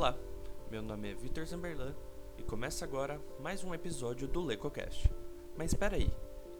Olá, 0.00 0.16
meu 0.70 0.80
nome 0.80 1.10
é 1.10 1.14
Vitor 1.14 1.44
Zamberlan 1.44 1.94
e 2.38 2.42
começa 2.42 2.86
agora 2.86 3.20
mais 3.38 3.62
um 3.62 3.74
episódio 3.74 4.26
do 4.26 4.40
LecoCast. 4.42 5.12
Mas 5.58 5.72
espera 5.72 5.94
aí, 5.96 6.10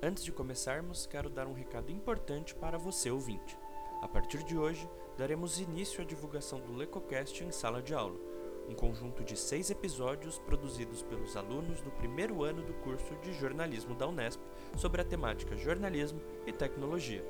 antes 0.02 0.22
de 0.22 0.30
começarmos, 0.30 1.06
quero 1.06 1.30
dar 1.30 1.46
um 1.46 1.54
recado 1.54 1.90
importante 1.90 2.54
para 2.54 2.76
você 2.76 3.10
ouvinte. 3.10 3.56
A 4.02 4.06
partir 4.06 4.44
de 4.44 4.58
hoje, 4.58 4.86
daremos 5.16 5.58
início 5.58 6.02
à 6.02 6.04
divulgação 6.04 6.60
do 6.60 6.76
LecoCast 6.76 7.42
em 7.42 7.50
sala 7.50 7.80
de 7.80 7.94
aula, 7.94 8.20
um 8.68 8.74
conjunto 8.74 9.24
de 9.24 9.38
seis 9.38 9.70
episódios 9.70 10.38
produzidos 10.40 11.02
pelos 11.02 11.34
alunos 11.34 11.80
do 11.80 11.90
primeiro 11.92 12.44
ano 12.44 12.60
do 12.60 12.74
curso 12.74 13.16
de 13.22 13.32
jornalismo 13.32 13.94
da 13.94 14.06
Unesp 14.06 14.38
sobre 14.76 15.00
a 15.00 15.04
temática 15.04 15.56
jornalismo 15.56 16.20
e 16.46 16.52
tecnologia, 16.52 17.24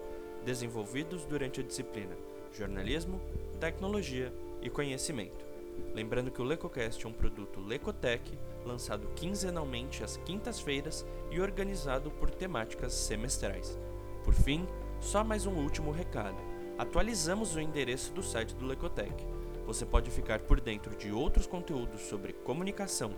desenvolvidos 0.44 1.24
durante 1.24 1.60
a 1.60 1.62
disciplina 1.62 2.16
Jornalismo, 2.52 3.20
Tecnologia 3.60 4.34
e 4.60 4.68
Conhecimento. 4.68 5.49
Lembrando 5.94 6.30
que 6.30 6.40
o 6.40 6.44
LecoCast 6.44 7.04
é 7.04 7.08
um 7.08 7.12
produto 7.12 7.60
Lecotec, 7.60 8.38
lançado 8.64 9.08
quinzenalmente 9.16 10.04
às 10.04 10.16
quintas-feiras 10.18 11.04
e 11.30 11.40
organizado 11.40 12.10
por 12.10 12.30
temáticas 12.30 12.92
semestrais. 12.92 13.78
Por 14.24 14.34
fim, 14.34 14.66
só 15.00 15.24
mais 15.24 15.46
um 15.46 15.54
último 15.54 15.90
recado. 15.90 16.36
Atualizamos 16.78 17.54
o 17.54 17.60
endereço 17.60 18.12
do 18.12 18.22
site 18.22 18.54
do 18.54 18.66
Lecotec. 18.66 19.26
Você 19.66 19.84
pode 19.84 20.10
ficar 20.10 20.40
por 20.40 20.60
dentro 20.60 20.96
de 20.96 21.12
outros 21.12 21.46
conteúdos 21.46 22.02
sobre 22.02 22.32
comunicação, 22.32 23.16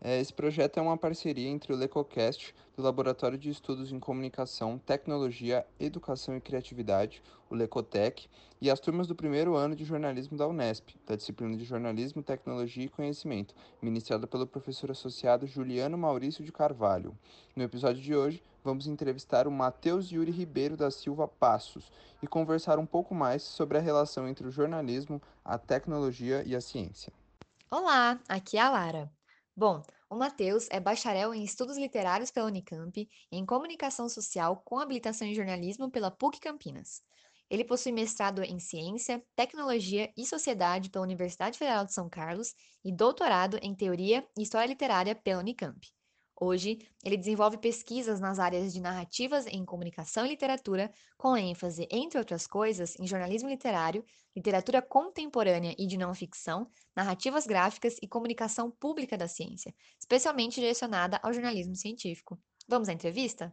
É, 0.00 0.20
esse 0.20 0.32
projeto 0.32 0.78
é 0.78 0.82
uma 0.82 0.96
parceria 0.96 1.48
entre 1.48 1.72
o 1.72 1.76
LecoCast, 1.76 2.54
do 2.76 2.82
Laboratório 2.82 3.36
de 3.36 3.50
Estudos 3.50 3.90
em 3.90 3.98
Comunicação, 3.98 4.78
Tecnologia, 4.78 5.66
Educação 5.78 6.36
e 6.36 6.40
Criatividade, 6.40 7.22
o 7.50 7.54
Lecotec, 7.54 8.28
e 8.60 8.70
as 8.70 8.80
turmas 8.80 9.06
do 9.06 9.14
primeiro 9.14 9.54
ano 9.54 9.74
de 9.74 9.84
jornalismo 9.84 10.36
da 10.36 10.46
Unesp, 10.46 10.90
da 11.06 11.16
disciplina 11.16 11.56
de 11.56 11.64
Jornalismo, 11.64 12.22
Tecnologia 12.22 12.84
e 12.84 12.88
Conhecimento, 12.88 13.54
ministrada 13.80 14.26
pelo 14.26 14.46
professor 14.46 14.90
associado 14.90 15.46
Juliano 15.46 15.96
Maurício 15.96 16.44
de 16.44 16.52
Carvalho. 16.52 17.16
No 17.54 17.62
episódio 17.62 18.02
de 18.02 18.14
hoje, 18.14 18.42
vamos 18.68 18.86
entrevistar 18.86 19.48
o 19.48 19.50
Matheus 19.50 20.10
Yuri 20.12 20.30
Ribeiro 20.30 20.76
da 20.76 20.90
Silva 20.90 21.26
Passos 21.26 21.90
e 22.22 22.26
conversar 22.26 22.78
um 22.78 22.84
pouco 22.84 23.14
mais 23.14 23.42
sobre 23.42 23.78
a 23.78 23.80
relação 23.80 24.28
entre 24.28 24.46
o 24.46 24.50
jornalismo, 24.50 25.22
a 25.42 25.56
tecnologia 25.56 26.42
e 26.44 26.54
a 26.54 26.60
ciência. 26.60 27.10
Olá, 27.70 28.20
aqui 28.28 28.58
é 28.58 28.60
a 28.60 28.68
Lara. 28.68 29.10
Bom, 29.56 29.82
o 30.10 30.16
Matheus 30.16 30.68
é 30.70 30.78
bacharel 30.78 31.32
em 31.32 31.42
Estudos 31.42 31.78
Literários 31.78 32.30
pela 32.30 32.46
Unicamp 32.46 33.00
e 33.00 33.08
em 33.34 33.46
Comunicação 33.46 34.06
Social 34.06 34.60
com 34.62 34.78
habilitação 34.78 35.26
em 35.26 35.34
Jornalismo 35.34 35.90
pela 35.90 36.10
PUC 36.10 36.38
Campinas. 36.38 37.00
Ele 37.48 37.64
possui 37.64 37.92
mestrado 37.92 38.42
em 38.42 38.58
Ciência, 38.58 39.24
Tecnologia 39.34 40.12
e 40.14 40.26
Sociedade 40.26 40.90
pela 40.90 41.04
Universidade 41.04 41.56
Federal 41.56 41.86
de 41.86 41.94
São 41.94 42.06
Carlos 42.06 42.54
e 42.84 42.94
doutorado 42.94 43.58
em 43.62 43.74
Teoria 43.74 44.28
e 44.36 44.42
História 44.42 44.68
Literária 44.68 45.14
pela 45.14 45.40
Unicamp. 45.40 45.80
Hoje, 46.40 46.78
ele 47.04 47.16
desenvolve 47.16 47.58
pesquisas 47.58 48.20
nas 48.20 48.38
áreas 48.38 48.72
de 48.72 48.80
narrativas 48.80 49.44
em 49.48 49.64
comunicação 49.64 50.24
e 50.24 50.28
literatura, 50.28 50.88
com 51.16 51.36
ênfase, 51.36 51.88
entre 51.90 52.16
outras 52.16 52.46
coisas, 52.46 52.94
em 53.00 53.08
jornalismo 53.08 53.48
literário, 53.48 54.04
literatura 54.36 54.80
contemporânea 54.80 55.74
e 55.76 55.84
de 55.84 55.98
não 55.98 56.14
ficção, 56.14 56.70
narrativas 56.94 57.44
gráficas 57.44 57.96
e 58.00 58.06
comunicação 58.06 58.70
pública 58.70 59.18
da 59.18 59.26
ciência, 59.26 59.74
especialmente 59.98 60.60
direcionada 60.60 61.18
ao 61.24 61.32
jornalismo 61.32 61.74
científico. 61.74 62.40
Vamos 62.68 62.88
à 62.88 62.92
entrevista? 62.92 63.52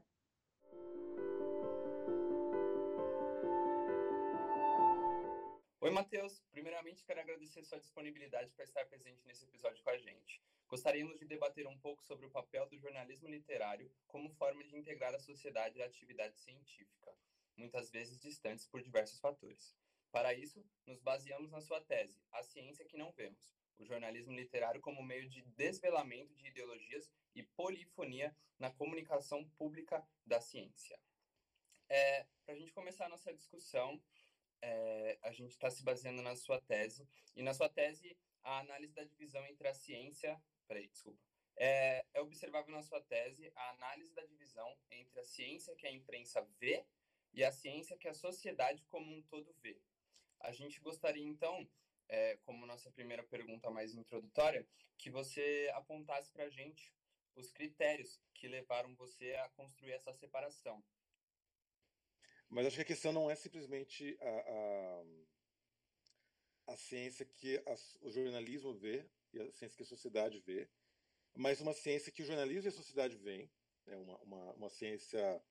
Oi, 5.81 5.89
Matheus. 5.89 6.39
Primeiramente, 6.51 7.03
quero 7.03 7.19
agradecer 7.19 7.63
sua 7.63 7.79
disponibilidade 7.79 8.51
para 8.51 8.63
estar 8.63 8.85
presente 8.85 9.25
nesse 9.25 9.45
episódio 9.45 9.83
com 9.83 9.89
a 9.89 9.97
gente. 9.97 10.39
Gostaríamos 10.67 11.19
de 11.19 11.25
debater 11.25 11.67
um 11.67 11.77
pouco 11.77 12.03
sobre 12.03 12.25
o 12.25 12.31
papel 12.31 12.67
do 12.67 12.77
jornalismo 12.77 13.29
literário 13.29 13.91
como 14.07 14.29
forma 14.31 14.63
de 14.63 14.75
integrar 14.75 15.13
a 15.13 15.19
sociedade 15.19 15.81
à 15.81 15.85
atividade 15.85 16.39
científica, 16.39 17.15
muitas 17.55 17.89
vezes 17.91 18.19
distantes 18.19 18.65
por 18.67 18.81
diversos 18.81 19.19
fatores. 19.19 19.75
Para 20.11 20.33
isso, 20.33 20.65
nos 20.85 20.99
baseamos 21.01 21.51
na 21.51 21.61
sua 21.61 21.81
tese, 21.81 22.19
A 22.31 22.41
Ciência 22.41 22.85
que 22.85 22.97
Não 22.97 23.11
Vemos, 23.11 23.51
o 23.77 23.85
jornalismo 23.85 24.33
literário 24.33 24.81
como 24.81 25.03
meio 25.03 25.27
de 25.29 25.41
desvelamento 25.41 26.33
de 26.33 26.47
ideologias 26.47 27.11
e 27.35 27.43
polifonia 27.43 28.35
na 28.57 28.71
comunicação 28.71 29.47
pública 29.57 30.07
da 30.25 30.39
ciência. 30.39 30.99
É, 31.89 32.25
Para 32.45 32.55
a 32.55 32.57
gente 32.57 32.71
começar 32.71 33.05
a 33.05 33.09
nossa 33.09 33.33
discussão, 33.33 34.01
é, 34.61 35.19
a 35.21 35.31
gente 35.31 35.51
está 35.51 35.69
se 35.69 35.83
baseando 35.83 36.21
na 36.21 36.35
sua 36.35 36.59
tese, 36.61 37.07
e 37.35 37.43
na 37.43 37.53
sua 37.53 37.69
tese, 37.69 38.17
a 38.43 38.59
análise 38.59 38.93
da 38.93 39.03
divisão 39.03 39.45
entre 39.45 39.67
a 39.67 39.73
ciência. 39.73 40.41
Peraí, 40.67 40.87
desculpa. 40.87 41.19
É, 41.57 42.05
é 42.13 42.21
observável 42.21 42.73
na 42.73 42.81
sua 42.81 43.01
tese 43.01 43.51
a 43.55 43.69
análise 43.71 44.13
da 44.13 44.25
divisão 44.25 44.77
entre 44.91 45.19
a 45.19 45.23
ciência 45.23 45.75
que 45.75 45.87
a 45.87 45.91
imprensa 45.91 46.41
vê 46.59 46.85
e 47.33 47.43
a 47.43 47.51
ciência 47.51 47.97
que 47.97 48.07
a 48.07 48.13
sociedade 48.13 48.83
como 48.85 49.09
um 49.15 49.21
todo 49.23 49.53
vê. 49.61 49.79
A 50.39 50.51
gente 50.51 50.79
gostaria, 50.81 51.23
então, 51.23 51.67
é, 52.09 52.37
como 52.37 52.65
nossa 52.65 52.91
primeira 52.91 53.23
pergunta 53.23 53.69
mais 53.69 53.95
introdutória, 53.95 54.67
que 54.97 55.09
você 55.09 55.71
apontasse 55.75 56.31
para 56.31 56.45
a 56.45 56.49
gente 56.49 56.93
os 57.35 57.51
critérios 57.51 58.21
que 58.33 58.47
levaram 58.47 58.95
você 58.95 59.33
a 59.35 59.49
construir 59.49 59.93
essa 59.93 60.13
separação. 60.13 60.83
Mas 62.49 62.67
acho 62.67 62.75
que 62.75 62.81
a 62.81 62.85
questão 62.85 63.11
não 63.11 63.29
é 63.29 63.35
simplesmente 63.35 64.17
a, 64.21 65.03
a, 66.67 66.73
a 66.73 66.77
ciência 66.77 67.25
que 67.25 67.57
a, 67.57 67.75
o 68.01 68.11
jornalismo 68.11 68.73
vê 68.73 69.09
e 69.37 69.41
a 69.41 69.51
ciência 69.51 69.77
que 69.77 69.83
a 69.83 69.85
sociedade 69.85 70.39
vê, 70.39 70.69
mas 71.35 71.59
uma 71.59 71.73
ciência 71.73 72.11
que 72.11 72.23
o 72.23 72.25
jornalismo 72.25 72.67
e 72.67 72.69
a 72.69 72.71
sociedade 72.71 73.17
veem, 73.17 73.51
né, 73.85 73.97
uma, 73.97 74.17
uma, 74.19 74.53
uma 74.53 74.69
ciência 74.69 75.43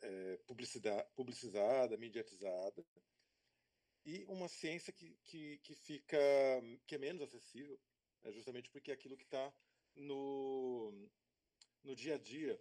é, 0.00 0.36
publicizada, 1.14 1.96
mediatizada, 1.96 2.84
e 4.04 4.24
uma 4.28 4.48
ciência 4.48 4.92
que, 4.92 5.18
que, 5.24 5.58
que 5.58 5.74
fica 5.74 6.18
que 6.86 6.94
é 6.94 6.98
menos 6.98 7.22
acessível, 7.22 7.78
né, 8.22 8.32
justamente 8.32 8.70
porque 8.70 8.90
é 8.90 8.94
aquilo 8.94 9.16
que 9.16 9.24
está 9.24 9.52
no, 9.96 11.10
no 11.82 11.96
dia 11.96 12.14
a 12.14 12.18
dia, 12.18 12.60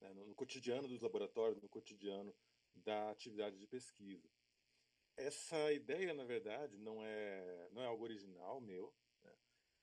né, 0.00 0.12
no, 0.12 0.26
no 0.26 0.34
cotidiano 0.34 0.86
dos 0.86 1.00
laboratórios, 1.00 1.60
no 1.60 1.68
cotidiano 1.68 2.34
da 2.74 3.10
atividade 3.10 3.58
de 3.58 3.66
pesquisa. 3.66 4.30
Essa 5.16 5.72
ideia, 5.72 6.12
na 6.12 6.24
verdade, 6.24 6.76
não 6.76 7.02
é, 7.02 7.68
não 7.72 7.82
é 7.82 7.86
algo 7.86 8.04
original 8.04 8.60
meu. 8.60 8.94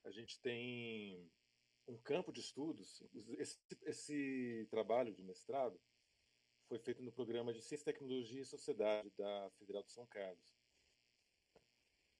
A 0.03 0.12
gente 0.12 0.40
tem 0.41 1.31
um 1.88 1.97
campo 1.97 2.31
de 2.31 2.40
estudos. 2.40 3.02
Esse, 3.38 3.59
esse 3.84 4.68
trabalho 4.69 5.14
de 5.14 5.24
mestrado 5.24 5.80
foi 6.68 6.80
feito 6.80 7.02
no 7.02 7.12
programa 7.12 7.53
de 7.53 7.62
Ciência, 7.62 7.86
Tecnologia 7.86 8.42
e 8.42 8.46
Sociedade 8.46 9.09
da 9.18 9.52
Federal 9.58 9.84
de 9.84 9.92
São 9.92 10.06
Carlos. 10.08 10.56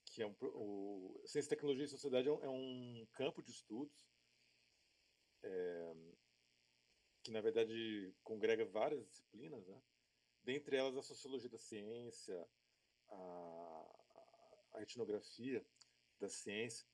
Que 0.06 0.22
é 0.22 0.28
um, 0.28 0.36
o, 0.42 1.24
Ciência, 1.26 1.50
Tecnologia 1.50 1.86
e 1.86 1.90
Sociedade 1.90 2.28
é 2.28 2.32
um, 2.32 2.44
é 2.44 2.50
um 2.50 3.08
campo 3.14 3.42
de 3.42 3.52
estudos 3.52 4.06
é, 5.44 5.94
que, 7.24 7.32
na 7.32 7.42
verdade, 7.42 8.14
congrega 8.24 8.66
várias 8.66 9.06
disciplinas, 9.08 9.66
né? 9.68 9.82
dentre 10.44 10.76
elas 10.76 10.98
a 10.98 11.02
sociologia 11.02 11.50
da 11.50 11.58
ciência, 11.58 12.48
a, 13.10 14.00
a 14.74 14.82
etnografia 14.82 15.66
da 16.20 16.30
ciência. 16.30 16.88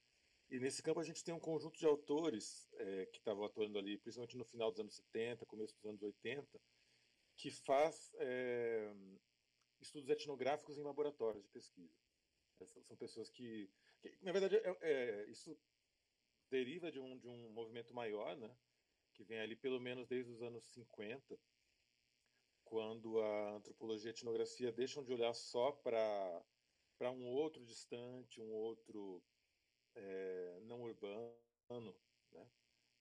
E 0.49 0.59
nesse 0.59 0.81
campo 0.81 0.99
a 0.99 1.03
gente 1.03 1.23
tem 1.23 1.33
um 1.33 1.39
conjunto 1.39 1.77
de 1.77 1.85
autores 1.85 2.67
é, 2.73 3.05
que 3.07 3.19
estavam 3.19 3.43
atuando 3.43 3.77
ali, 3.77 3.97
principalmente 3.99 4.35
no 4.35 4.45
final 4.45 4.71
dos 4.71 4.79
anos 4.79 4.95
70, 4.95 5.45
começo 5.45 5.75
dos 5.75 5.85
anos 5.85 6.01
80, 6.01 6.59
que 7.37 7.51
faz 7.51 8.11
é, 8.15 8.91
estudos 9.79 10.09
etnográficos 10.09 10.77
em 10.77 10.83
laboratórios 10.83 11.43
de 11.43 11.49
pesquisa. 11.49 11.95
Essas 12.59 12.83
são 12.85 12.97
pessoas 12.97 13.29
que, 13.29 13.69
que 14.01 14.17
na 14.21 14.31
verdade, 14.31 14.55
é, 14.57 14.77
é, 14.81 15.29
isso 15.29 15.55
deriva 16.49 16.91
de 16.91 16.99
um, 16.99 17.17
de 17.17 17.27
um 17.27 17.51
movimento 17.51 17.93
maior, 17.93 18.35
né, 18.35 18.51
que 19.13 19.23
vem 19.23 19.39
ali 19.39 19.55
pelo 19.55 19.79
menos 19.79 20.07
desde 20.07 20.31
os 20.31 20.41
anos 20.41 20.65
50, 20.73 21.39
quando 22.65 23.19
a 23.19 23.55
antropologia 23.55 24.09
e 24.09 24.13
a 24.13 24.15
etnografia 24.15 24.71
deixam 24.71 25.03
de 25.03 25.13
olhar 25.13 25.33
só 25.33 25.71
para 25.71 26.43
para 26.97 27.11
um 27.11 27.27
outro 27.27 27.63
distante, 27.63 28.41
um 28.41 28.51
outro 28.51 29.23
é, 29.95 30.59
não 30.63 30.83
urbano, 30.83 31.95
né, 32.31 32.47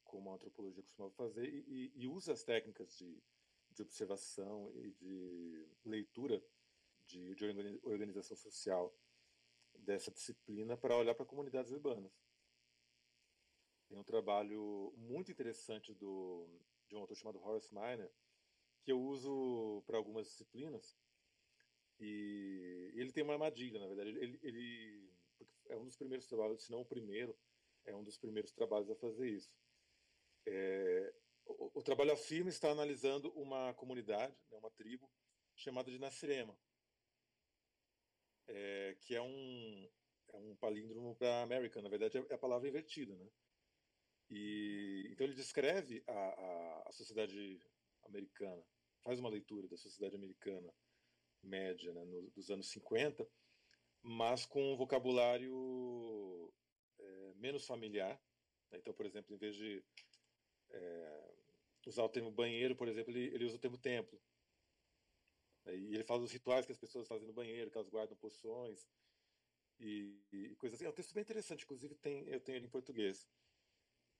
como 0.04 0.30
a 0.30 0.34
antropologia 0.34 0.82
costumava 0.82 1.14
fazer, 1.14 1.46
e, 1.46 1.92
e 1.94 2.06
usa 2.06 2.32
as 2.32 2.42
técnicas 2.42 2.96
de, 2.96 3.22
de 3.70 3.82
observação 3.82 4.72
e 4.74 4.92
de 4.92 5.68
leitura 5.84 6.42
de, 7.06 7.34
de 7.34 7.80
organização 7.82 8.36
social 8.36 8.94
dessa 9.74 10.10
disciplina 10.10 10.76
para 10.76 10.96
olhar 10.96 11.14
para 11.14 11.26
comunidades 11.26 11.70
urbanas. 11.72 12.12
Tem 13.88 13.98
um 13.98 14.04
trabalho 14.04 14.92
muito 14.96 15.30
interessante 15.30 15.94
do, 15.94 16.46
de 16.88 16.94
um 16.94 17.00
autor 17.00 17.16
chamado 17.16 17.42
Horace 17.42 17.72
Miner, 17.72 18.10
que 18.82 18.92
eu 18.92 19.00
uso 19.00 19.82
para 19.86 19.96
algumas 19.96 20.26
disciplinas, 20.26 20.96
e 22.00 22.92
ele 22.94 23.12
tem 23.12 23.24
uma 23.24 23.32
armadilha, 23.32 23.80
na 23.80 23.86
verdade. 23.86 24.10
Ele, 24.10 24.38
ele 24.42 25.07
é 25.68 25.76
um 25.76 25.84
dos 25.84 25.96
primeiros 25.96 26.26
trabalhos, 26.26 26.64
se 26.64 26.70
não 26.70 26.80
o 26.80 26.86
primeiro, 26.86 27.36
é 27.84 27.94
um 27.94 28.02
dos 28.02 28.18
primeiros 28.18 28.52
trabalhos 28.52 28.90
a 28.90 28.96
fazer 28.96 29.28
isso. 29.28 29.50
É, 30.46 31.14
o, 31.46 31.78
o, 31.78 31.82
trabalho 31.82 32.12
afirma 32.12 32.50
está 32.50 32.70
analisando 32.70 33.30
uma 33.32 33.74
comunidade, 33.74 34.36
né, 34.50 34.58
uma 34.58 34.70
tribo, 34.70 35.10
chamada 35.54 35.90
de 35.90 35.98
Nasirema, 35.98 36.56
é, 38.46 38.96
que 39.00 39.14
é 39.14 39.22
um, 39.22 39.90
é 40.28 40.36
um 40.36 40.56
palíndromo 40.56 41.16
para 41.16 41.42
American, 41.42 41.82
na 41.82 41.88
verdade 41.88 42.18
é 42.18 42.34
a 42.34 42.38
palavra 42.38 42.68
invertida. 42.68 43.14
Né? 43.14 43.28
E, 44.30 45.08
então 45.10 45.26
ele 45.26 45.34
descreve 45.34 46.02
a, 46.06 46.12
a, 46.12 46.88
a 46.88 46.92
sociedade 46.92 47.60
americana, 48.04 48.62
faz 49.02 49.18
uma 49.18 49.28
leitura 49.28 49.68
da 49.68 49.76
sociedade 49.76 50.16
americana 50.16 50.72
média 51.42 51.92
né, 51.92 52.04
no, 52.04 52.30
dos 52.30 52.50
anos 52.50 52.70
50, 52.70 53.28
mas 54.02 54.46
com 54.46 54.72
um 54.72 54.76
vocabulário 54.76 56.52
é, 56.98 57.34
menos 57.36 57.66
familiar. 57.66 58.20
Né? 58.70 58.78
Então, 58.78 58.94
por 58.94 59.06
exemplo, 59.06 59.34
em 59.34 59.38
vez 59.38 59.56
de 59.56 59.84
é, 60.70 61.34
usar 61.86 62.04
o 62.04 62.08
termo 62.08 62.30
banheiro, 62.30 62.76
por 62.76 62.88
exemplo, 62.88 63.10
ele, 63.12 63.34
ele 63.34 63.44
usa 63.44 63.56
o 63.56 63.60
termo 63.60 63.78
templo. 63.78 64.20
E 65.66 65.94
ele 65.94 66.04
fala 66.04 66.20
dos 66.20 66.32
rituais 66.32 66.64
que 66.64 66.72
as 66.72 66.78
pessoas 66.78 67.06
fazem 67.06 67.26
no 67.26 67.34
banheiro, 67.34 67.70
que 67.70 67.76
elas 67.76 67.90
guardam 67.90 68.16
poções 68.16 68.88
e, 69.78 70.18
e 70.32 70.56
coisas 70.56 70.78
assim. 70.78 70.86
É 70.86 70.90
um 70.90 70.94
texto 70.94 71.12
bem 71.12 71.22
interessante, 71.22 71.64
inclusive 71.64 71.94
tem, 71.96 72.26
eu 72.28 72.40
tenho 72.40 72.56
ele 72.56 72.66
em 72.66 72.70
português. 72.70 73.28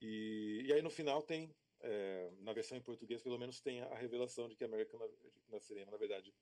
E, 0.00 0.64
e 0.66 0.72
aí 0.72 0.82
no 0.82 0.90
final 0.90 1.22
tem, 1.22 1.54
é, 1.80 2.30
na 2.40 2.52
versão 2.52 2.76
em 2.76 2.82
português, 2.82 3.22
pelo 3.22 3.38
menos 3.38 3.60
tem 3.60 3.80
a 3.80 3.94
revelação 3.94 4.48
de 4.48 4.56
que 4.56 4.64
a 4.64 4.66
América 4.66 4.98
na 5.48 5.58
cinema, 5.60 5.90
na 5.90 5.96
verdade, 5.96 6.34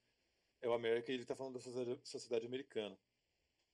é 0.60 0.68
o 0.68 0.72
América 0.72 1.10
e 1.10 1.14
ele 1.14 1.22
está 1.22 1.36
falando 1.36 1.54
da 1.54 1.60
sociedade, 2.04 2.46
americana. 2.46 2.98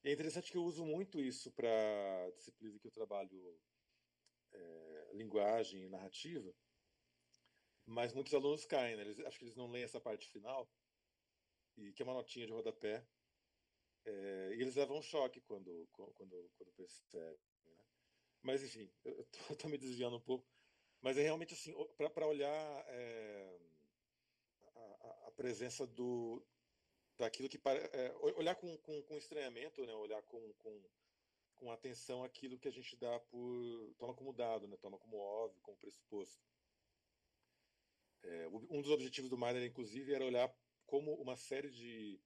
É 0.05 0.11
interessante 0.13 0.51
que 0.51 0.57
eu 0.57 0.65
uso 0.65 0.85
muito 0.85 1.21
isso 1.21 1.51
para 1.53 2.31
disciplina 2.37 2.79
que 2.79 2.87
eu 2.87 2.91
trabalho 2.91 3.61
é, 4.53 5.11
linguagem 5.15 5.85
e 5.85 5.89
narrativa, 5.89 6.53
mas 7.87 8.13
muitos 8.13 8.35
alunos 8.35 8.65
caem, 8.65 8.97
né? 8.97 9.03
eles, 9.03 9.19
acho 9.21 9.39
que 9.39 9.45
eles 9.45 9.57
não 9.57 9.71
leem 9.71 9.85
essa 9.85 10.01
parte 10.01 10.29
final, 10.29 10.69
e 11.77 11.93
que 11.93 12.03
é 12.03 12.05
uma 12.05 12.15
notinha 12.15 12.47
de 12.47 12.53
rodapé, 12.53 13.07
é, 14.05 14.55
e 14.57 14.61
eles 14.61 14.75
levam 14.75 14.99
um 14.99 15.03
choque 15.03 15.41
quando, 15.41 15.89
quando, 15.93 16.51
quando 16.57 16.73
percebem. 16.73 17.39
Né? 17.65 17.77
Mas, 18.43 18.63
enfim, 18.65 18.91
eu 19.05 19.21
estou 19.53 19.71
me 19.71 19.79
desviando 19.79 20.17
um 20.17 20.21
pouco, 20.21 20.47
mas 21.01 21.17
é 21.17 21.23
realmente 21.23 21.55
assim, 21.55 21.73
para 22.13 22.27
olhar 22.27 22.85
é, 22.89 23.61
a, 24.75 25.29
a, 25.29 25.33
presença 25.33 25.87
do, 25.87 26.45
daquilo 27.19 27.49
que 27.49 27.61
é, 27.93 28.13
olhar 28.37 28.55
com, 28.55 28.77
com, 28.79 29.03
com, 29.03 29.17
estranhamento, 29.17 29.85
né? 29.85 29.95
olhar 29.95 30.23
com, 30.23 30.53
com, 30.55 30.83
com 31.55 31.71
atenção 31.71 32.25
aquilo 32.25 32.59
que 32.59 32.69
a 32.69 32.73
gente 32.73 32.97
dá 32.97 33.19
por 33.21 33.95
toma 33.99 34.15
como 34.15 34.33
dado, 34.33 34.67
né? 34.67 34.77
toma 34.77 34.99
como 34.99 35.17
óbvio, 35.19 35.61
como 35.63 35.77
pressuposto. 35.77 36.43
É, 38.25 38.49
um 38.49 38.81
dos 38.81 38.91
objetivos 38.91 39.29
do 39.29 39.37
Miner, 39.37 39.65
inclusive, 39.65 40.15
era 40.15 40.25
olhar 40.25 40.55
como 40.87 41.15
uma 41.15 41.37
série 41.37 41.71
de, 41.71 42.21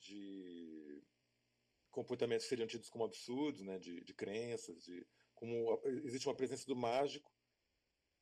de 0.00 1.02
comportamentos 1.90 2.46
seriam 2.46 2.66
tidos 2.66 2.88
como 2.88 3.04
absurdos, 3.04 3.62
né? 3.62 3.78
de, 3.78 4.02
de 4.02 4.14
crenças, 4.14 4.82
de 4.82 5.06
como 5.34 5.80
existe 5.84 6.26
uma 6.26 6.34
presença 6.34 6.66
do 6.66 6.74
mágico 6.74 7.30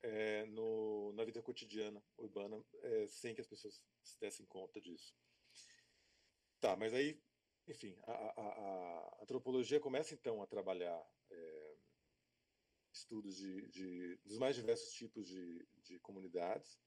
é, 0.03 0.45
no, 0.47 1.13
na 1.15 1.25
vida 1.25 1.43
cotidiana 1.43 2.03
urbana, 2.19 2.63
é, 2.83 3.07
sem 3.07 3.35
que 3.35 3.41
as 3.41 3.47
pessoas 3.47 3.83
se 4.03 4.21
dessem 4.21 4.45
conta 4.47 4.81
disso. 4.81 5.15
Tá, 6.65 6.75
mas 6.77 6.95
aí, 6.95 7.21
enfim, 7.69 7.95
a, 8.05 8.13
a, 8.13 9.19
a 9.21 9.23
antropologia 9.23 9.79
começa 9.79 10.15
então 10.15 10.41
a 10.41 10.47
trabalhar 10.47 10.99
é, 11.31 11.77
estudos 12.91 13.37
de, 13.37 13.69
de, 13.69 14.17
dos 14.25 14.39
mais 14.39 14.57
diversos 14.57 14.95
tipos 14.95 15.29
de, 15.29 15.63
de 15.83 16.01
comunidades, 16.01 16.81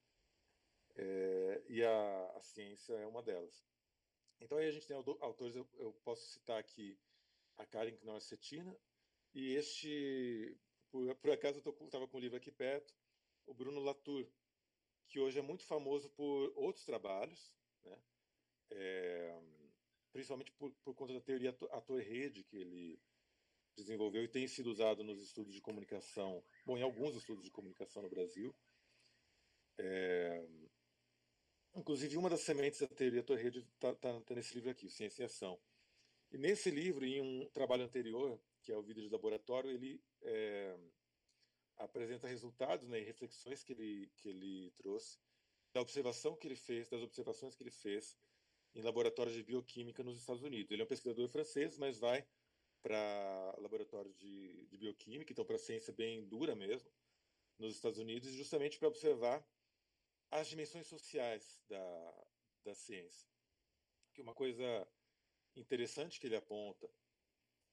é, 0.96 1.62
e 1.68 1.84
a, 1.84 2.32
a, 2.34 2.42
ciência 2.42 2.92
é 2.94 3.06
uma 3.06 3.22
delas. 3.22 3.64
Então 4.40 4.58
aí 4.58 4.66
a 4.66 4.72
gente 4.72 4.88
tem 4.88 4.96
autores, 4.96 5.54
eu, 5.54 5.64
eu 5.74 5.92
posso 6.02 6.26
citar 6.26 6.58
aqui 6.58 6.98
a 7.56 7.64
Karen 7.64 7.96
Knorr 7.98 8.20
Cetina, 8.20 8.76
e 9.32 9.54
este, 9.54 10.58
por, 10.90 11.14
por 11.14 11.30
acaso 11.30 11.62
eu 11.64 11.84
estava 11.84 12.08
com 12.08 12.16
o 12.16 12.20
livro 12.20 12.36
aqui 12.36 12.50
perto, 12.50 12.92
o 13.46 13.54
Bruno 13.54 13.78
Latour, 13.78 14.28
que 15.06 15.20
hoje 15.20 15.38
é 15.38 15.42
muito 15.42 15.62
famoso 15.62 16.10
por 16.10 16.52
outros 16.56 16.84
trabalhos, 16.84 17.54
né? 17.84 17.96
É, 18.70 19.57
principalmente 20.12 20.52
por, 20.52 20.72
por 20.84 20.94
conta 20.94 21.14
da 21.14 21.20
teoria 21.20 21.50
ator-rede 21.70 22.44
que 22.44 22.56
ele 22.56 23.00
desenvolveu 23.76 24.24
e 24.24 24.28
tem 24.28 24.46
sido 24.48 24.70
usado 24.70 25.04
nos 25.04 25.22
estudos 25.22 25.54
de 25.54 25.60
comunicação, 25.60 26.42
bom, 26.66 26.76
em 26.76 26.82
alguns 26.82 27.14
estudos 27.14 27.44
de 27.44 27.50
comunicação 27.50 28.02
no 28.02 28.10
Brasil. 28.10 28.54
É, 29.78 30.44
inclusive, 31.74 32.16
uma 32.16 32.28
das 32.28 32.40
sementes 32.40 32.80
da 32.80 32.88
teoria 32.88 33.20
ator-rede 33.20 33.60
está 33.60 33.94
tá, 33.94 34.20
tá 34.20 34.34
nesse 34.34 34.54
livro 34.54 34.70
aqui, 34.70 34.90
Ciência 34.90 35.22
e 35.22 35.26
Ação. 35.26 35.58
E 36.30 36.36
nesse 36.36 36.70
livro, 36.70 37.04
em 37.04 37.20
um 37.20 37.48
trabalho 37.50 37.84
anterior, 37.84 38.38
que 38.62 38.72
é 38.72 38.76
o 38.76 38.82
Vídeo 38.82 39.02
de 39.02 39.08
Laboratório, 39.08 39.70
ele 39.70 40.02
é, 40.22 40.76
apresenta 41.76 42.26
resultados 42.26 42.88
né, 42.88 43.00
e 43.00 43.04
reflexões 43.04 43.62
que 43.62 43.72
ele, 43.72 44.10
que 44.16 44.28
ele 44.28 44.70
trouxe 44.72 45.18
da 45.72 45.80
observação 45.80 46.36
que 46.36 46.48
ele 46.48 46.56
fez, 46.56 46.88
das 46.88 47.02
observações 47.02 47.54
que 47.54 47.62
ele 47.62 47.70
fez 47.70 48.16
em 48.74 48.82
laboratórios 48.82 49.34
de 49.34 49.42
bioquímica 49.42 50.02
nos 50.02 50.18
Estados 50.18 50.42
Unidos. 50.42 50.70
Ele 50.70 50.82
é 50.82 50.84
um 50.84 50.88
pesquisador 50.88 51.28
francês, 51.28 51.76
mas 51.78 51.98
vai 51.98 52.26
para 52.82 53.54
laboratórios 53.58 54.16
de, 54.16 54.66
de, 54.66 54.76
bioquímica, 54.76 55.32
então 55.32 55.44
para 55.44 55.58
ciência 55.58 55.92
bem 55.92 56.26
dura 56.26 56.54
mesmo, 56.54 56.90
nos 57.58 57.74
Estados 57.74 57.98
Unidos, 57.98 58.30
justamente 58.32 58.78
para 58.78 58.88
observar 58.88 59.44
as 60.30 60.48
dimensões 60.48 60.86
sociais 60.86 61.60
da, 61.68 62.26
da 62.64 62.74
ciência. 62.74 63.28
Que 64.14 64.22
uma 64.22 64.34
coisa 64.34 64.86
interessante 65.56 66.20
que 66.20 66.26
ele 66.26 66.36
aponta 66.36 66.88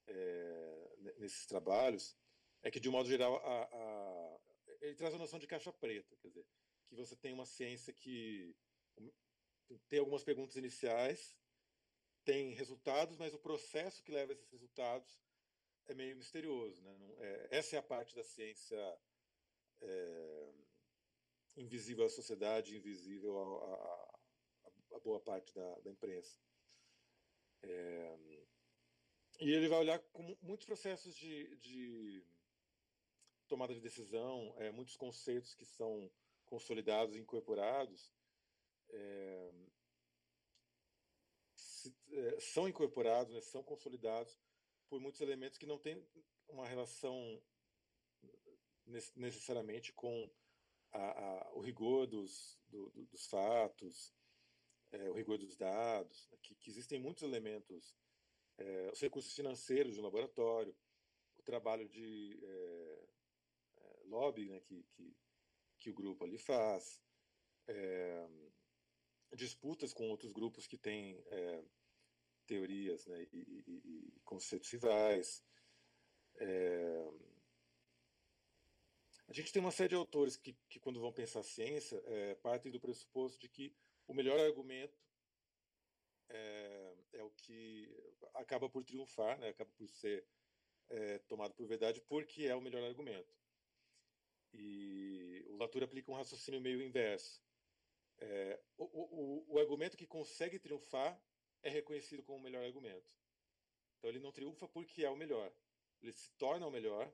é, 0.07 0.95
nesses 1.17 1.45
trabalhos 1.45 2.17
é 2.63 2.71
que, 2.71 2.79
de 2.79 2.89
um 2.89 2.93
modo 2.93 3.07
geral, 3.07 3.35
a, 3.45 3.63
a, 3.63 4.39
ele 4.81 4.95
traz 4.95 5.13
a 5.13 5.19
noção 5.19 5.37
de 5.37 5.47
caixa 5.47 5.71
preta, 5.71 6.15
quer 6.17 6.29
dizer, 6.29 6.45
que 6.87 6.95
você 6.95 7.15
tem 7.15 7.33
uma 7.33 7.45
ciência 7.45 7.93
que 7.93 8.55
tem 9.87 9.99
algumas 9.99 10.23
perguntas 10.23 10.55
iniciais, 10.55 11.37
tem 12.23 12.53
resultados, 12.53 13.17
mas 13.17 13.33
o 13.33 13.39
processo 13.39 14.03
que 14.03 14.11
leva 14.11 14.31
a 14.31 14.33
esses 14.33 14.49
resultados 14.49 15.19
é 15.85 15.93
meio 15.93 16.15
misterioso. 16.15 16.81
Né? 16.81 16.95
Não, 16.97 17.23
é, 17.23 17.47
essa 17.51 17.75
é 17.75 17.79
a 17.79 17.83
parte 17.83 18.15
da 18.15 18.23
ciência 18.23 18.77
é, 19.81 20.53
invisível 21.57 22.05
à 22.05 22.09
sociedade, 22.09 22.75
invisível 22.75 23.37
à, 23.63 24.99
boa 25.03 25.19
parte 25.19 25.53
da, 25.53 25.79
da 25.81 25.91
imprensa. 25.91 26.35
É, 27.61 28.17
e 29.39 29.51
ele 29.51 29.67
vai 29.67 29.79
olhar 29.79 29.99
com 30.11 30.35
muitos 30.41 30.65
processos 30.65 31.15
de, 31.15 31.55
de 31.57 32.25
tomada 33.47 33.73
de 33.73 33.81
decisão, 33.81 34.55
é, 34.57 34.71
muitos 34.71 34.95
conceitos 34.95 35.53
que 35.53 35.65
são 35.65 36.09
consolidados 36.45 37.15
incorporados, 37.15 38.13
é, 38.89 39.34
é, 42.15 42.39
são 42.39 42.67
incorporados, 42.67 43.33
né, 43.33 43.41
são 43.41 43.61
consolidados 43.61 44.39
por 44.87 45.01
muitos 45.01 45.19
elementos 45.19 45.57
que 45.57 45.65
não 45.65 45.77
têm 45.77 46.01
uma 46.47 46.67
relação 46.67 47.41
necessariamente 49.15 49.91
com 49.93 50.29
a, 50.93 50.99
a, 50.99 51.53
o 51.55 51.59
rigor 51.59 52.07
dos, 52.07 52.57
do, 52.67 52.89
dos 53.11 53.25
fatos, 53.27 54.13
é, 54.91 55.09
o 55.09 55.13
rigor 55.13 55.37
dos 55.37 55.57
dados, 55.57 56.29
né, 56.31 56.37
que, 56.41 56.55
que, 56.55 56.69
existem 56.69 56.99
muitos 56.99 57.23
elementos, 57.23 57.97
é, 58.57 58.91
os 58.93 59.01
recursos 59.01 59.33
financeiros 59.33 59.95
do 59.95 60.01
laboratório, 60.01 60.75
o 61.37 61.43
trabalho 61.43 61.89
de 61.89 62.39
é, 62.41 63.07
lobby 64.05 64.47
né, 64.47 64.61
que, 64.61 64.83
que, 64.83 65.17
que, 65.79 65.89
o 65.89 65.93
grupo 65.93 66.23
ali 66.23 66.37
faz, 66.37 67.01
disputas 69.33 69.91
com 69.91 70.09
outros 70.09 70.31
grupos 70.31 70.67
que 70.67 70.77
têm 70.77 71.21
teorias 72.45 73.05
né, 73.07 73.27
e, 73.33 73.37
e, 73.37 73.63
e. 73.67 74.13
É, 76.37 77.09
gente 79.35 79.51
tem 79.51 79.61
uma 79.61 79.71
série 79.71 79.89
de 79.89 79.95
autores 79.95 80.37
que, 80.37 80.53
que 80.69 80.79
quando 80.79 80.99
vão 80.99 81.11
pensar 81.11 81.43
ciência, 81.43 82.01
é, 82.05 82.35
partem 82.35 82.71
do 82.71 82.79
pressuposto 82.79 83.37
de 83.37 83.49
que 83.49 83.75
o 84.07 84.13
melhor 84.13 84.39
argumento 84.39 84.97
é, 86.29 86.95
é 87.13 87.23
o 87.23 87.29
que 87.31 87.93
acaba 88.35 88.69
por 88.69 88.83
triunfar, 88.85 89.37
né? 89.39 89.49
acaba 89.49 89.69
por 89.77 89.89
ser 89.89 90.25
é, 90.89 91.19
tomado 91.19 91.53
por 91.53 91.67
verdade, 91.67 92.01
porque 92.07 92.43
é 92.43 92.55
o 92.55 92.61
melhor 92.61 92.81
argumento. 92.83 93.35
E 94.53 95.43
o 95.49 95.57
Latour 95.57 95.83
aplica 95.83 96.11
um 96.11 96.15
raciocínio 96.15 96.61
meio 96.61 96.81
inverso. 96.81 97.43
É, 98.17 98.61
o, 98.77 98.85
o, 98.85 99.45
o, 99.49 99.59
argumento 99.59 99.97
que 99.97 100.07
consegue 100.07 100.57
triunfar 100.57 101.21
é 101.65 101.69
reconhecido 101.69 102.23
como 102.23 102.37
o 102.37 102.41
melhor 102.41 102.63
argumento. 102.63 103.11
Então 103.97 104.09
ele 104.09 104.19
não 104.19 104.31
triunfa 104.31 104.67
porque 104.67 105.03
é 105.03 105.09
o 105.09 105.15
melhor. 105.17 105.51
Ele 106.01 106.13
se 106.13 106.31
torna 106.37 106.67
o 106.67 106.71
melhor 106.71 107.11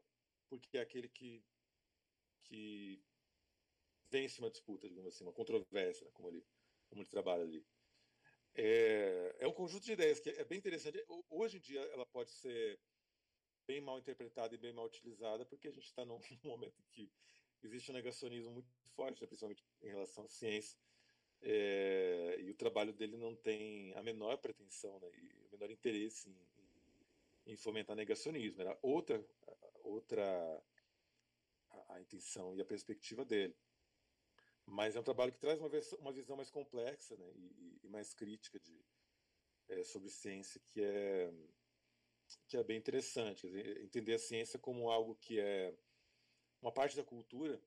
porque 0.50 0.77
é 0.77 0.81
aquele 0.81 1.08
que, 1.08 1.41
que 2.43 3.01
vence 4.10 4.39
uma 4.39 4.51
disputa, 4.51 4.89
digamos 4.89 5.15
assim, 5.15 5.24
uma 5.24 5.31
controvérsia, 5.31 6.05
né, 6.05 6.12
como, 6.12 6.27
ele, 6.27 6.46
como 6.89 7.01
ele 7.01 7.10
trabalha 7.10 7.43
ali. 7.43 7.65
É, 8.53 9.38
é 9.39 9.48
um 9.48 9.53
conjunto 9.53 9.86
de 9.86 9.93
ideias 9.93 10.20
que 10.20 10.29
é 10.29 10.43
bem 10.43 10.58
interessante. 10.58 11.01
Hoje 11.29 11.58
em 11.58 11.62
dia 11.62 11.79
ela 11.93 12.05
pode 12.05 12.31
ser 12.31 12.77
bem 13.65 13.79
mal 13.79 13.98
interpretada 13.98 14.53
e 14.53 14.58
bem 14.58 14.74
mal 14.74 14.86
utilizada, 14.86 15.46
porque 15.46 15.70
a 15.70 15.72
gente 15.72 15.86
está 15.86 16.03
num 16.03 16.20
momento 16.43 16.77
em 16.81 16.86
que 16.91 17.10
existe 17.63 17.89
um 17.89 17.93
negacionismo 17.93 18.51
muito 18.51 18.70
forte, 18.96 19.22
né, 19.22 19.27
principalmente 19.27 19.65
em 19.81 19.88
relação 19.88 20.25
à 20.25 20.27
ciência. 20.27 20.77
É, 21.43 22.38
e 22.39 22.51
o 22.51 22.55
trabalho 22.55 22.93
dele 22.93 23.17
não 23.17 23.36
tem 23.36 23.93
a 23.95 24.03
menor 24.03 24.38
pretensão 24.38 25.00
né, 25.00 25.10
e 25.15 25.45
o 25.48 25.51
menor 25.51 25.71
interesse 25.71 26.29
em, 26.29 27.53
em 27.53 27.55
fomentar 27.55 27.95
negacionismo. 27.95 28.62
Era 28.62 28.77
outra, 28.81 29.24
outra 29.83 30.24
a, 31.69 31.95
a, 31.95 32.01
intenção 32.01 32.55
e 32.55 32.62
a 32.62 32.65
perspectiva 32.65 33.25
dele. 33.25 33.55
Mas 34.65 34.95
é 34.95 35.00
um 35.00 35.03
trabalho 35.03 35.31
que 35.31 35.39
traz 35.39 35.60
uma, 35.60 35.69
uma 36.00 36.13
visão 36.13 36.38
mais 36.38 36.51
complexa 36.51 37.17
né, 37.17 37.31
e, 37.36 37.79
e 37.83 37.89
mais 37.89 38.13
crítica 38.13 38.60
de, 38.60 38.79
é, 39.67 39.83
sobre 39.83 40.10
ciência, 40.10 40.62
que 40.67 40.81
é, 40.83 41.33
que 42.48 42.55
é 42.55 42.63
bem 42.63 42.77
interessante. 42.77 43.48
Dizer, 43.48 43.81
entender 43.81 44.13
a 44.13 44.19
ciência 44.19 44.60
como 44.60 44.91
algo 44.91 45.15
que 45.15 45.39
é 45.39 45.75
uma 46.62 46.71
parte 46.71 46.95
da 46.95 47.03
cultura 47.03 47.60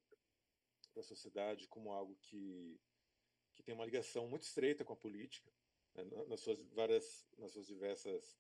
da 0.95 1.03
sociedade, 1.03 1.67
como 1.67 1.91
algo 1.91 2.17
que 2.23 2.81
que 3.55 3.63
tem 3.63 3.75
uma 3.75 3.85
ligação 3.85 4.29
muito 4.29 4.43
estreita 4.43 4.85
com 4.85 4.93
a 4.93 4.97
política, 4.97 5.51
né, 5.95 6.05
nas 6.27 6.41
suas 6.41 6.59
várias, 6.73 7.27
nas 7.39 7.53
suas 7.53 7.67
diversas 7.67 8.37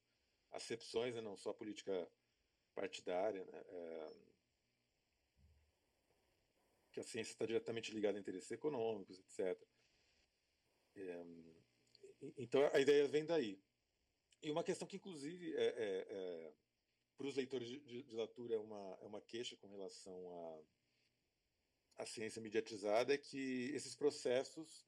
acepções, 0.50 1.14
né, 1.14 1.20
não 1.20 1.36
só 1.36 1.50
a 1.50 1.54
política 1.54 2.08
partidária, 2.74 3.44
né, 3.44 3.64
é, 3.66 4.12
que 6.92 7.00
a 7.00 7.04
ciência 7.04 7.32
está 7.32 7.46
diretamente 7.46 7.92
ligada 7.92 8.18
a 8.18 8.20
interesses 8.20 8.50
econômicos, 8.50 9.18
etc. 9.18 9.60
É, 10.96 11.24
então 12.36 12.60
a 12.72 12.80
ideia 12.80 13.06
vem 13.08 13.24
daí. 13.24 13.60
E 14.42 14.50
uma 14.50 14.62
questão 14.62 14.86
que, 14.86 14.96
inclusive, 14.96 15.54
é, 15.56 15.64
é, 15.64 16.06
é 16.08 16.54
para 17.16 17.26
os 17.26 17.36
leitores 17.36 17.68
de, 17.68 17.80
de, 17.80 18.02
de 18.02 18.14
Latour 18.14 18.52
é 18.52 18.58
uma, 18.58 18.98
é 19.00 19.06
uma 19.06 19.20
queixa 19.20 19.56
com 19.56 19.68
relação 19.68 20.28
à, 21.96 22.02
à 22.02 22.06
ciência 22.06 22.42
mediatizada, 22.42 23.14
é 23.14 23.18
que 23.18 23.70
esses 23.72 23.94
processos 23.94 24.86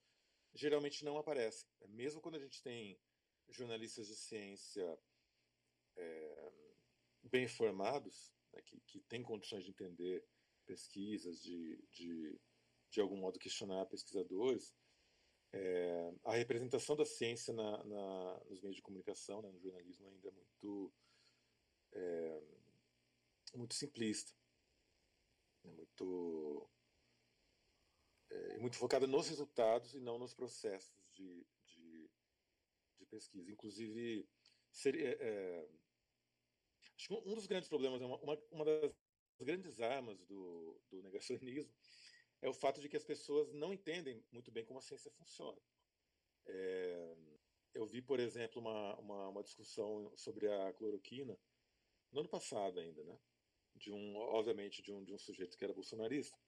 geralmente 0.57 1.05
não 1.05 1.19
aparecem. 1.19 1.69
Mesmo 1.89 2.21
quando 2.21 2.37
a 2.37 2.41
gente 2.41 2.63
tem 2.63 2.99
jornalistas 3.49 4.09
de 4.09 4.17
ciência 4.17 4.99
é, 5.97 6.53
bem 7.23 7.47
formados, 7.47 8.33
né, 8.53 8.63
que, 8.63 8.81
que 8.81 9.01
têm 9.03 9.23
condições 9.23 9.65
de 9.65 9.71
entender 9.71 10.27
pesquisas, 10.65 11.41
de, 11.41 11.79
de, 11.93 12.41
de 12.91 13.01
algum 13.01 13.17
modo 13.17 13.39
questionar 13.39 13.87
pesquisadores, 13.87 14.75
é, 15.53 16.13
a 16.25 16.35
representação 16.35 16.97
da 16.97 17.05
ciência 17.05 17.53
na, 17.55 17.85
na, 17.85 18.45
nos 18.51 18.61
meios 18.61 18.77
de 18.77 18.83
comunicação, 18.83 19.41
né, 19.43 19.51
no 19.51 19.61
jornalismo, 19.61 20.09
ainda 20.09 20.29
é 20.29 20.33
muito, 20.33 20.93
é, 21.93 22.43
muito 23.55 23.75
simplista. 23.75 24.35
É 25.65 25.69
muito 25.69 26.69
é, 28.37 28.59
muito 28.59 28.77
focada 28.77 29.07
nos 29.07 29.29
resultados 29.29 29.95
e 29.95 30.01
não 30.01 30.19
nos 30.19 30.35
processos 30.35 30.95
de, 31.13 31.47
de, 31.65 32.11
de 32.99 33.07
pesquisa. 33.07 33.51
Inclusive, 33.51 34.29
seria, 34.71 35.09
é, 35.09 35.17
é 35.21 35.69
acho 36.97 37.09
que 37.09 37.15
um 37.15 37.35
dos 37.35 37.47
grandes 37.47 37.69
problemas, 37.69 38.01
uma, 38.01 38.19
uma, 38.21 38.39
uma 38.51 38.65
das 38.65 38.93
grandes 39.39 39.81
armas 39.81 40.23
do, 40.25 40.81
do 40.91 41.03
negacionismo 41.03 41.73
é 42.43 42.49
o 42.49 42.55
fato 42.55 42.81
de 42.81 42.89
que 42.89 42.97
as 42.97 43.05
pessoas 43.05 43.53
não 43.53 43.73
entendem 43.73 44.23
muito 44.31 44.51
bem 44.51 44.65
como 44.65 44.79
a 44.79 44.83
ciência 44.83 45.11
funciona. 45.13 45.61
É, 46.47 47.17
eu 47.75 47.87
vi, 47.87 48.01
por 48.01 48.21
exemplo, 48.21 48.61
uma, 48.61 48.97
uma, 48.97 49.29
uma, 49.29 49.43
discussão 49.43 50.13
sobre 50.17 50.51
a 50.51 50.73
cloroquina 50.73 51.39
no 52.13 52.21
ano 52.21 52.29
passado 52.29 52.79
ainda, 52.79 53.03
né? 53.05 53.19
De 53.75 53.93
um, 53.93 54.17
obviamente, 54.17 54.81
de 54.81 54.93
um, 54.93 55.05
de 55.05 55.13
um 55.13 55.19
sujeito 55.19 55.59
que 55.59 55.65
era 55.65 55.75
bolsonarista, 55.75 56.39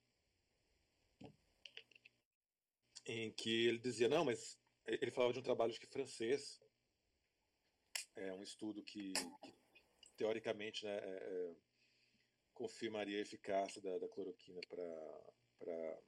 em 3.09 3.31
que 3.31 3.65
ele 3.67 3.79
dizia, 3.79 4.07
não, 4.07 4.23
mas 4.23 4.55
ele 4.85 5.09
falava 5.09 5.33
de 5.33 5.39
um 5.39 5.43
trabalho 5.43 5.73
que 5.73 5.87
francês, 5.87 6.61
é 8.15 8.31
um 8.33 8.43
estudo 8.43 8.83
que, 8.83 9.13
que 9.13 10.11
teoricamente 10.15 10.85
né, 10.85 10.95
é, 10.95 11.17
é, 11.17 11.55
confirmaria 12.53 13.17
a 13.17 13.21
eficácia 13.21 13.81
da, 13.81 13.97
da 13.97 14.07
cloroquina 14.07 14.61
para 14.69 15.99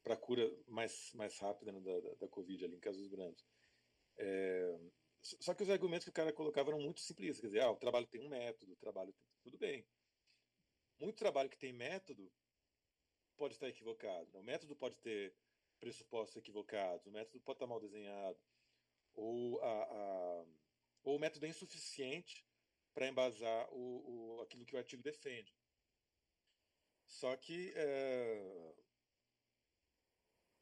para 0.00 0.16
cura 0.16 0.48
mais, 0.68 1.12
mais 1.12 1.38
rápida 1.38 1.72
né, 1.72 1.80
da, 1.80 2.00
da, 2.00 2.14
da, 2.14 2.28
Covid 2.28 2.64
ali 2.64 2.76
em 2.76 2.80
casos 2.80 3.08
brancos. 3.08 3.44
É, 4.16 4.78
só 5.20 5.52
que 5.52 5.64
os 5.64 5.68
argumentos 5.68 6.04
que 6.04 6.10
o 6.10 6.14
cara 6.14 6.32
colocava 6.32 6.70
eram 6.70 6.80
muito 6.80 7.00
simplistas, 7.00 7.40
quer 7.40 7.48
dizer, 7.48 7.62
ah, 7.62 7.70
o 7.72 7.76
trabalho 7.76 8.06
tem 8.06 8.20
um 8.20 8.28
método, 8.28 8.72
o 8.72 8.76
trabalho 8.76 9.12
tem... 9.12 9.26
tudo 9.42 9.58
bem. 9.58 9.86
Muito 10.98 11.18
trabalho 11.18 11.50
que 11.50 11.58
tem 11.58 11.74
método 11.74 12.32
pode 13.36 13.54
estar 13.54 13.68
equivocado. 13.68 14.30
Né? 14.32 14.40
O 14.40 14.44
método 14.44 14.74
pode 14.76 14.96
ter 15.00 15.34
pressupostos 15.78 16.36
equivocados, 16.36 17.06
o 17.06 17.10
método 17.10 17.40
pode 17.40 17.56
estar 17.56 17.66
mal 17.66 17.80
desenhado, 17.80 18.38
ou, 19.14 19.60
a, 19.62 19.82
a 19.84 20.46
ou 21.04 21.16
o 21.16 21.18
método 21.18 21.46
é 21.46 21.48
insuficiente 21.48 22.44
para 22.92 23.08
embasar 23.08 23.68
o, 23.72 24.36
o, 24.36 24.42
aquilo 24.42 24.64
que 24.64 24.74
o 24.74 24.78
artigo 24.78 25.02
defende. 25.02 25.54
Só 27.06 27.36
que 27.36 27.72
é, 27.74 28.74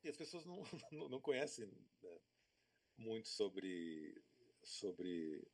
as 0.09 0.17
pessoas 0.17 0.45
não, 0.93 1.09
não, 1.09 1.21
conhecem 1.21 1.67
né, 1.67 2.21
muito 2.97 3.29
sobre, 3.29 4.23
sobre 4.63 5.47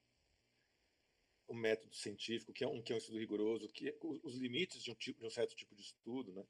o 1.47 1.55
método 1.55 1.95
científico, 1.95 2.53
que 2.53 2.65
é 2.65 2.69
um, 2.69 2.83
que 2.83 2.93
é 2.93 2.95
um 2.95 2.99
estudo 2.99 3.19
rigoroso, 3.19 3.69
que 3.69 3.89
é, 3.89 3.99
os 4.03 4.35
limites 4.37 4.83
de 4.83 4.91
um, 4.91 4.95
tipo, 4.95 5.21
de 5.21 5.27
um 5.27 5.31
certo 5.31 5.55
tipo 5.55 5.75
de 5.75 5.83
estudo, 5.83 6.33
né? 6.33 6.47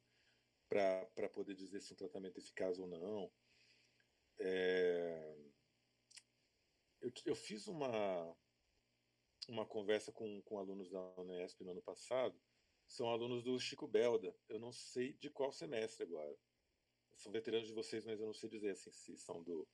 Para 0.72 1.28
poder 1.28 1.54
dizer 1.54 1.82
se 1.82 1.92
um 1.92 1.96
tratamento 1.96 2.38
é 2.38 2.40
eficaz 2.40 2.78
ou 2.78 2.86
não. 2.86 3.30
É, 4.38 5.36
eu, 7.02 7.12
eu, 7.26 7.36
fiz 7.36 7.66
uma, 7.66 8.34
uma 9.48 9.66
conversa 9.66 10.10
com, 10.10 10.40
com 10.42 10.58
alunos 10.58 10.90
da 10.90 11.20
Unesp 11.20 11.60
no 11.60 11.72
ano 11.72 11.82
passado, 11.82 12.40
são 12.88 13.10
alunos 13.10 13.42
do 13.42 13.58
Chico 13.60 13.86
Belda, 13.86 14.34
eu 14.48 14.58
não 14.58 14.72
sei 14.72 15.12
de 15.14 15.28
qual 15.28 15.52
semestre 15.52 16.04
agora. 16.04 16.34
São 17.16 17.30
veteranos 17.30 17.68
de 17.68 17.74
vocês, 17.74 18.06
mas 18.06 18.18
eu 18.18 18.26
não 18.26 18.34
sei 18.34 18.48
dizer 18.48 18.70
assim, 18.70 18.90
se 18.90 19.16
são 19.18 19.42
do. 19.42 19.68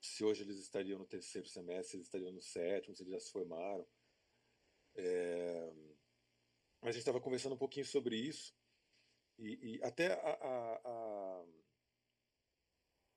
Se 0.00 0.24
hoje 0.24 0.42
eles 0.42 0.58
estariam 0.58 0.98
no 0.98 1.06
terceiro 1.06 1.46
semestre, 1.46 1.90
se 1.90 1.96
eles 1.96 2.06
estariam 2.06 2.32
no 2.32 2.40
sétimo, 2.40 2.96
se 2.96 3.02
eles 3.02 3.12
já 3.12 3.20
se 3.20 3.30
formaram. 3.30 3.86
É, 4.94 5.72
mas 6.80 6.90
a 6.90 6.92
gente 6.92 7.00
estava 7.00 7.20
conversando 7.20 7.54
um 7.54 7.58
pouquinho 7.58 7.84
sobre 7.84 8.16
isso. 8.16 8.55
E, 9.38 9.76
e 9.76 9.82
até 9.82 10.12
a, 10.12 10.30
a, 10.30 10.80
a, 10.84 11.44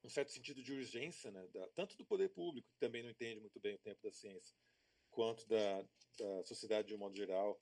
um 0.03 0.09
certo 0.09 0.31
sentido 0.31 0.61
de 0.61 0.73
urgência, 0.73 1.31
né, 1.31 1.47
da, 1.47 1.67
tanto 1.69 1.97
do 1.97 2.05
poder 2.05 2.29
público, 2.29 2.69
que 2.69 2.79
também 2.79 3.03
não 3.03 3.09
entende 3.09 3.39
muito 3.39 3.59
bem 3.59 3.75
o 3.75 3.79
tempo 3.79 4.01
da 4.01 4.11
ciência, 4.11 4.55
quanto 5.09 5.47
da, 5.47 5.81
da 6.17 6.43
sociedade 6.43 6.89
de 6.89 6.95
um 6.95 6.97
modo 6.97 7.15
geral, 7.15 7.61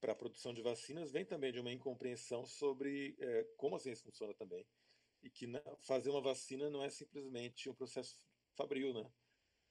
para 0.00 0.12
a 0.12 0.16
produção 0.16 0.52
de 0.52 0.60
vacinas, 0.60 1.10
vem 1.10 1.24
também 1.24 1.52
de 1.52 1.60
uma 1.60 1.72
incompreensão 1.72 2.44
sobre 2.44 3.16
é, 3.18 3.44
como 3.56 3.76
a 3.76 3.80
ciência 3.80 4.04
funciona 4.04 4.34
também. 4.34 4.66
E 5.22 5.30
que 5.30 5.46
na, 5.46 5.62
fazer 5.78 6.10
uma 6.10 6.20
vacina 6.20 6.68
não 6.68 6.82
é 6.82 6.90
simplesmente 6.90 7.70
um 7.70 7.74
processo 7.74 8.20
fabril, 8.54 8.92
né? 8.92 9.10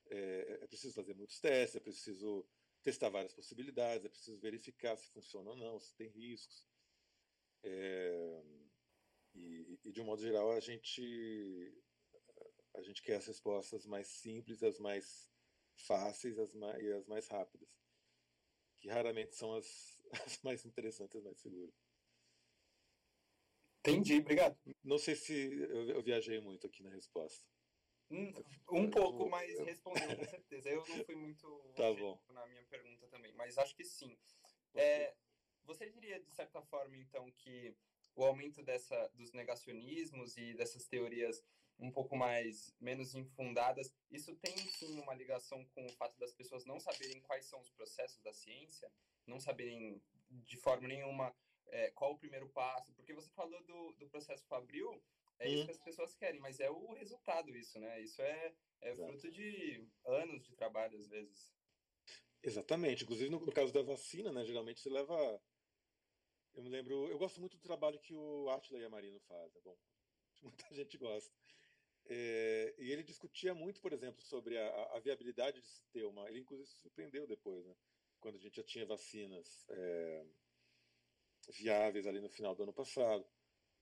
É, 0.09 0.59
é 0.63 0.67
preciso 0.67 0.93
fazer 0.93 1.13
muitos 1.13 1.39
testes, 1.39 1.75
é 1.75 1.79
preciso 1.79 2.45
testar 2.81 3.09
várias 3.09 3.33
possibilidades, 3.33 4.05
é 4.05 4.09
preciso 4.09 4.39
verificar 4.39 4.97
se 4.97 5.07
funciona 5.11 5.51
ou 5.51 5.55
não, 5.55 5.79
se 5.79 5.95
tem 5.95 6.09
riscos. 6.09 6.67
É, 7.63 8.43
e, 9.35 9.79
e, 9.85 9.91
de 9.91 10.01
um 10.01 10.05
modo 10.05 10.21
geral, 10.21 10.51
a 10.51 10.59
gente, 10.59 11.73
a 12.75 12.81
gente 12.81 13.01
quer 13.01 13.15
as 13.15 13.27
respostas 13.27 13.85
mais 13.85 14.07
simples, 14.07 14.61
as 14.61 14.79
mais 14.79 15.29
fáceis 15.75 16.37
as 16.37 16.53
mais, 16.53 16.83
e 16.83 16.91
as 16.93 17.07
mais 17.07 17.27
rápidas, 17.27 17.69
que 18.79 18.89
raramente 18.89 19.35
são 19.35 19.53
as, 19.55 19.99
as 20.25 20.41
mais 20.41 20.65
interessantes, 20.65 21.15
as 21.15 21.23
mais 21.23 21.39
seguras. 21.39 21.73
Entendi, 23.79 24.19
obrigado. 24.19 24.57
Não 24.83 24.97
sei 24.97 25.15
se 25.15 25.33
eu, 25.33 25.89
eu 25.89 26.03
viajei 26.03 26.39
muito 26.39 26.65
aqui 26.65 26.81
na 26.83 26.89
resposta. 26.89 27.45
Um, 28.09 28.31
um 28.71 28.89
pouco, 28.89 29.27
mas 29.27 29.59
respondeu 29.59 30.15
com 30.15 30.25
certeza. 30.29 30.69
Eu 30.69 30.85
não 30.87 31.03
fui 31.03 31.15
muito 31.15 31.73
tá 31.75 31.91
bom. 31.93 32.21
na 32.29 32.45
minha 32.47 32.63
pergunta 32.65 33.07
também, 33.07 33.33
mas 33.33 33.57
acho 33.57 33.75
que 33.75 33.83
sim. 33.83 34.17
É, 34.75 35.13
você 35.65 35.89
diria, 35.89 36.19
de 36.19 36.31
certa 36.31 36.61
forma, 36.61 36.95
então, 36.97 37.31
que 37.31 37.75
o 38.15 38.23
aumento 38.23 38.61
dessa, 38.63 39.07
dos 39.15 39.31
negacionismos 39.31 40.37
e 40.37 40.53
dessas 40.53 40.85
teorias 40.87 41.43
um 41.79 41.91
pouco 41.91 42.15
mais 42.15 42.73
menos 42.79 43.15
infundadas, 43.15 43.93
isso 44.11 44.35
tem 44.35 44.55
sim 44.55 44.99
uma 44.99 45.13
ligação 45.13 45.65
com 45.73 45.85
o 45.85 45.93
fato 45.93 46.17
das 46.19 46.31
pessoas 46.31 46.65
não 46.65 46.79
saberem 46.79 47.19
quais 47.21 47.45
são 47.45 47.59
os 47.59 47.69
processos 47.71 48.21
da 48.21 48.31
ciência, 48.31 48.91
não 49.25 49.39
saberem 49.39 50.01
de 50.29 50.57
forma 50.57 50.87
nenhuma 50.87 51.35
é, 51.67 51.89
qual 51.91 52.11
o 52.11 52.17
primeiro 52.17 52.47
passo, 52.49 52.93
porque 52.93 53.13
você 53.13 53.29
falou 53.31 53.61
do, 53.63 53.93
do 53.93 54.07
processo 54.07 54.45
Fabril, 54.45 55.03
é 55.39 55.49
isso 55.49 55.63
hum. 55.63 55.65
que 55.65 55.71
as 55.71 55.79
pessoas 55.79 56.15
querem, 56.15 56.39
mas 56.39 56.59
é 56.59 56.69
o 56.69 56.93
resultado 56.93 57.55
isso, 57.55 57.79
né? 57.79 58.01
Isso 58.01 58.21
é, 58.21 58.53
é 58.81 58.95
fruto 58.95 59.31
de 59.31 59.85
anos 60.05 60.43
de 60.43 60.55
trabalho, 60.55 60.97
às 60.97 61.07
vezes. 61.07 61.51
Exatamente. 62.41 63.03
Inclusive, 63.03 63.29
no, 63.29 63.39
no 63.39 63.51
caso 63.51 63.73
da 63.73 63.81
vacina, 63.81 64.31
né? 64.31 64.45
Geralmente 64.45 64.81
você 64.81 64.89
leva... 64.89 65.41
Eu 66.53 66.63
me 66.63 66.69
lembro... 66.69 67.07
Eu 67.09 67.17
gosto 67.17 67.39
muito 67.39 67.57
do 67.57 67.63
trabalho 67.63 67.99
que 67.99 68.13
o 68.15 68.49
Atila 68.49 68.79
e 68.79 68.85
a 68.85 68.89
Marino 68.89 69.19
fazem. 69.21 69.61
Bom, 69.61 69.77
muita 70.41 70.73
gente 70.73 70.97
gosta. 70.97 71.33
É, 72.05 72.75
e 72.77 72.91
ele 72.91 73.03
discutia 73.03 73.53
muito, 73.53 73.79
por 73.79 73.93
exemplo, 73.93 74.21
sobre 74.21 74.57
a, 74.57 74.83
a, 74.95 74.99
viabilidade 74.99 75.61
de 75.61 75.67
se 75.67 75.83
ter 75.91 76.03
uma. 76.03 76.29
Ele, 76.29 76.39
inclusive, 76.39 76.67
se 76.67 76.77
surpreendeu 76.77 77.25
depois, 77.25 77.65
né? 77.65 77.75
quando 78.23 78.35
a 78.35 78.39
gente 78.39 78.55
já 78.55 78.63
tinha 78.63 78.85
vacinas 78.85 79.65
é, 79.69 80.25
viáveis 81.49 82.07
ali 82.07 82.21
no 82.21 82.29
final 82.29 82.55
do 82.55 82.63
ano 82.63 82.73
passado, 82.73 83.27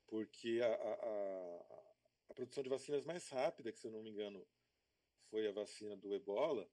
porque 0.08 0.60
a, 0.64 0.74
a, 0.74 1.86
a, 2.30 2.34
produção 2.34 2.64
de 2.64 2.70
vacinas 2.70 3.06
mais 3.06 3.30
rápida, 3.30 3.72
que 3.72 3.80
se 3.80 3.86
eu 3.86 3.92
não 3.92 4.02
me 4.02 4.10
engano 4.10 4.44
foi 5.30 5.48
a 5.48 5.52
vacina 5.52 5.96
do 5.96 6.14
ebola, 6.14 6.68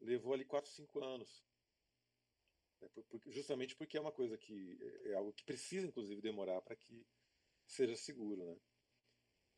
levou 0.00 0.34
ali 0.34 0.44
4, 0.44 0.68
5 0.68 1.04
anos. 1.04 1.44
É, 2.82 2.88
justamente 3.30 3.74
porque 3.76 3.96
é 3.96 4.00
uma 4.00 4.12
coisa 4.12 4.36
que 4.36 4.78
é, 5.04 5.10
é 5.10 5.14
algo 5.14 5.32
que 5.32 5.44
precisa, 5.44 5.86
inclusive, 5.86 6.20
demorar 6.20 6.60
para 6.62 6.76
que 6.76 7.06
seja 7.66 7.96
seguro. 7.96 8.44
Né? 8.44 8.56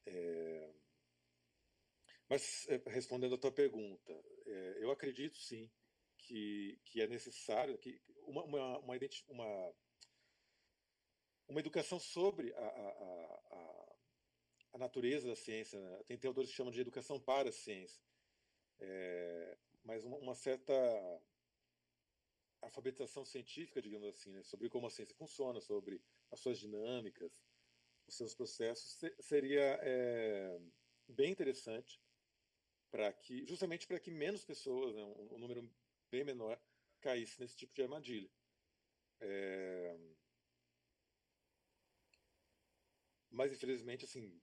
É... 0.06 0.74
Mas, 2.28 2.66
é, 2.68 2.76
respondendo 2.86 3.34
a 3.34 3.38
tua 3.38 3.52
pergunta, 3.52 4.12
é, 4.46 4.78
eu 4.80 4.90
acredito 4.90 5.38
sim 5.38 5.70
que, 6.18 6.78
que 6.84 7.00
é 7.00 7.06
necessário 7.06 7.78
que 7.78 8.00
uma, 8.26 8.44
uma, 8.44 8.78
uma, 8.78 8.98
uma, 9.28 9.74
uma 11.48 11.60
educação 11.60 11.98
sobre 11.98 12.52
a, 12.52 12.58
a, 12.58 12.88
a, 13.50 13.96
a 14.74 14.78
natureza 14.78 15.28
da 15.28 15.36
ciência. 15.36 15.80
Né? 15.80 16.02
Tem 16.06 16.18
teóricos 16.18 16.50
que 16.50 16.56
chamam 16.56 16.72
de 16.72 16.80
educação 16.80 17.18
para 17.18 17.48
a 17.48 17.52
ciência. 17.52 18.02
É, 18.80 19.58
mas 19.84 20.04
uma, 20.04 20.18
uma, 20.18 20.34
certa 20.34 20.74
alfabetização 22.62 23.24
científica, 23.24 23.80
digamos 23.80 24.08
assim, 24.08 24.32
né? 24.32 24.42
sobre 24.42 24.68
como 24.68 24.86
a 24.86 24.90
ciência 24.90 25.14
funciona, 25.14 25.60
sobre 25.60 26.02
as 26.30 26.40
suas 26.40 26.58
dinâmicas, 26.58 27.32
os 28.06 28.16
seus 28.16 28.34
processos, 28.34 28.98
seria 29.20 29.78
é, 29.82 30.60
bem 31.08 31.30
interessante 31.30 32.00
para 32.90 33.12
que, 33.12 33.46
justamente 33.46 33.86
para 33.86 34.00
que 34.00 34.10
menos 34.10 34.44
pessoas, 34.44 34.94
né, 34.94 35.02
um, 35.02 35.34
um, 35.34 35.38
número 35.38 35.70
bem 36.10 36.24
menor, 36.24 36.60
caísse 37.00 37.40
nesse 37.40 37.56
tipo 37.56 37.74
de 37.74 37.82
armadilha. 37.82 38.30
É... 39.20 39.98
Mas 43.30 43.52
infelizmente, 43.52 44.04
assim, 44.04 44.40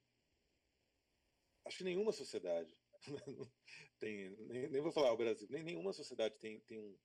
acho 1.65 1.77
que 1.79 1.83
nenhuma 1.83 2.11
sociedade 2.11 2.79
tem, 3.99 4.29
nem, 4.29 4.69
nem, 4.69 4.81
vou 4.81 4.91
falar 4.91 5.11
o 5.11 5.17
Brasil, 5.17 5.47
nem 5.49 5.63
nenhuma 5.63 5.91
sociedade 5.91 6.37
tem, 6.37 6.59
tem 6.61 6.79
um, 6.79 6.97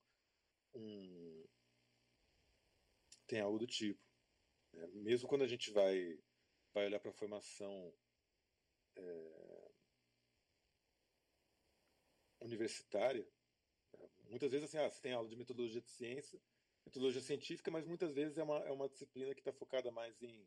um 0.74 1.44
tem 3.26 3.40
algo 3.40 3.58
do 3.58 3.66
tipo. 3.66 4.02
Né? 4.72 4.86
Mesmo 4.94 5.28
quando 5.28 5.42
a 5.42 5.46
gente 5.48 5.70
vai 5.70 6.18
vai 6.72 6.86
olhar 6.86 7.00
para 7.00 7.10
a 7.10 7.14
formação 7.14 7.92
é, 8.96 9.70
universitária, 12.40 13.26
né? 13.98 14.08
muitas 14.28 14.50
vezes 14.50 14.68
assim, 14.68 14.78
ah, 14.78 14.88
você 14.88 15.00
tem 15.00 15.12
aula 15.12 15.28
de 15.28 15.36
metodologia 15.36 15.80
de 15.80 15.90
ciência, 15.90 16.40
metodologia 16.84 17.20
científica, 17.20 17.70
mas 17.70 17.86
muitas 17.86 18.14
vezes 18.14 18.38
é 18.38 18.42
uma, 18.42 18.58
é 18.60 18.70
uma 18.70 18.88
disciplina 18.88 19.34
que 19.34 19.40
está 19.40 19.52
focada 19.52 19.90
mais 19.90 20.22
em 20.22 20.46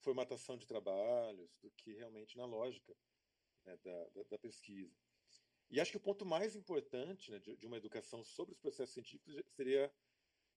formatação 0.00 0.56
de 0.56 0.66
trabalhos 0.66 1.50
do 1.62 1.70
que 1.70 1.94
realmente 1.94 2.36
na 2.36 2.44
lógica 2.44 2.94
né, 3.64 3.76
da, 3.78 4.08
da, 4.10 4.22
da, 4.30 4.38
pesquisa. 4.38 4.94
E 5.70 5.80
acho 5.80 5.90
que 5.90 5.96
o 5.96 6.00
ponto 6.00 6.24
mais 6.24 6.54
importante 6.54 7.30
né, 7.30 7.38
de, 7.38 7.56
de, 7.56 7.66
uma 7.66 7.76
educação 7.76 8.24
sobre 8.24 8.54
os 8.54 8.60
processos 8.60 8.94
científicos 8.94 9.34
seria 9.54 9.92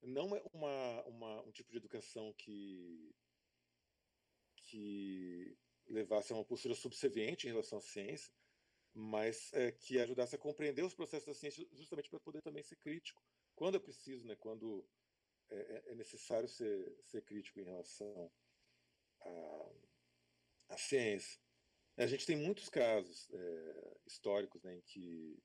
não 0.01 0.27
uma, 0.53 1.03
uma, 1.05 1.41
um 1.41 1.51
tipo 1.51 1.71
de 1.71 1.77
educação 1.77 2.33
que 2.33 3.13
que 4.69 5.57
levasse 5.87 6.31
a 6.31 6.35
uma 6.35 6.45
postura 6.45 6.75
subserviente 6.75 7.47
em 7.47 7.49
relação 7.49 7.79
à 7.79 7.81
ciência, 7.81 8.31
mas 8.93 9.51
é, 9.53 9.71
que 9.71 9.99
ajudasse 9.99 10.35
a 10.35 10.39
compreender 10.39 10.83
os 10.83 10.93
processos 10.93 11.25
da 11.25 11.33
ciência 11.33 11.67
justamente 11.71 12.09
para 12.09 12.19
poder 12.19 12.41
também 12.41 12.61
ser 12.61 12.75
crítico, 12.75 13.23
quando 13.55 13.75
é 13.75 13.79
preciso, 13.79 14.27
né, 14.27 14.35
quando 14.35 14.87
é, 15.49 15.55
é, 15.57 15.91
é 15.91 15.95
necessário 15.95 16.47
ser, 16.47 16.95
ser 17.03 17.23
crítico 17.23 17.59
em 17.59 17.63
relação 17.63 18.31
à, 19.21 19.71
à 20.69 20.77
ciência. 20.77 21.39
A 21.99 22.07
gente 22.07 22.25
tem 22.25 22.35
muitos 22.35 22.69
casos 22.69 23.29
é, 23.31 23.97
históricos 24.05 24.63
né, 24.63 24.75
em 24.75 24.81
que 24.81 25.37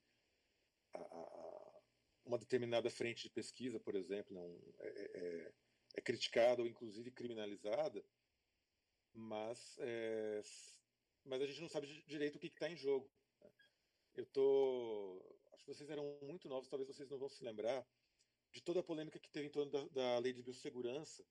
a, 0.94 0.98
a, 0.98 1.80
uma 2.24 2.38
determinada 2.38 2.88
frente 2.90 3.24
de 3.24 3.30
pesquisa, 3.30 3.80
por 3.80 3.94
exemplo, 3.94 4.34
não, 4.34 4.58
é, 4.78 4.88
é, 4.88 5.52
é 5.96 6.00
criticada 6.00 6.62
ou 6.62 6.68
inclusive 6.68 7.10
criminalizada 7.10 8.04
mas, 9.14 9.76
é, 9.78 10.42
mas 11.24 11.40
a 11.40 11.46
gente 11.46 11.60
não 11.60 11.68
sabe 11.68 11.86
direito 12.06 12.36
o 12.36 12.38
que 12.38 12.48
está 12.48 12.68
em 12.68 12.76
jogo. 12.76 13.10
Né? 13.40 13.50
Eu 14.16 14.26
tô, 14.26 15.22
acho 15.52 15.64
que 15.64 15.72
vocês 15.72 15.88
eram 15.88 16.18
muito 16.22 16.48
novos, 16.48 16.68
talvez 16.68 16.88
vocês 16.88 17.08
não 17.08 17.18
vão 17.18 17.28
se 17.28 17.44
lembrar 17.44 17.86
de 18.50 18.60
toda 18.60 18.80
a 18.80 18.84
polêmica 18.84 19.18
que 19.18 19.30
teve 19.30 19.46
em 19.46 19.50
torno 19.50 19.70
da, 19.70 19.88
da 19.88 20.18
lei 20.18 20.32
de 20.32 20.42
biossegurança 20.42 21.24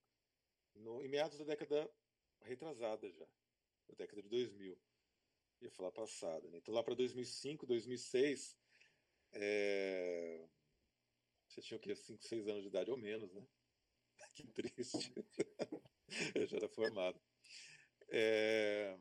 no, 0.76 1.04
em 1.04 1.08
meados 1.08 1.38
da 1.38 1.44
década 1.44 1.90
retrasada 2.42 3.10
já, 3.12 3.26
da 3.88 3.96
década 3.96 4.22
de 4.24 4.30
2000. 4.30 4.78
Ia 5.64 5.72
falar 5.72 5.92
passada, 5.94 6.46
né? 6.50 6.58
Então 6.58 6.74
lá 6.74 6.84
para 6.84 6.94
2005, 6.94 7.66
2006, 7.66 8.58
é... 9.32 10.46
você 11.48 11.62
tinha 11.62 11.78
o 11.78 11.80
quê? 11.80 11.96
5, 11.96 12.22
6 12.22 12.48
anos 12.50 12.64
de 12.64 12.68
idade 12.68 12.92
ou 12.92 12.98
menos, 12.98 13.32
né? 13.34 13.48
que 14.36 14.46
triste. 14.48 15.14
Eu 16.36 16.46
já 16.46 16.58
era 16.58 16.68
formado. 16.68 17.20
É... 18.10 18.98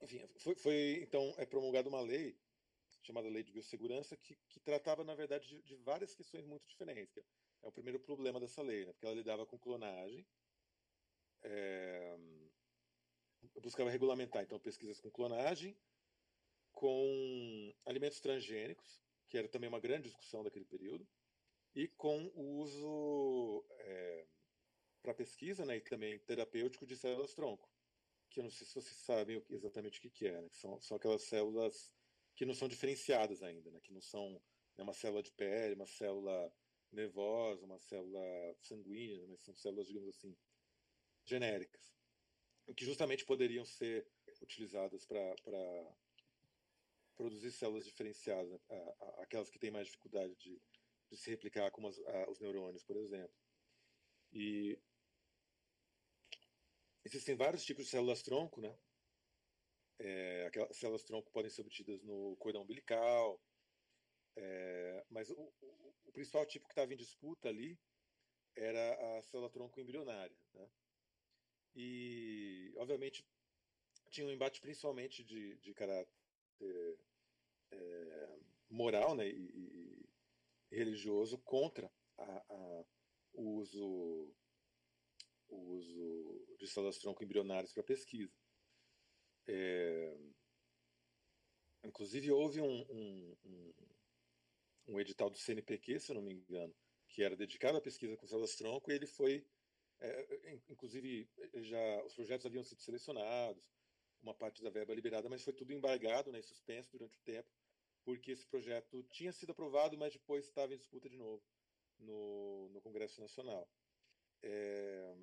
Enfim, 0.00 0.26
foi, 0.38 0.54
foi, 0.54 1.00
então 1.02 1.34
é 1.36 1.44
promulgada 1.44 1.90
uma 1.90 2.00
lei 2.00 2.36
chamada 3.02 3.28
Lei 3.28 3.42
de 3.42 3.52
Biossegurança 3.52 4.16
que, 4.16 4.34
que 4.48 4.60
tratava, 4.60 5.04
na 5.04 5.14
verdade, 5.14 5.46
de, 5.46 5.62
de, 5.62 5.76
várias 5.76 6.14
questões 6.14 6.46
muito 6.46 6.66
diferentes. 6.66 7.22
É 7.62 7.68
o 7.68 7.72
primeiro 7.72 8.00
problema 8.00 8.40
dessa 8.40 8.62
lei, 8.62 8.86
né? 8.86 8.92
porque 8.92 9.04
ela 9.04 9.14
lidava 9.14 9.44
com 9.44 9.58
clonagem, 9.58 10.26
é... 11.42 12.16
buscava 13.60 13.90
regulamentar 13.90 14.42
então 14.42 14.58
pesquisas 14.58 15.00
com 15.00 15.10
clonagem, 15.10 15.76
com 16.72 17.74
alimentos 17.86 18.20
transgênicos, 18.20 19.02
que 19.28 19.38
era 19.38 19.48
também 19.48 19.68
uma 19.68 19.80
grande 19.80 20.08
discussão 20.08 20.42
daquele 20.42 20.64
período, 20.64 21.06
e 21.74 21.88
com 21.88 22.26
o 22.34 22.60
uso 22.60 23.64
é, 23.70 24.26
para 25.02 25.14
pesquisa 25.14 25.64
né, 25.64 25.76
e 25.76 25.80
também 25.80 26.18
terapêutico 26.18 26.86
de 26.86 26.96
células-tronco, 26.96 27.70
que 28.30 28.40
eu 28.40 28.44
não 28.44 28.50
sei 28.50 28.66
se 28.66 28.74
vocês 28.74 28.96
sabem 28.96 29.44
exatamente 29.48 29.98
o 29.98 30.02
que, 30.02 30.10
que 30.10 30.26
é, 30.26 30.40
né, 30.40 30.48
que 30.48 30.56
são, 30.56 30.80
são 30.80 30.96
aquelas 30.96 31.22
células 31.22 31.92
que 32.34 32.46
não 32.46 32.54
são 32.54 32.68
diferenciadas 32.68 33.42
ainda, 33.42 33.70
né, 33.70 33.80
que 33.80 33.92
não 33.92 34.00
são 34.00 34.32
né, 34.76 34.84
uma 34.84 34.92
célula 34.92 35.22
de 35.22 35.32
pele, 35.32 35.74
uma 35.74 35.86
célula 35.86 36.52
nervosa, 36.90 37.64
uma 37.64 37.78
célula 37.78 38.20
sanguínea, 38.60 39.26
mas 39.28 39.40
são 39.40 39.54
células, 39.54 39.86
digamos 39.86 40.08
assim, 40.08 40.36
genéricas, 41.24 41.94
que 42.76 42.84
justamente 42.84 43.24
poderiam 43.24 43.64
ser 43.64 44.06
utilizadas 44.40 45.04
para 45.04 45.34
produzir 47.16 47.52
células 47.52 47.84
diferenciadas, 47.84 48.50
né, 48.50 48.94
aquelas 49.18 49.50
que 49.50 49.58
têm 49.58 49.70
mais 49.70 49.86
dificuldade 49.86 50.34
de, 50.36 50.60
de 51.10 51.16
se 51.16 51.30
replicar, 51.30 51.70
como 51.70 51.88
as, 51.88 51.98
a, 51.98 52.30
os 52.30 52.40
neurônios, 52.40 52.82
por 52.84 52.96
exemplo. 52.96 53.34
E 54.32 54.78
Existem 57.04 57.34
vários 57.34 57.64
tipos 57.64 57.84
de 57.84 57.90
células-tronco, 57.90 58.60
né? 58.60 58.76
É, 59.98 60.46
aquelas 60.46 60.76
células-tronco 60.76 61.30
podem 61.32 61.50
ser 61.50 61.62
obtidas 61.62 62.02
no 62.02 62.36
cordão 62.36 62.62
umbilical, 62.62 63.40
é, 64.36 65.04
mas 65.10 65.28
o, 65.30 65.34
o, 65.34 65.94
o, 66.06 66.12
principal 66.12 66.46
tipo 66.46 66.66
que 66.66 66.72
estava 66.72 66.92
em 66.92 66.96
disputa 66.96 67.48
ali 67.48 67.78
era 68.56 69.18
a 69.18 69.22
célula-tronco 69.22 69.80
embrionária. 69.80 70.36
Né? 70.54 70.68
E, 71.74 72.72
obviamente, 72.76 73.24
tinha 74.10 74.26
um 74.26 74.30
embate 74.30 74.60
principalmente 74.60 75.24
de, 75.24 75.56
de 75.56 75.74
caráter 75.74 76.08
é, 77.70 78.38
moral 78.68 79.14
né, 79.14 79.28
e, 79.28 80.04
e, 80.70 80.76
religioso 80.76 81.38
contra 81.38 81.90
a, 82.18 82.22
a, 82.22 82.84
o 83.34 83.58
uso 83.58 84.34
o 85.48 85.74
uso 85.74 86.56
de 86.58 86.66
células 86.66 86.98
tronco 86.98 87.22
embrionárias 87.22 87.72
para 87.72 87.82
pesquisa. 87.82 88.32
É, 89.46 90.16
inclusive, 91.84 92.30
houve 92.30 92.60
um, 92.60 92.80
um, 92.90 93.36
um, 93.44 93.74
um, 94.88 95.00
edital 95.00 95.28
do 95.28 95.36
CNPq, 95.36 96.00
se 96.00 96.10
eu 96.10 96.14
não 96.14 96.22
me 96.22 96.32
engano, 96.32 96.74
que 97.08 97.22
era 97.22 97.36
dedicado 97.36 97.76
à 97.76 97.82
pesquisa 97.82 98.16
com 98.16 98.26
células 98.26 98.56
tronco, 98.56 98.90
e 98.90 98.94
ele 98.94 99.06
foi, 99.06 99.44
é, 100.02 100.60
inclusive, 100.68 101.28
já 101.54 102.04
os 102.04 102.14
projetos 102.14 102.46
haviam 102.46 102.64
sido 102.64 102.80
selecionados, 102.80 103.62
uma 104.22 104.34
parte 104.34 104.62
da 104.62 104.70
verba 104.70 104.94
liberada, 104.94 105.28
mas 105.28 105.42
foi 105.42 105.52
tudo 105.52 105.72
embargado, 105.72 106.30
né, 106.30 106.40
suspenso 106.42 106.90
durante 106.92 107.18
o 107.18 107.22
tempo, 107.22 107.48
porque 108.04 108.32
esse 108.32 108.46
projeto 108.46 109.02
tinha 109.04 109.32
sido 109.32 109.50
aprovado, 109.50 109.96
mas 109.98 110.12
depois 110.12 110.46
estava 110.46 110.74
em 110.74 110.78
disputa 110.78 111.08
de 111.08 111.16
novo 111.16 111.42
no, 111.98 112.68
no 112.70 112.80
Congresso 112.80 113.20
Nacional. 113.20 113.68
É, 114.42 115.16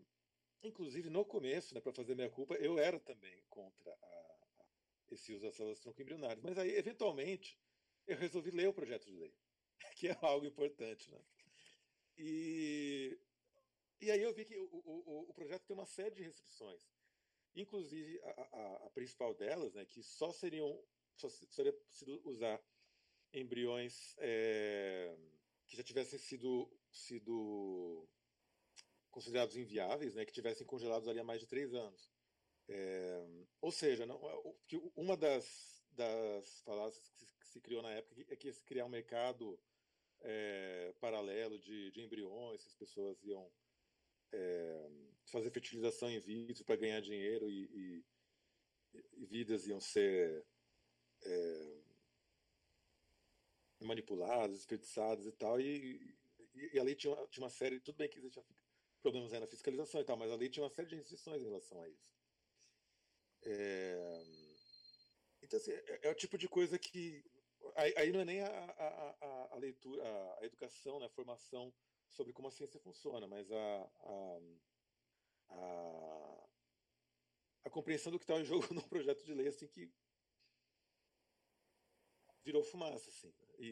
inclusive, 0.64 1.10
no 1.10 1.26
começo, 1.26 1.74
né, 1.74 1.82
para 1.82 1.94
fazer 1.94 2.16
minha 2.16 2.30
culpa, 2.30 2.56
eu 2.56 2.78
era 2.78 3.00
também 3.00 3.44
contra 3.50 3.92
a, 3.92 3.96
a, 3.96 4.66
esse 5.12 5.34
uso 5.34 5.46
das 5.46 5.56
células 5.56 5.80
tronco-embrionárias, 5.80 6.44
mas 6.44 6.58
aí, 6.58 6.72
eventualmente, 6.76 7.58
eu 8.08 8.18
resolvi 8.18 8.52
ler 8.52 8.68
o 8.68 8.74
projeto 8.74 9.06
de 9.06 9.16
lei, 9.16 9.34
que 9.96 10.08
é 10.08 10.18
algo 10.22 10.46
importante. 10.46 11.10
Né? 11.12 11.22
E, 12.18 13.20
e 14.02 14.12
aí 14.12 14.22
eu 14.22 14.34
vi 14.34 14.46
que 14.46 14.58
o, 14.58 14.66
o, 14.66 15.30
o 15.30 15.34
projeto 15.34 15.66
tem 15.66 15.76
uma 15.76 15.86
série 15.86 16.16
de 16.16 16.24
restrições. 16.24 16.90
Inclusive, 17.56 18.20
a, 18.24 18.30
a, 18.30 18.86
a 18.86 18.90
principal 18.92 19.34
delas, 19.34 19.74
né, 19.74 19.86
que 19.86 20.04
só 20.04 20.32
seriam 20.32 20.82
só 21.20 21.28
seria 21.30 21.74
possível 21.74 22.22
usar 22.24 22.62
embriões 23.34 24.16
é, 24.20 25.16
que 25.68 25.76
já 25.76 25.84
tivessem 25.84 26.18
sido, 26.18 26.72
sido 26.90 28.08
considerados 29.12 29.58
inviáveis, 29.58 30.16
né, 30.16 30.26
que 30.26 30.32
tivessem 30.32 30.66
congelados 30.66 31.08
ali 31.08 31.20
há 31.20 31.24
mais 31.24 31.42
de 31.42 31.48
três 31.48 31.74
anos. 31.74 32.10
É, 32.70 33.28
ou 33.62 33.72
seja, 33.72 34.06
não, 34.06 34.20
uma 34.96 35.18
das, 35.18 35.84
das 35.92 36.62
falácias 36.62 37.10
que 37.40 37.48
se 37.48 37.60
criou 37.60 37.82
na 37.82 37.92
época 37.92 38.26
é 38.30 38.36
que 38.36 38.48
ia 38.48 38.54
se 38.54 38.64
criar 38.64 38.86
um 38.86 38.90
mercado 38.90 39.60
é, 40.22 40.94
paralelo 41.00 41.60
de, 41.60 41.92
de 41.92 42.02
embriões, 42.02 42.66
as 42.66 42.76
pessoas 42.76 43.22
iam 43.24 43.52
é, 44.32 44.90
fazer 45.26 45.52
fertilização 45.52 46.10
in 46.10 46.20
vitro 46.20 46.64
para 46.66 46.76
ganhar 46.76 47.02
dinheiro 47.02 47.50
e, 47.50 47.66
e, 47.66 48.06
e, 49.18 49.26
vidas 49.26 49.68
iam 49.68 49.80
ser 49.80 50.46
é, 51.24 51.82
manipuladas, 53.82 54.58
desperdiçadas 54.58 55.26
e 55.26 55.32
tal, 55.32 55.60
e, 55.60 56.18
e, 56.74 56.80
a 56.80 56.84
lei 56.84 56.96
tinha 56.96 57.16
tinha 57.28 57.44
uma 57.44 57.50
série, 57.50 57.80
tudo 57.80 57.98
bem 57.98 58.10
que 58.10 58.20
existia 58.20 58.44
problemas 59.02 59.34
aí 59.34 59.40
na 59.40 59.48
fiscalização 59.48 60.02
e 60.02 60.04
tal, 60.04 60.18
mas 60.18 60.32
a 60.32 60.36
lei 60.36 60.50
tinha 60.50 60.64
uma 60.64 60.70
série 60.70 60.88
de 60.88 60.96
restrições 60.96 61.42
em 61.42 61.46
relação 61.46 61.82
a 61.82 61.90
isso. 61.90 62.14
É, 63.44 64.26
então, 65.42 65.58
assim, 65.58 65.72
é, 65.72 66.00
é, 66.04 66.12
o 66.12 66.16
tipo 66.16 66.38
de 66.38 66.48
coisa 66.48 66.78
que. 66.78 67.24
Aí, 67.76 67.94
aí 67.98 68.12
não 68.12 68.20
é 68.22 68.26
nem 68.26 68.42
a, 68.42 68.48
a, 68.48 69.16
a, 69.22 69.50
a 69.52 69.58
leitura, 69.58 70.04
a 70.40 70.46
educação, 70.46 71.00
né, 71.00 71.06
a 71.06 71.10
formação 71.10 71.74
sobre 72.10 72.34
como 72.34 72.48
a 72.48 72.52
ciência 72.52 72.80
funciona, 72.80 73.28
mas 73.28 73.52
a, 73.52 73.92
a, 74.02 74.40
a, 75.50 76.50
a 77.66 77.70
compreensão 77.70 78.12
do 78.12 78.20
que 78.20 78.24
está 78.24 78.40
em 78.40 78.46
jogo 78.46 78.68
no 78.74 78.88
projeto 78.88 79.24
de 79.24 79.34
lei, 79.34 79.48
assim, 79.48 79.68
que 79.68 79.92
virou 82.44 82.64
fumaça, 82.64 83.10
assim. 83.10 83.34
E, 83.58 83.68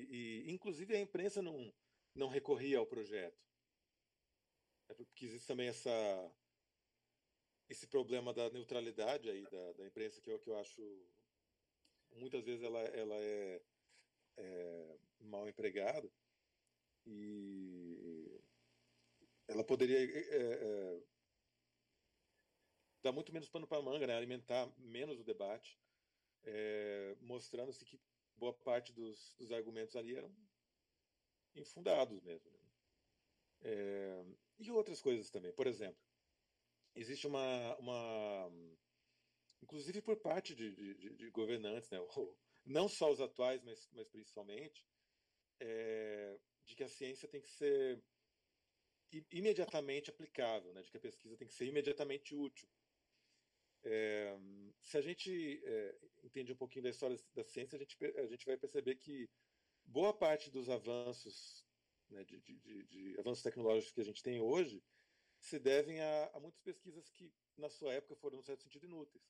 e, 0.47 0.51
inclusive 0.51 0.95
a 0.95 0.99
imprensa 0.99 1.41
não, 1.41 1.73
não 2.13 2.27
recorria 2.27 2.77
ao 2.77 2.85
projeto. 2.85 3.45
É 4.89 4.93
porque 4.93 5.25
existe 5.25 5.47
também 5.47 5.67
essa 5.67 5.89
esse 7.69 7.85
problema 7.85 8.33
da 8.33 8.49
neutralidade 8.49 9.29
aí 9.29 9.43
da, 9.43 9.73
da 9.73 9.85
imprensa 9.85 10.21
que 10.21 10.29
eu, 10.29 10.39
que 10.39 10.49
eu 10.49 10.57
acho 10.57 10.81
muitas 12.15 12.45
vezes 12.45 12.63
ela, 12.63 12.79
ela 12.79 13.15
é, 13.15 13.61
é 14.37 14.97
mal 15.19 15.47
empregada 15.49 16.09
e 17.05 17.96
ela 19.47 19.63
poderia 19.63 19.97
é, 19.97 20.35
é, 20.35 21.01
dar 23.01 23.11
muito 23.11 23.31
menos 23.31 23.49
pano 23.49 23.67
para 23.67 23.81
manga, 23.81 24.05
né? 24.05 24.15
alimentar 24.15 24.71
menos 24.77 25.19
o 25.19 25.23
debate, 25.23 25.79
é, 26.43 27.15
mostrando-se 27.21 27.85
que 27.85 27.99
boa 28.35 28.53
parte 28.53 28.91
dos, 28.93 29.33
dos, 29.37 29.51
argumentos 29.51 29.95
ali 29.95 30.15
eram 30.15 30.33
infundados 31.55 32.21
mesmo. 32.21 32.51
Né? 32.51 32.57
E 34.59 34.71
outras 34.71 35.01
coisas 35.01 35.29
também. 35.29 35.51
Por 35.53 35.65
exemplo, 35.65 35.99
existe 36.93 37.25
uma, 37.25 37.75
uma 37.77 38.51
inclusive 39.61 40.01
por 40.01 40.17
parte 40.17 40.53
de, 40.53 40.75
de, 40.75 41.15
de 41.15 41.29
governantes, 41.31 41.89
né? 41.89 41.99
não 42.65 42.87
só 42.87 43.11
os 43.11 43.21
atuais, 43.21 43.63
mas, 43.63 43.89
mas 43.93 44.07
principalmente, 44.09 44.85
de 46.65 46.75
que 46.75 46.83
a 46.83 46.89
ciência 46.89 47.27
tem 47.27 47.41
que 47.41 47.49
ser 47.49 48.03
imediatamente 49.31 50.09
aplicável, 50.09 50.73
né? 50.73 50.81
de 50.81 50.91
que 50.91 50.97
a 50.97 51.01
pesquisa 51.01 51.37
tem 51.37 51.47
que 51.47 51.53
ser 51.53 51.65
imediatamente 51.65 52.35
útil. 52.35 52.67
É, 53.83 54.37
se 54.81 54.97
a 54.97 55.01
gente 55.01 55.61
é, 55.63 55.95
entende 56.23 56.51
um 56.51 56.57
pouquinho 56.57 56.83
da 56.83 56.89
história 56.89 57.17
da 57.33 57.43
ciência, 57.43 57.75
a 57.75 57.79
gente, 57.79 57.97
a 58.17 58.27
gente 58.27 58.45
vai 58.45 58.57
perceber 58.57 58.95
que 58.95 59.29
boa 59.85 60.13
parte 60.13 60.51
dos 60.51 60.69
avanços, 60.69 61.65
né, 62.09 62.23
de, 62.25 62.39
de, 62.41 62.83
de, 62.83 63.19
avanços 63.19 63.43
tecnológicos 63.43 63.93
que 63.93 64.01
a 64.01 64.05
gente 64.05 64.23
tem 64.23 64.41
hoje, 64.41 64.83
se 65.39 65.59
devem 65.59 66.01
a, 66.01 66.31
a 66.33 66.39
muitas 66.39 66.61
pesquisas 66.61 67.09
que, 67.09 67.31
na 67.57 67.69
sua 67.69 67.93
época, 67.93 68.15
foram, 68.15 68.37
no 68.37 68.43
certo 68.43 68.63
sentido, 68.63 68.85
inúteis. 68.85 69.23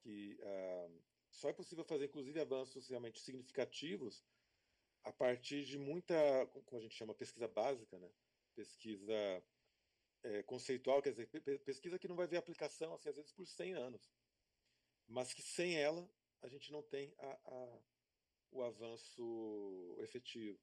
Que 0.00 0.36
ah, 0.42 0.90
só 1.30 1.48
é 1.48 1.52
possível 1.52 1.84
fazer, 1.84 2.06
inclusive, 2.06 2.40
avanços 2.40 2.88
realmente 2.88 3.20
significativos 3.20 4.24
a 5.04 5.12
partir 5.12 5.64
de 5.64 5.78
muita, 5.78 6.14
como 6.66 6.78
a 6.78 6.82
gente 6.82 6.94
chama, 6.94 7.14
pesquisa 7.14 7.46
básica, 7.46 7.98
né? 7.98 8.10
Pesquisa 8.54 9.42
é, 10.22 10.42
conceitual, 10.44 11.02
quer 11.02 11.10
dizer, 11.10 11.28
pesquisa 11.64 11.98
que 11.98 12.08
não 12.08 12.16
vai 12.16 12.26
ver 12.26 12.38
aplicação, 12.38 12.94
assim, 12.94 13.08
às 13.08 13.16
vezes 13.16 13.32
por 13.32 13.46
100 13.46 13.74
anos, 13.74 14.10
mas 15.06 15.32
que 15.34 15.42
sem 15.42 15.76
ela 15.76 16.08
a 16.42 16.48
gente 16.48 16.72
não 16.72 16.82
tem 16.82 17.14
a, 17.18 17.40
a, 17.44 17.78
o 18.50 18.62
avanço 18.62 19.96
efetivo. 20.00 20.58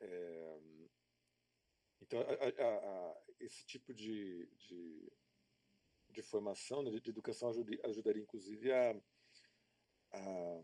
É, 0.00 0.60
então, 2.00 2.20
a, 2.20 3.22
esse 3.38 3.64
tipo 3.66 3.92
de, 3.92 4.46
de, 4.56 5.12
de 6.08 6.22
formação, 6.22 6.82
né, 6.82 6.90
de, 6.90 7.10
educação 7.10 7.50
ajudaria, 7.50 7.80
ajudaria 7.84 8.22
inclusive 8.22 8.72
a, 8.72 9.02
a 10.12 10.62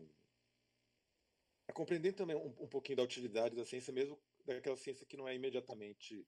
a 1.67 1.73
compreender 1.73 2.13
também 2.13 2.35
um, 2.35 2.47
um 2.63 2.67
pouquinho 2.67 2.97
da 2.97 3.03
utilidade 3.03 3.55
da 3.55 3.65
ciência, 3.65 3.91
mesmo 3.91 4.17
daquela 4.55 4.77
ciência 4.77 5.05
que 5.05 5.17
não 5.17 5.27
é 5.27 5.35
imediatamente 5.35 6.25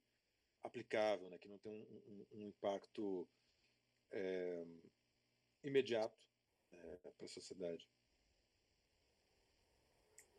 aplicável, 0.61 1.29
né, 1.29 1.37
que 1.37 1.47
não 1.47 1.57
tem 1.59 1.71
um, 1.71 1.85
um, 2.07 2.27
um 2.39 2.47
impacto 2.47 3.27
é, 4.11 4.65
imediato 5.63 6.19
é, 6.71 6.97
para 6.97 7.25
a 7.25 7.27
sociedade. 7.27 7.89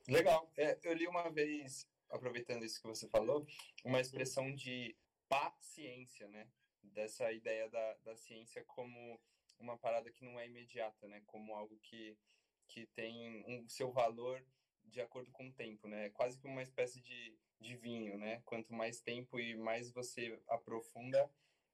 Legal. 0.08 0.50
É, 0.56 0.78
eu 0.82 0.92
li 0.92 1.06
uma 1.06 1.30
vez, 1.30 1.88
aproveitando 2.08 2.64
isso 2.64 2.80
que 2.80 2.86
você 2.86 3.08
falou, 3.08 3.46
uma 3.84 4.00
expressão 4.00 4.52
de 4.54 4.96
paciência, 5.28 6.28
né? 6.28 6.50
Dessa 6.82 7.30
ideia 7.32 7.68
da, 7.68 7.94
da 7.98 8.16
ciência 8.16 8.64
como 8.64 9.20
uma 9.58 9.78
parada 9.78 10.10
que 10.10 10.24
não 10.24 10.38
é 10.40 10.46
imediata, 10.46 11.06
né? 11.06 11.22
Como 11.26 11.54
algo 11.54 11.78
que, 11.80 12.18
que 12.66 12.86
tem 12.88 13.44
um 13.46 13.68
seu 13.68 13.92
valor 13.92 14.44
de 14.90 15.00
acordo 15.00 15.30
com 15.30 15.48
o 15.48 15.52
tempo, 15.52 15.88
né? 15.88 16.06
É 16.06 16.10
quase 16.10 16.38
que 16.38 16.46
uma 16.46 16.62
espécie 16.62 17.00
de, 17.00 17.34
de 17.60 17.76
vinho, 17.76 18.18
né? 18.18 18.42
Quanto 18.44 18.72
mais 18.72 19.00
tempo 19.00 19.38
e 19.38 19.54
mais 19.54 19.90
você 19.90 20.38
aprofunda, 20.48 21.30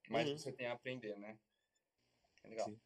mais 0.09 0.29
uhum. 0.29 0.38
você 0.38 0.52
tem 0.52 0.66
a 0.66 0.72
aprender, 0.72 1.18
né? 1.18 1.38
É 2.44 2.48
legal. 2.48 2.68
Sim. 2.68 2.81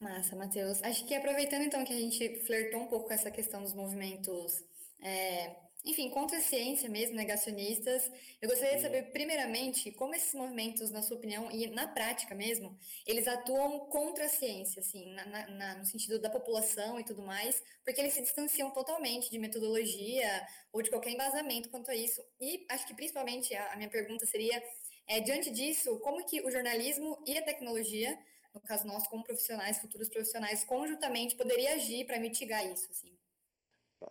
Massa, 0.00 0.36
Matheus. 0.36 0.82
Acho 0.82 1.06
que 1.06 1.14
aproveitando 1.14 1.62
então 1.62 1.84
que 1.84 1.92
a 1.92 1.98
gente 1.98 2.40
flertou 2.40 2.82
um 2.82 2.88
pouco 2.88 3.06
com 3.06 3.14
essa 3.14 3.30
questão 3.30 3.62
dos 3.62 3.72
movimentos 3.72 4.62
é, 5.00 5.56
enfim, 5.84 6.08
contra 6.10 6.38
a 6.38 6.40
ciência 6.40 6.88
mesmo, 6.88 7.14
negacionistas. 7.14 8.10
Eu 8.40 8.48
gostaria 8.48 8.76
de 8.76 8.82
saber, 8.82 9.12
primeiramente, 9.12 9.92
como 9.92 10.14
esses 10.14 10.32
movimentos, 10.34 10.90
na 10.90 11.02
sua 11.02 11.16
opinião, 11.16 11.50
e 11.50 11.66
na 11.66 11.86
prática 11.86 12.34
mesmo, 12.34 12.76
eles 13.06 13.28
atuam 13.28 13.80
contra 13.90 14.24
a 14.24 14.28
ciência, 14.28 14.80
assim, 14.80 15.04
na, 15.12 15.46
na, 15.50 15.74
no 15.78 15.84
sentido 15.84 16.18
da 16.18 16.30
população 16.30 16.98
e 16.98 17.04
tudo 17.04 17.22
mais, 17.22 17.62
porque 17.84 18.00
eles 18.00 18.14
se 18.14 18.22
distanciam 18.22 18.70
totalmente 18.70 19.30
de 19.30 19.38
metodologia 19.38 20.46
ou 20.72 20.80
de 20.82 20.90
qualquer 20.90 21.10
embasamento 21.10 21.68
quanto 21.68 21.90
a 21.90 21.94
isso. 21.94 22.20
E 22.40 22.64
acho 22.70 22.86
que, 22.86 22.94
principalmente, 22.94 23.54
a, 23.54 23.72
a 23.72 23.76
minha 23.76 23.90
pergunta 23.90 24.24
seria 24.26 24.62
É, 25.06 25.20
diante 25.20 25.50
disso, 25.50 26.00
como 26.00 26.24
que 26.24 26.40
o 26.40 26.50
jornalismo 26.50 27.22
e 27.26 27.36
a 27.36 27.42
tecnologia, 27.42 28.18
no 28.54 28.60
caso 28.62 28.86
nós 28.86 29.06
como 29.06 29.22
profissionais, 29.22 29.78
futuros 29.78 30.08
profissionais, 30.08 30.64
conjuntamente 30.64 31.36
poderia 31.36 31.74
agir 31.74 32.06
para 32.06 32.18
mitigar 32.18 32.64
isso? 32.72 32.90
Assim? 32.90 33.12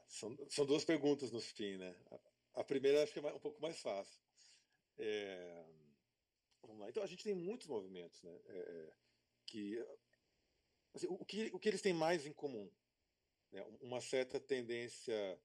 São, 0.08 0.38
são 0.50 0.66
duas 0.66 0.84
perguntas 0.86 1.32
no 1.32 1.40
fim, 1.40 1.78
né? 1.78 1.96
A, 2.12 2.62
a 2.62 2.64
primeira 2.64 3.04
acho 3.04 3.14
que 3.14 3.20
é 3.20 3.34
um 3.34 3.40
pouco 3.40 3.62
mais 3.62 3.80
fácil. 3.80 4.20
É, 4.98 5.66
vamos 6.62 6.80
lá. 6.80 6.90
Então 6.90 7.04
a 7.04 7.08
gente 7.08 7.24
tem 7.24 7.36
muitos 7.36 7.68
movimentos, 7.68 8.22
né? 8.24 8.40
É, 8.48 8.58
é 8.58 8.94
que, 9.46 9.86
assim, 10.94 11.08
o, 11.10 11.26
que 11.26 11.52
o 11.54 11.60
que 11.60 11.70
eles 11.70 11.82
têm 11.82 11.94
mais 11.94 12.26
em 12.26 12.34
comum? 12.34 12.70
Né? 13.52 13.62
Uma 13.82 14.02
certa 14.02 14.40
tendência 14.40 15.40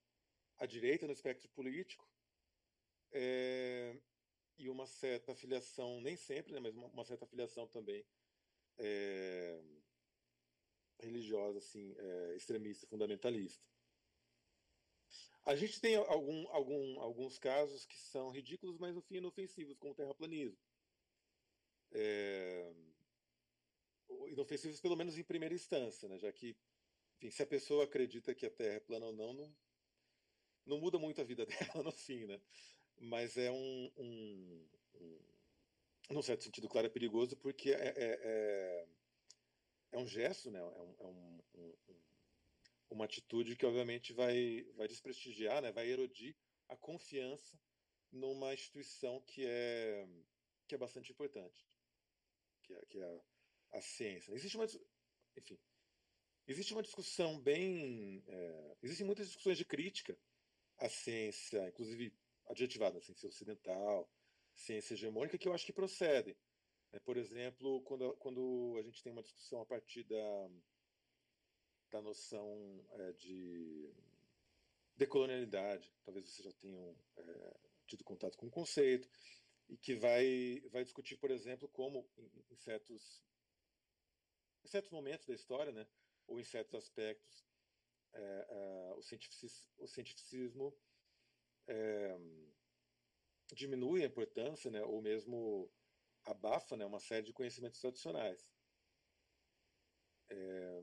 à 0.58 0.66
direita 0.66 1.06
no 1.06 1.12
espectro 1.12 1.48
político 1.50 2.08
é, 3.12 3.96
e 4.56 4.68
uma 4.68 4.86
certa 4.86 5.34
filiação, 5.34 6.00
nem 6.00 6.16
sempre, 6.16 6.52
né, 6.52 6.60
mas 6.60 6.74
uma, 6.74 6.88
uma 6.88 7.04
certa 7.04 7.26
filiação 7.26 7.66
também 7.66 8.04
é, 8.78 9.60
religiosa, 11.00 11.58
assim, 11.58 11.94
é, 11.96 12.34
extremista, 12.36 12.86
fundamentalista. 12.86 13.64
A 15.48 15.56
gente 15.56 15.80
tem 15.80 15.96
algum, 15.96 16.46
algum, 16.48 17.00
alguns 17.00 17.38
casos 17.38 17.86
que 17.86 17.96
são 17.96 18.28
ridículos, 18.28 18.76
mas 18.76 18.94
no 18.94 19.00
fim 19.00 19.16
inofensivos, 19.16 19.78
como 19.78 19.94
o 19.94 19.96
terraplanismo. 19.96 20.58
É, 21.90 22.70
inofensivos, 24.26 24.78
pelo 24.78 24.94
menos 24.94 25.16
em 25.16 25.24
primeira 25.24 25.54
instância, 25.54 26.06
né, 26.06 26.18
já 26.18 26.30
que, 26.30 26.54
enfim, 27.16 27.30
se 27.30 27.42
a 27.42 27.46
pessoa 27.46 27.84
acredita 27.84 28.34
que 28.34 28.44
a 28.44 28.50
Terra 28.50 28.74
é 28.74 28.80
plana 28.80 29.06
ou 29.06 29.12
não, 29.14 29.32
não, 29.32 29.56
não 30.66 30.78
muda 30.78 30.98
muito 30.98 31.22
a 31.22 31.24
vida 31.24 31.46
dela 31.72 31.82
no 31.82 31.92
fim, 31.92 32.26
né? 32.26 32.38
mas 33.00 33.38
é 33.38 33.50
um, 33.50 33.92
um, 33.96 34.68
um 34.96 35.18
num 36.10 36.22
certo 36.22 36.44
sentido, 36.44 36.68
claro, 36.68 36.88
é 36.88 36.90
perigoso 36.90 37.34
porque 37.38 37.70
é, 37.70 37.88
é, 37.88 38.20
é, 38.22 38.88
é 39.92 39.98
um 39.98 40.06
gesto, 40.06 40.50
né? 40.50 40.58
é, 40.58 40.62
um, 40.62 40.94
é 41.00 41.06
um, 41.06 41.40
uma 42.90 43.04
atitude 43.04 43.56
que 43.56 43.66
obviamente 43.66 44.12
vai, 44.12 44.64
vai 44.76 44.88
desprestigiar, 44.88 45.62
né? 45.62 45.72
vai 45.72 45.88
erodir 45.88 46.34
a 46.68 46.76
confiança 46.76 47.58
numa 48.10 48.54
instituição 48.54 49.20
que 49.22 49.44
é, 49.46 50.06
que 50.66 50.74
é 50.74 50.78
bastante 50.78 51.12
importante, 51.12 51.66
que 52.62 52.74
é, 52.74 52.86
que 52.86 52.98
é 52.98 53.04
a, 53.04 53.78
a 53.78 53.80
ciência. 53.82 54.32
Existe 54.32 54.56
uma, 54.56 54.66
enfim, 55.36 55.58
existe 56.46 56.72
uma 56.72 56.82
discussão 56.82 57.38
bem, 57.40 58.24
é, 58.26 58.76
existem 58.82 59.06
muitas 59.06 59.26
discussões 59.26 59.58
de 59.58 59.64
crítica 59.64 60.18
à 60.78 60.88
ciência, 60.88 61.68
inclusive 61.68 62.14
adjetivada, 62.46 63.00
ciência 63.00 63.28
ocidental, 63.28 64.10
ciência 64.54 64.94
hegemônica, 64.94 65.38
que 65.38 65.48
eu 65.48 65.52
acho 65.52 65.66
que 65.66 65.72
procedem. 65.72 66.36
É, 66.92 66.98
por 67.00 67.18
exemplo, 67.18 67.82
quando, 67.82 68.16
quando 68.16 68.76
a 68.78 68.82
gente 68.82 69.02
tem 69.02 69.12
uma 69.12 69.22
discussão 69.22 69.60
a 69.60 69.66
partir 69.66 70.04
da, 70.04 70.50
da 71.90 72.00
noção 72.02 72.84
é, 72.90 73.12
de 73.12 73.92
decolonialidade, 74.96 75.92
talvez 76.04 76.28
vocês 76.28 76.44
já 76.44 76.52
tenham 76.52 76.96
é, 77.16 77.56
tido 77.86 78.04
contato 78.04 78.36
com 78.36 78.46
o 78.46 78.50
conceito, 78.50 79.08
e 79.68 79.76
que 79.76 79.94
vai, 79.94 80.60
vai 80.70 80.82
discutir, 80.82 81.16
por 81.16 81.30
exemplo, 81.30 81.68
como 81.68 82.08
em, 82.50 82.56
certos, 82.56 83.22
em 84.64 84.68
certos 84.68 84.90
momentos 84.90 85.26
da 85.26 85.34
história, 85.34 85.72
né, 85.72 85.86
ou 86.26 86.40
em 86.40 86.44
certos 86.44 86.74
aspectos, 86.74 87.46
é, 88.12 88.46
é, 88.48 88.94
o, 88.94 89.02
cientificismo, 89.02 89.68
o 89.78 89.86
cientificismo 89.86 90.76
é, 91.66 92.18
diminui 93.52 94.02
a 94.02 94.06
importância, 94.06 94.70
né, 94.70 94.82
ou 94.82 95.02
mesmo 95.02 95.70
abafa 96.24 96.76
né, 96.76 96.84
uma 96.84 97.00
série 97.00 97.26
de 97.26 97.32
conhecimentos 97.32 97.80
tradicionais. 97.80 98.50
É, 100.30 100.82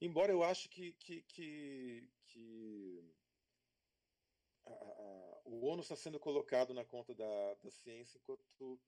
embora 0.00 0.32
eu 0.32 0.42
ache 0.42 0.68
que, 0.68 0.92
que, 0.92 1.22
que, 1.22 2.08
que 2.26 3.04
a, 4.66 4.70
a, 4.70 5.42
o 5.44 5.64
ônus 5.66 5.86
está 5.86 5.96
sendo 5.96 6.18
colocado 6.18 6.72
na 6.72 6.84
conta 6.84 7.14
da, 7.14 7.54
da 7.54 7.70
ciência, 7.70 8.18
enquanto 8.18 8.80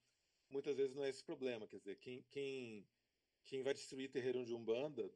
muitas 0.49 0.77
vezes 0.77 0.95
não 0.95 1.05
é 1.05 1.09
esse 1.09 1.25
problema. 1.25 1.67
Quer 1.67 1.79
dizer, 1.79 1.97
quem, 1.97 2.23
quem, 2.31 2.87
quem 3.45 3.63
vai 3.63 3.75
destruir 3.75 4.11
terreiro 4.11 4.45
de 4.45 4.55
Umbanda 4.55 5.11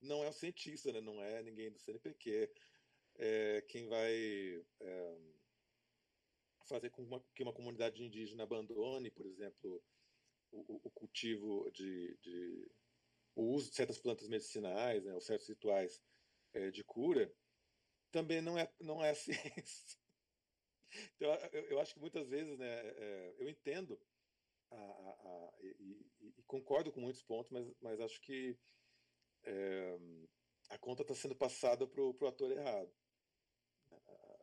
não 0.00 0.22
é 0.24 0.28
o 0.28 0.32
cientista, 0.32 0.92
né? 0.92 1.00
não 1.00 1.22
é 1.22 1.42
ninguém 1.42 1.70
do 1.70 1.78
CNPq, 1.78 2.50
é, 3.18 3.62
quem 3.62 3.86
vai 3.88 4.64
é, 4.80 5.18
fazer 6.66 6.90
com 6.90 7.02
uma, 7.02 7.20
que 7.34 7.42
uma 7.42 7.52
comunidade 7.52 8.02
indígena 8.02 8.42
abandone, 8.42 9.10
por 9.10 9.26
exemplo, 9.26 9.82
o, 10.52 10.80
o 10.84 10.90
cultivo 10.90 11.70
de, 11.70 12.16
de, 12.20 12.70
o 13.36 13.44
uso 13.54 13.70
de 13.70 13.76
certas 13.76 13.98
plantas 13.98 14.26
medicinais, 14.28 15.04
né, 15.04 15.14
ou 15.14 15.20
certos 15.20 15.48
rituais 15.48 16.02
é, 16.52 16.70
de 16.72 16.82
cura, 16.82 17.32
também 18.10 18.42
não 18.42 18.58
é 18.58 18.68
não 18.80 19.04
é 19.04 19.10
a 19.10 19.14
ciência. 19.62 19.96
Então, 21.14 21.32
eu, 21.52 21.64
eu 21.66 21.80
acho 21.80 21.94
que 21.94 22.00
muitas 22.00 22.28
vezes, 22.28 22.58
né, 22.58 22.66
é, 22.66 23.34
eu 23.38 23.48
entendo 23.48 24.00
a, 24.70 24.76
a, 24.76 24.80
a, 24.80 25.52
e, 25.60 26.10
e, 26.20 26.42
concordo 26.46 26.90
com 26.90 27.00
muitos 27.00 27.22
pontos, 27.22 27.52
mas, 27.52 27.64
mas 27.80 28.00
acho 28.00 28.20
que 28.20 28.58
é, 29.44 29.98
a 30.70 30.78
conta 30.78 31.02
está 31.02 31.14
sendo 31.14 31.36
passada 31.36 31.86
para 31.86 32.02
o 32.02 32.26
ator 32.26 32.50
errado 32.50 32.92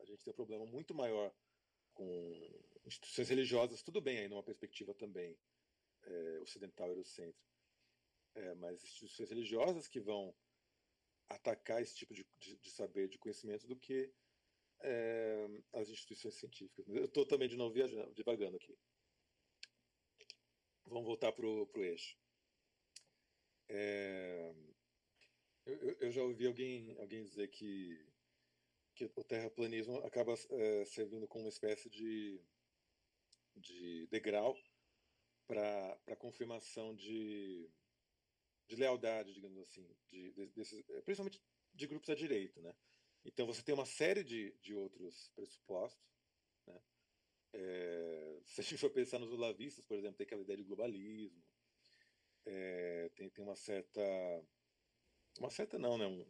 a 0.04 0.06
gente 0.06 0.24
tem 0.24 0.32
um 0.32 0.36
problema 0.36 0.66
muito 0.66 0.94
maior 0.94 1.34
com 1.94 2.62
instituições 2.86 3.30
religiosas, 3.30 3.82
tudo 3.82 4.02
bem 4.02 4.20
aí 4.20 4.28
numa 4.28 4.44
perspectiva 4.44 4.94
também 4.94 5.38
é, 6.04 6.40
ocidental 6.42 6.90
eurocêntrica, 6.90 7.53
é, 8.36 8.54
mas 8.56 8.84
instituições 8.84 9.30
religiosas 9.30 9.88
que 9.88 10.00
vão 10.00 10.34
atacar 11.30 11.82
esse 11.82 11.96
tipo 11.96 12.14
de, 12.14 12.26
de, 12.38 12.58
de 12.58 12.72
saber, 12.72 13.08
de 13.08 13.18
conhecimento, 13.18 13.68
do 13.68 13.76
que 13.76 14.14
é, 14.82 15.48
as 15.74 15.90
instituições 15.90 16.36
científicas. 16.36 16.88
Eu 16.88 17.06
estou 17.06 17.26
também 17.26 17.48
de 17.48 17.56
novo 17.56 17.74
viajando, 17.74 18.14
devagando 18.14 18.58
aqui. 18.58 18.78
Vamos 20.86 21.06
voltar 21.06 21.32
para 21.32 21.46
o 21.46 21.70
eixo. 21.78 22.18
É, 23.70 24.54
eu, 25.66 25.98
eu, 26.02 26.12
já 26.12 26.22
ouvi 26.22 26.46
alguém, 26.46 26.96
alguém 27.00 27.24
dizer 27.24 27.48
que 27.48 27.98
que 28.96 29.12
o 29.16 29.24
terraplanismo 29.24 29.98
acaba 30.06 30.34
é, 30.34 30.86
servindo 30.86 31.28
como 31.28 31.46
uma 31.46 31.50
espécie 31.50 31.90
de, 31.90 32.40
de 33.56 34.08
degrau 34.08 34.56
para 35.48 36.00
a 36.08 36.16
confirmação 36.16 36.96
de, 36.96 37.70
de 38.68 38.76
lealdade, 38.76 39.34
digamos 39.34 39.60
assim, 39.62 39.88
de, 40.10 40.32
de, 40.32 40.48
desses, 40.48 40.84
é, 40.90 41.02
principalmente 41.02 41.42
de 41.74 41.88
grupos 41.88 42.10
à 42.10 42.16
direita. 42.16 42.62
Né? 42.62 42.76
Então 43.26 43.46
você 43.46 43.62
tem 43.62 43.74
uma 43.74 43.86
série 43.86 44.24
de, 44.24 44.52
de 44.62 44.74
outros 44.74 45.30
pressupostos. 45.36 46.04
Né? 46.68 46.82
É, 47.54 48.40
se 48.46 48.62
a 48.62 48.64
gente 48.64 48.78
for 48.78 48.90
pensar 48.90 49.20
nos 49.20 49.32
olavistas, 49.32 49.86
por 49.86 49.98
exemplo, 49.98 50.18
tem 50.18 50.26
aquela 50.26 50.42
ideia 50.42 50.58
de 50.58 50.64
globalismo, 50.64 51.44
é, 52.46 53.10
tem, 53.16 53.30
tem 53.30 53.44
uma 53.44 53.56
certa. 53.56 54.02
Uma 55.40 55.50
certa 55.50 55.80
não, 55.80 55.98
né? 55.98 56.06
Um, 56.06 56.26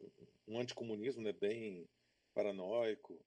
um 0.47 0.59
anticomunismo 0.59 1.21
né? 1.21 1.33
bem 1.33 1.89
paranoico. 2.33 3.19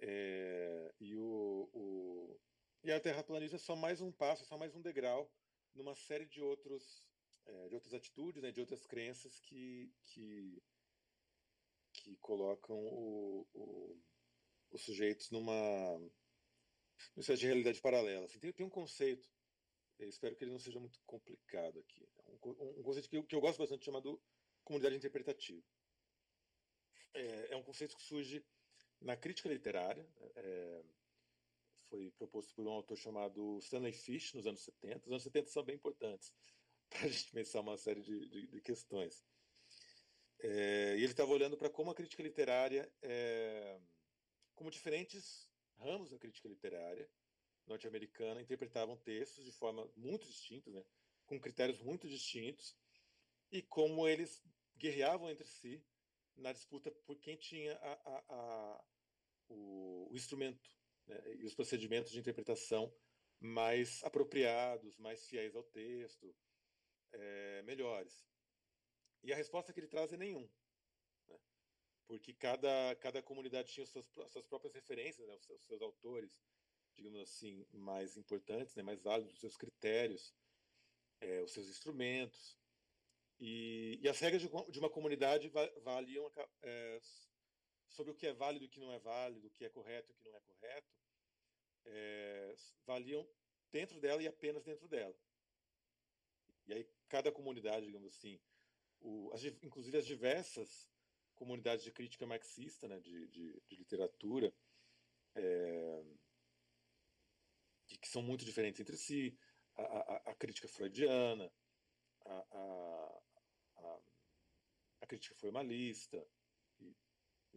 É, 0.00 0.94
e, 1.00 1.16
o, 1.16 1.68
o, 1.72 2.40
e 2.84 2.92
a 2.92 3.00
terraplanismo 3.00 3.56
é 3.56 3.58
só 3.58 3.74
mais 3.74 4.00
um 4.00 4.12
passo, 4.12 4.44
só 4.44 4.56
mais 4.56 4.74
um 4.74 4.80
degrau 4.80 5.30
numa 5.74 5.94
série 5.94 6.26
de, 6.26 6.40
outros, 6.40 7.07
é, 7.48 7.68
de 7.68 7.74
outras 7.74 7.94
atitudes, 7.94 8.42
né, 8.42 8.52
de 8.52 8.60
outras 8.60 8.86
crenças 8.86 9.40
que, 9.40 9.92
que, 10.04 10.62
que 11.92 12.16
colocam 12.18 12.76
o, 12.76 13.46
o, 13.52 14.00
os 14.70 14.82
sujeitos 14.82 15.30
numa, 15.30 15.98
numa 15.98 17.20
espécie 17.20 17.40
de 17.40 17.46
realidade 17.46 17.80
paralela. 17.80 18.26
Assim, 18.26 18.38
tem, 18.38 18.52
tem 18.52 18.66
um 18.66 18.70
conceito, 18.70 19.28
espero 19.98 20.36
que 20.36 20.44
ele 20.44 20.52
não 20.52 20.60
seja 20.60 20.78
muito 20.78 21.00
complicado 21.04 21.80
aqui, 21.80 22.08
é 22.18 22.30
um, 22.30 22.80
um 22.80 22.82
conceito 22.82 23.08
que 23.08 23.16
eu, 23.16 23.24
que 23.24 23.34
eu 23.34 23.40
gosto 23.40 23.58
bastante 23.58 23.84
chamado 23.84 24.22
comunidade 24.64 24.96
interpretativa 24.96 25.62
é, 27.14 27.52
é 27.52 27.56
um 27.56 27.62
conceito 27.62 27.96
que 27.96 28.02
surge 28.02 28.44
na 29.00 29.16
crítica 29.16 29.48
literária. 29.48 30.06
É, 30.36 30.82
foi 31.88 32.10
proposto 32.12 32.54
por 32.54 32.66
um 32.66 32.70
autor 32.70 32.96
chamado 32.98 33.58
Stanley 33.58 33.92
Fish 33.92 34.34
nos 34.34 34.46
anos 34.46 34.62
70. 34.62 35.06
Os 35.06 35.12
anos 35.12 35.22
70 35.22 35.48
são 35.48 35.64
bem 35.64 35.76
importantes 35.76 36.32
para 36.88 37.04
a 37.04 37.08
gente 37.08 37.30
pensar 37.32 37.60
uma 37.60 37.76
série 37.76 38.02
de, 38.02 38.28
de, 38.28 38.46
de 38.46 38.60
questões. 38.60 39.24
É, 40.40 40.94
e 40.96 41.02
ele 41.02 41.06
estava 41.06 41.32
olhando 41.32 41.56
para 41.56 41.68
como 41.68 41.90
a 41.90 41.94
crítica 41.94 42.22
literária, 42.22 42.90
é, 43.02 43.80
como 44.54 44.70
diferentes 44.70 45.48
ramos 45.78 46.10
da 46.10 46.18
crítica 46.18 46.48
literária 46.48 47.08
norte-americana 47.68 48.40
interpretavam 48.40 48.96
textos 48.96 49.44
de 49.44 49.52
forma 49.52 49.88
muito 49.94 50.26
distinta, 50.26 50.70
né, 50.70 50.84
com 51.26 51.38
critérios 51.38 51.80
muito 51.80 52.08
distintos, 52.08 52.76
e 53.52 53.62
como 53.62 54.08
eles 54.08 54.42
guerreavam 54.76 55.30
entre 55.30 55.46
si 55.46 55.84
na 56.36 56.52
disputa 56.52 56.90
por 56.90 57.18
quem 57.18 57.36
tinha 57.36 57.74
a, 57.76 57.92
a, 57.92 58.24
a, 58.28 58.84
o, 59.48 60.08
o, 60.10 60.16
instrumento 60.16 60.70
né, 61.06 61.20
e 61.36 61.44
os 61.44 61.54
procedimentos 61.54 62.12
de 62.12 62.18
interpretação 62.18 62.92
mais 63.40 64.02
apropriados, 64.04 64.96
mais 64.98 65.26
fiéis 65.26 65.54
ao 65.54 65.62
texto, 65.62 66.34
é, 67.12 67.62
melhores. 67.62 68.26
E 69.22 69.32
a 69.32 69.36
resposta 69.36 69.72
que 69.72 69.80
ele 69.80 69.88
traz 69.88 70.12
é 70.12 70.16
nenhum. 70.16 70.48
Né? 71.26 71.38
Porque 72.06 72.32
cada, 72.32 72.94
cada 72.96 73.22
comunidade 73.22 73.72
tinha 73.72 73.86
suas, 73.86 74.06
suas 74.30 74.46
próprias 74.46 74.74
referências, 74.74 75.26
né? 75.26 75.34
os, 75.34 75.44
seus, 75.44 75.60
os 75.60 75.66
seus 75.66 75.82
autores, 75.82 76.40
digamos 76.94 77.20
assim, 77.20 77.66
mais 77.72 78.16
importantes, 78.16 78.74
né? 78.74 78.82
mais 78.82 79.02
válidos, 79.02 79.34
os 79.34 79.40
seus 79.40 79.56
critérios, 79.56 80.34
é, 81.20 81.42
os 81.42 81.52
seus 81.52 81.68
instrumentos. 81.68 82.56
E, 83.40 83.98
e 84.02 84.08
as 84.08 84.18
regras 84.18 84.42
de, 84.42 84.48
de, 84.48 84.78
uma 84.78 84.90
comunidade 84.90 85.50
valiam 85.82 86.30
é, 86.62 87.00
sobre 87.88 88.12
o 88.12 88.14
que 88.14 88.26
é 88.26 88.32
válido 88.32 88.64
e 88.64 88.68
o 88.68 88.70
que 88.70 88.80
não 88.80 88.92
é 88.92 88.98
válido, 88.98 89.46
o 89.46 89.50
que 89.50 89.64
é 89.64 89.68
correto 89.68 90.10
e 90.10 90.12
o 90.12 90.16
que 90.16 90.28
não 90.28 90.36
é 90.36 90.40
correto, 90.40 90.92
é, 91.84 92.54
valiam 92.84 93.28
dentro 93.70 94.00
dela 94.00 94.22
e 94.22 94.26
apenas 94.26 94.64
dentro 94.64 94.88
dela. 94.88 95.16
E 96.66 96.72
aí 96.72 96.84
cada 97.08 97.32
comunidade, 97.32 97.86
digamos 97.86 98.08
assim, 98.08 98.40
o, 99.00 99.30
as, 99.32 99.44
inclusive 99.44 99.96
as 99.96 100.06
diversas 100.06 100.88
comunidades 101.34 101.84
de 101.84 101.92
crítica 101.92 102.26
marxista, 102.26 102.88
né, 102.88 102.98
de, 103.00 103.28
de, 103.28 103.62
de 103.66 103.76
literatura, 103.76 104.52
é, 105.34 106.04
que, 107.86 108.08
são 108.08 108.22
muito 108.22 108.44
diferentes 108.44 108.80
entre 108.80 108.96
si, 108.96 109.38
a, 109.76 109.82
a, 109.82 110.16
a 110.30 110.34
crítica 110.34 110.68
freudiana, 110.68 111.50
a, 112.24 112.46
a, 112.50 114.00
a, 115.00 115.06
crítica 115.06 115.34
formalista 115.36 116.22
e 116.80 116.94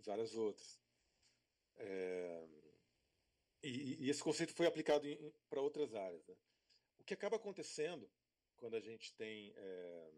várias 0.01 0.35
outras. 0.35 0.79
É, 1.77 2.47
e, 3.63 4.05
e, 4.05 4.09
esse 4.09 4.23
conceito 4.23 4.53
foi 4.53 4.67
aplicado 4.67 5.05
para 5.49 5.61
outras 5.61 5.93
áreas. 5.93 6.25
Né? 6.27 6.35
O 6.99 7.03
que 7.03 7.13
acaba 7.13 7.35
acontecendo 7.35 8.09
quando 8.61 8.75
a 8.75 8.79
gente 8.79 9.11
tem 9.15 9.51
é, 9.57 10.11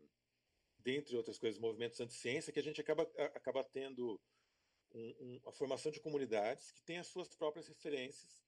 dentre 0.79 1.15
outras 1.15 1.39
coisas, 1.39 1.60
movimentos 1.60 1.99
anti-ciência, 2.01 2.51
que 2.51 2.60
a 2.60 2.63
gente 2.63 2.82
acaba, 2.82 3.03
acaba 3.34 3.63
tendo 3.63 4.19
um, 4.93 5.15
um, 5.21 5.41
a 5.47 5.51
formação 5.53 5.91
de 5.91 6.01
comunidades 6.01 6.71
que 6.71 6.84
têm 6.84 6.99
as 6.99 7.08
suas 7.08 7.34
próprias 7.34 7.67
referências 7.67 8.43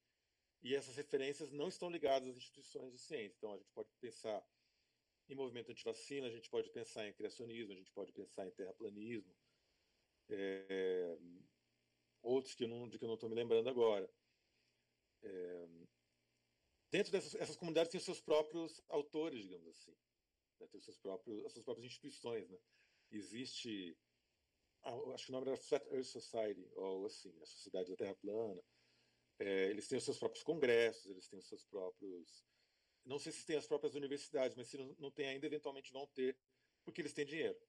e 0.62 0.76
essas 0.76 0.98
referências 0.98 1.50
não 1.52 1.70
estão 1.70 1.90
ligadas 1.90 2.28
às 2.28 2.38
instituições 2.38 2.92
de 2.92 3.00
ciência. 3.00 3.38
Então, 3.38 3.54
a 3.54 3.58
gente 3.58 3.72
pode 3.72 3.90
pensar 4.02 4.46
em 5.30 5.36
movimento 5.36 5.72
anti-vacina, 5.72 6.28
a 6.28 6.32
gente 6.32 6.50
pode 6.50 6.70
pensar 6.70 7.08
em 7.08 7.14
criacionismo, 7.14 7.72
a 7.72 7.76
gente 7.76 7.92
pode 7.92 8.12
pensar 8.12 8.46
em 8.46 8.52
terraplanismo, 8.52 9.34
é, 10.30 11.18
outros 12.22 12.54
que 12.54 12.66
eu 12.66 12.68
não, 12.68 12.90
de 12.90 13.00
que 13.00 13.06
eu 13.06 13.08
não 13.08 13.16
estou 13.16 13.30
me 13.30 13.36
lembrando 13.36 13.70
agora. 13.70 14.10
É, 15.24 15.68
dentro 16.96 17.12
dessas 17.12 17.36
essas 17.36 17.58
comunidades 17.58 17.92
tem 17.92 17.98
os 17.98 18.06
seus 18.06 18.22
próprios 18.22 18.82
autores, 18.90 19.42
digamos 19.42 19.68
assim 19.68 19.96
né, 20.60 20.68
ter 20.68 20.82
seus 20.82 20.98
próprios, 20.98 21.46
as 21.46 21.54
suas 21.54 21.64
próprias 21.64 21.86
instituições. 21.86 22.50
Né? 22.50 22.58
Existe, 23.12 23.98
acho 25.14 25.26
que 25.26 25.32
o 25.32 25.34
nome 25.34 25.48
era 25.48 25.58
Flat 25.58 25.86
Earth 25.92 26.06
Society, 26.06 26.68
ou 26.76 27.06
assim, 27.06 27.34
a 27.42 27.46
Sociedade 27.46 27.90
da 27.90 27.98
Terra 27.98 28.16
Plana. 28.16 28.62
É, 29.40 29.70
eles 29.70 29.88
têm 29.88 29.98
os 29.98 30.06
seus 30.06 30.18
próprios 30.18 30.44
congressos, 30.44 31.06
eles 31.08 31.28
têm 31.28 31.40
os 31.40 31.48
seus 31.48 31.66
próprios. 31.66 32.46
Não 33.04 33.20
sei 33.20 33.32
se 33.32 33.46
têm 33.46 33.58
as 33.58 33.68
próprias 33.68 33.94
universidades, 33.94 34.56
mas 34.56 34.68
se 34.68 34.78
não, 34.78 34.96
não 34.98 35.12
tem 35.12 35.28
ainda, 35.28 35.46
eventualmente 35.46 35.92
vão 35.92 36.08
ter, 36.08 36.38
porque 36.84 37.02
eles 37.02 37.14
têm 37.14 37.26
dinheiro. 37.26 37.60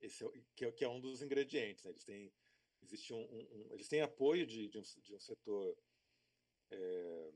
Esse 0.00 0.24
é, 0.24 0.30
que, 0.54 0.64
é, 0.64 0.72
que 0.72 0.84
é 0.84 0.88
um 0.88 1.00
dos 1.00 1.22
ingredientes. 1.22 1.84
Né? 1.84 1.90
Eles 1.90 2.04
têm 2.04 2.32
existe 2.82 3.14
um, 3.14 3.22
um, 3.22 3.40
um, 3.40 3.72
eles 3.72 3.88
têm 3.88 4.02
apoio 4.02 4.46
de, 4.46 4.68
de, 4.68 4.78
um, 4.78 4.82
de 4.82 5.14
um 5.14 5.18
setor 5.18 5.74
é, 6.70 7.32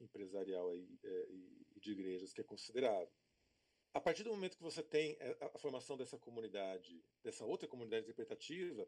empresarial 0.00 0.70
aí, 0.70 0.98
é, 1.04 1.26
e 1.30 1.80
de 1.80 1.92
igrejas 1.92 2.32
que 2.32 2.40
é 2.40 2.44
considerável 2.44 3.12
a 3.96 4.00
partir 4.00 4.24
do 4.24 4.30
momento 4.30 4.58
que 4.58 4.62
você 4.62 4.82
tem 4.82 5.16
é, 5.18 5.38
a, 5.40 5.58
formação 5.58 5.96
dessa 5.96 6.18
comunidade, 6.18 7.02
dessa 7.22 7.46
outra 7.46 7.66
comunidade 7.66 8.04
interpretativa, 8.04 8.86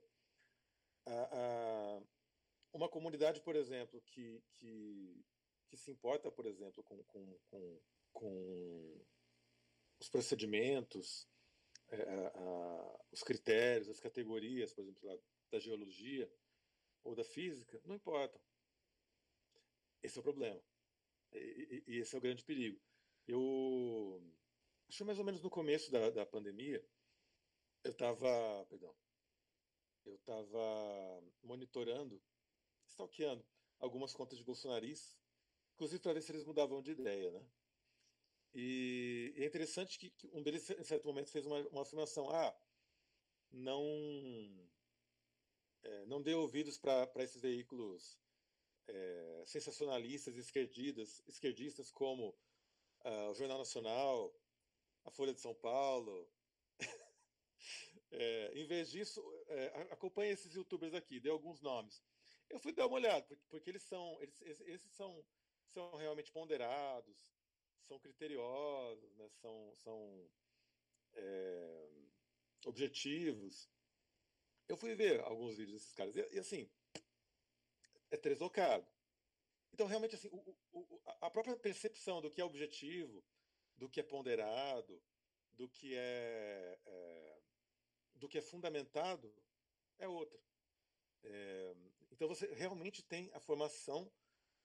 a, 1.06 1.12
a, 1.32 2.02
uma 2.74 2.90
comunidade, 2.90 3.40
por 3.40 3.56
exemplo, 3.56 4.02
que, 4.02 4.42
que, 4.52 5.24
que 5.66 5.78
se 5.78 5.90
importa, 5.90 6.30
por 6.30 6.44
exemplo, 6.44 6.84
com, 6.84 7.02
com, 7.04 7.38
com, 7.48 7.80
com 8.12 9.06
os 9.98 10.10
procedimentos, 10.10 11.26
é, 11.88 12.04
os 13.10 13.22
critérios, 13.22 13.88
as 13.88 14.00
categorias, 14.00 14.74
por 14.74 14.82
exemplo, 14.82 15.08
lá, 15.08 15.18
da 15.50 15.58
geologia 15.58 16.30
ou 17.02 17.14
da 17.14 17.24
física, 17.24 17.80
não 17.86 17.94
importam. 17.94 18.38
Esse 20.02 20.18
é 20.18 20.20
o 20.20 20.22
problema. 20.22 20.62
E, 21.32 21.84
e, 21.86 21.92
e 21.94 21.98
esse 21.98 22.14
é 22.14 22.18
o 22.18 22.22
grande 22.22 22.44
perigo. 22.44 22.80
Eu 23.26 24.22
acho 24.88 25.04
mais 25.04 25.18
ou 25.18 25.24
menos 25.24 25.42
no 25.42 25.50
começo 25.50 25.90
da, 25.90 26.10
da 26.10 26.26
pandemia, 26.26 26.84
eu 27.84 27.92
estava, 27.92 28.66
perdão, 28.68 28.94
eu 30.04 30.14
estava 30.14 31.22
monitorando, 31.42 32.22
stalkeando 32.86 33.44
algumas 33.78 34.12
contas 34.12 34.38
de 34.38 34.44
bolsonaristas, 34.44 35.18
inclusive 35.74 36.02
para 36.02 36.14
ver 36.14 36.22
se 36.22 36.32
eles 36.32 36.44
mudavam 36.44 36.82
de 36.82 36.92
ideia, 36.92 37.30
né? 37.30 37.46
E, 38.54 39.34
é 39.36 39.44
interessante 39.44 39.98
que, 39.98 40.10
que, 40.10 40.26
um 40.32 40.42
deles, 40.42 40.68
em 40.70 40.84
certo 40.84 41.06
momento, 41.06 41.30
fez 41.30 41.44
uma, 41.46 41.60
uma 41.68 41.82
afirmação: 41.82 42.28
ah, 42.30 42.58
não, 43.50 43.84
é, 45.82 46.06
não 46.06 46.22
dê 46.22 46.34
ouvidos 46.34 46.78
para 46.78 47.22
esses 47.22 47.40
veículos 47.40 48.18
é, 48.88 49.44
sensacionalistas, 49.46 50.37
esquerdistas, 50.37 51.22
esquerdistas 51.29 51.90
como 51.90 52.31
uh, 53.05 53.31
o 53.31 53.35
Jornal 53.35 53.59
Nacional, 53.59 54.35
a 55.05 55.11
Folha 55.11 55.35
de 55.35 55.40
São 55.40 55.55
Paulo. 55.55 56.29
é, 58.11 58.53
em 58.59 58.66
vez 58.66 58.90
disso, 58.90 59.22
é, 59.48 59.66
acompanhe 59.90 60.33
esses 60.33 60.55
youtubers 60.55 60.94
aqui, 60.94 61.20
dê 61.20 61.29
alguns 61.29 61.61
nomes. 61.61 62.03
Eu 62.48 62.59
fui 62.59 62.72
dar 62.72 62.87
uma 62.87 62.96
olhada, 62.96 63.22
porque, 63.27 63.44
porque 63.48 63.70
eles 63.70 63.83
são, 63.83 64.20
eles, 64.22 64.40
esses 64.40 64.90
são, 64.92 65.24
são 65.66 65.94
realmente 65.96 66.33
ponderados, 66.33 67.35
são 67.83 67.98
criteriosos, 67.98 69.14
né, 69.16 69.29
são, 69.29 69.74
são 69.77 70.31
é, 71.12 71.88
objetivos. 72.66 73.68
Eu 74.66 74.77
fui 74.77 74.94
ver 74.94 75.20
alguns 75.20 75.57
vídeos 75.57 75.81
desses 75.81 75.92
caras, 75.92 76.16
e, 76.16 76.37
e 76.37 76.38
assim, 76.38 76.70
é 78.10 78.16
deslocado. 78.16 78.86
Então, 79.72 79.86
realmente, 79.86 80.14
assim, 80.14 80.28
o, 80.32 80.56
o, 80.72 81.02
a 81.20 81.30
própria 81.30 81.56
percepção 81.56 82.20
do 82.20 82.30
que 82.30 82.40
é 82.40 82.44
objetivo, 82.44 83.24
do 83.76 83.88
que 83.88 84.00
é 84.00 84.02
ponderado, 84.02 85.00
do 85.52 85.68
que 85.68 85.94
é, 85.94 86.78
é 86.86 87.38
do 88.14 88.28
que 88.28 88.38
é 88.38 88.42
fundamentado 88.42 89.32
é 89.98 90.08
outra. 90.08 90.38
É, 91.22 91.76
então 92.10 92.28
você 92.28 92.52
realmente 92.54 93.02
tem 93.02 93.30
a 93.32 93.40
formação 93.40 94.10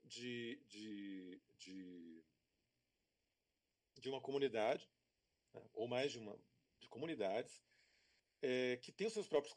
de, 0.04 0.62
de, 0.68 1.42
de, 1.58 2.24
de 4.00 4.10
uma 4.10 4.22
comunidade, 4.22 4.90
né, 5.54 5.70
ou 5.74 5.88
mais 5.88 6.12
de 6.12 6.20
uma 6.20 6.38
de 6.80 6.88
comunidades, 6.90 7.64
é, 8.42 8.78
que 8.78 8.92
tem 8.92 9.08
os 9.08 9.14
seus 9.14 9.28
próprios 9.28 9.56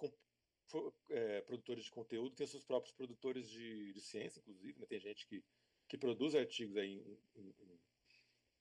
é, 1.10 1.40
produtores 1.42 1.84
de 1.84 1.90
conteúdo, 1.90 2.34
tem 2.34 2.46
seus 2.46 2.64
próprios 2.64 2.94
produtores 2.94 3.48
de, 3.48 3.92
de 3.92 4.00
ciência, 4.00 4.40
inclusive. 4.40 4.78
Né, 4.78 4.86
tem 4.86 5.00
gente 5.00 5.26
que, 5.26 5.44
que 5.88 5.98
produz 5.98 6.34
artigos 6.34 6.76
aí 6.76 6.92
em, 6.92 7.20
em, 7.34 7.80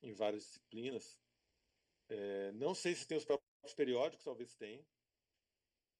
em 0.03 0.13
várias 0.13 0.43
disciplinas. 0.43 1.17
É, 2.07 2.51
não 2.53 2.75
sei 2.75 2.93
se 2.95 3.07
tem 3.07 3.17
os 3.17 3.25
próprios 3.25 3.73
periódicos, 3.75 4.23
talvez 4.23 4.55
tenha. 4.55 4.85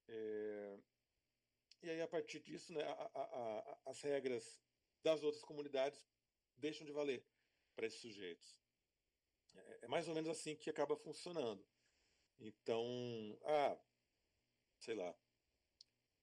É, 0.08 0.80
e 1.82 1.90
aí, 1.90 2.02
a 2.02 2.08
partir 2.08 2.40
disso, 2.40 2.74
né, 2.74 2.84
a, 2.84 3.12
a, 3.14 3.22
a, 3.22 3.80
as 3.86 4.02
regras 4.02 4.62
das 5.04 5.24
outras 5.24 5.44
comunidades 5.44 6.04
deixam 6.56 6.86
de 6.86 6.92
valer 6.92 7.24
para 7.76 7.86
esses 7.86 8.00
sujeitos. 8.00 8.60
É, 9.54 9.80
é, 9.84 9.88
mais 9.88 10.08
ou 10.08 10.16
menos 10.16 10.30
assim 10.30 10.56
que 10.56 10.70
acaba 10.70 10.96
funcionando. 10.96 11.66
Então, 12.40 12.86
ah, 13.44 13.78
sei 14.80 14.96
lá, 14.96 15.16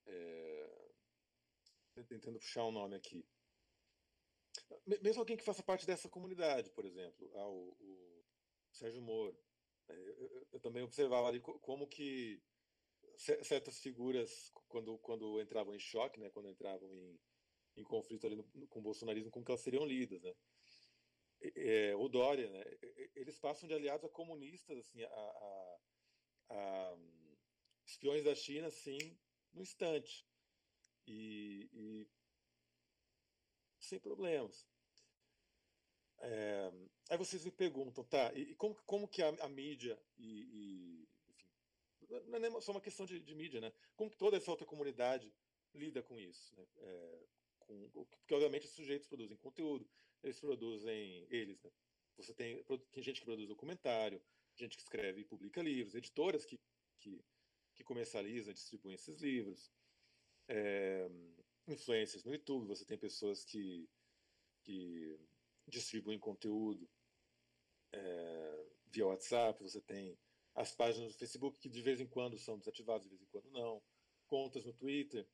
é, 0.05 0.91
tentando 2.07 2.39
puxar 2.39 2.65
um 2.65 2.71
nome 2.71 2.95
aqui. 2.95 3.25
Mesmo 5.01 5.21
alguém 5.21 5.37
que 5.37 5.43
faça 5.43 5.63
parte 5.63 5.85
dessa 5.85 6.09
comunidade, 6.09 6.69
por 6.71 6.85
exemplo, 6.85 7.31
ah, 7.35 7.47
o, 7.47 7.75
o 7.79 8.25
Sérgio 8.71 9.01
Moro. 9.01 9.37
É, 9.87 9.93
eu, 9.93 10.17
eu, 10.17 10.47
eu, 10.53 10.59
também 10.59 10.83
observava 10.83 11.27
ali 11.27 11.39
como 11.41 11.87
que 11.87 12.41
certas 13.17 13.79
figuras, 13.79 14.51
quando, 14.67 14.97
quando 14.99 15.41
entravam 15.41 15.75
em 15.75 15.79
choque, 15.79 16.19
né, 16.19 16.29
quando 16.29 16.49
entravam 16.49 16.91
em, 16.91 17.19
em 17.77 17.83
conflito 17.83 18.25
ali 18.25 18.35
no, 18.35 18.43
com 18.67 18.79
o 18.79 18.83
bolsonarismo, 18.83 19.29
como 19.29 19.45
que 19.45 19.51
elas 19.51 19.61
seriam 19.61 19.85
lidas. 19.85 20.21
Né? 20.21 20.33
É, 21.41 21.95
o 21.95 22.07
Dória, 22.07 22.49
né, 22.49 22.63
eles 23.15 23.37
passam 23.39 23.67
de 23.67 23.73
aliados 23.73 24.05
a 24.05 24.09
comunistas, 24.09 24.77
assim, 24.77 25.03
a, 25.03 25.07
a, 25.07 25.79
a 26.49 26.97
espiões 27.85 28.23
da 28.23 28.33
China, 28.33 28.67
assim, 28.67 28.97
no 29.53 29.61
instante. 29.61 30.25
E, 31.05 31.69
e 31.73 32.07
sem 33.79 33.99
problemas. 33.99 34.67
É, 36.19 36.71
aí 37.09 37.17
vocês 37.17 37.43
me 37.43 37.51
perguntam, 37.51 38.03
tá, 38.05 38.31
e, 38.33 38.55
como, 38.55 38.75
como 38.85 39.07
que 39.07 39.21
a, 39.21 39.27
a 39.41 39.49
mídia 39.49 40.01
e, 40.17 40.43
e, 40.53 41.09
enfim, 41.29 41.49
não 42.27 42.57
é 42.57 42.61
só 42.61 42.71
uma 42.71 42.79
questão 42.79 43.05
de, 43.05 43.19
de, 43.19 43.35
mídia, 43.35 43.59
né? 43.59 43.73
Como 43.95 44.09
que 44.09 44.17
toda 44.17 44.37
essa 44.37 44.49
outra 44.49 44.65
comunidade 44.65 45.33
lida 45.73 46.01
com 46.01 46.17
isso, 46.17 46.55
né? 46.55 46.65
É, 46.77 47.25
com, 47.59 47.89
porque 47.91 48.33
obviamente 48.33 48.65
os 48.65 48.73
sujeitos 48.73 49.07
produzem 49.07 49.35
conteúdo, 49.35 49.85
eles 50.23 50.39
produzem 50.39 51.27
eles, 51.29 51.61
né? 51.61 51.71
Você 52.15 52.33
tem, 52.33 52.63
tem 52.91 53.03
gente 53.03 53.19
que 53.19 53.25
produz 53.25 53.47
documentário, 53.47 54.21
gente 54.55 54.77
que 54.77 54.83
escreve 54.83 55.21
e 55.21 55.25
publica 55.25 55.61
livros, 55.61 55.95
editoras 55.95 56.45
que, 56.45 56.59
que, 56.99 57.21
que 57.75 57.83
comercializam 57.83 58.51
e 58.51 58.53
distribuem 58.53 58.95
esses 58.95 59.19
livros, 59.19 59.71
é, 60.47 61.09
influências 61.67 62.23
no 62.23 62.33
YouTube, 62.33 62.67
você 62.67 62.85
tem 62.85 62.97
pessoas 62.97 63.43
que, 63.43 63.89
que 64.63 65.19
distribuem 65.67 66.19
conteúdo 66.19 66.89
é, 67.91 68.65
via 68.87 69.07
WhatsApp, 69.07 69.61
você 69.61 69.81
tem 69.81 70.17
as 70.55 70.73
páginas 70.75 71.13
do 71.13 71.17
Facebook 71.17 71.59
que 71.59 71.69
de 71.69 71.81
vez 71.81 71.99
em 71.99 72.07
quando 72.07 72.37
são 72.37 72.57
desativadas, 72.57 73.03
de 73.03 73.09
vez 73.09 73.21
em 73.21 73.31
quando 73.31 73.49
não, 73.51 73.81
contas 74.27 74.65
no 74.65 74.73
Twitter. 74.73 75.27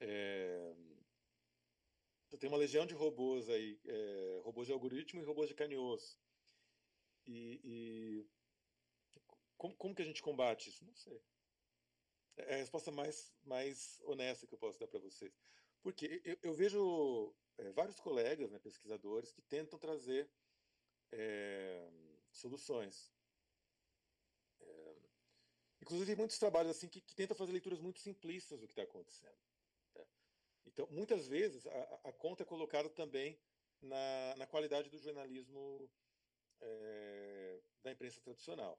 É, 0.00 0.74
tem 2.38 2.48
uma 2.48 2.58
legião 2.58 2.84
de 2.86 2.94
robôs 2.94 3.48
aí, 3.48 3.78
é, 3.86 4.40
robôs 4.42 4.66
de 4.66 4.72
algoritmo 4.72 5.20
e 5.20 5.24
robôs 5.24 5.48
de 5.48 5.54
carne 5.54 5.76
osso. 5.76 6.18
E, 7.26 7.60
e 7.62 8.26
como, 9.62 9.76
como, 9.76 9.94
que 9.94 10.02
a 10.02 10.04
gente 10.04 10.20
combate 10.20 10.70
isso? 10.70 10.84
Não 10.84 10.94
sei. 10.96 11.22
É 12.36 12.54
a 12.54 12.56
resposta 12.56 12.90
mais, 12.90 13.32
mais 13.44 14.00
honesta 14.02 14.44
que 14.44 14.54
eu 14.54 14.58
posso 14.58 14.80
dar 14.80 14.88
para 14.88 14.98
vocês. 14.98 15.32
Porque 15.80 16.20
eu, 16.24 16.36
eu 16.42 16.52
vejo 16.52 17.32
é, 17.58 17.70
vários 17.70 18.00
colegas, 18.00 18.50
né, 18.50 18.58
pesquisadores, 18.58 19.30
que 19.30 19.40
tentam 19.42 19.78
trazer 19.78 20.28
é, 21.12 21.88
soluções. 22.32 23.14
É, 24.60 24.96
inclusive, 25.80 26.16
muitos 26.16 26.40
trabalhos 26.40 26.72
assim 26.72 26.88
que, 26.88 27.00
que, 27.00 27.14
tentam 27.14 27.36
fazer 27.36 27.52
leituras 27.52 27.78
muito 27.78 28.00
simplistas 28.00 28.58
do 28.58 28.66
que 28.66 28.72
está 28.72 28.82
acontecendo. 28.82 29.38
Né? 29.94 30.04
Então, 30.66 30.88
muitas 30.90 31.28
vezes, 31.28 31.68
a, 31.68 32.00
a, 32.02 32.12
conta 32.12 32.42
é 32.42 32.46
colocada 32.46 32.90
também 32.90 33.38
na, 33.80 34.34
na 34.38 34.46
qualidade 34.46 34.90
do 34.90 34.98
jornalismo 34.98 35.88
é, 36.60 37.60
da 37.80 37.92
imprensa 37.92 38.20
tradicional. 38.20 38.76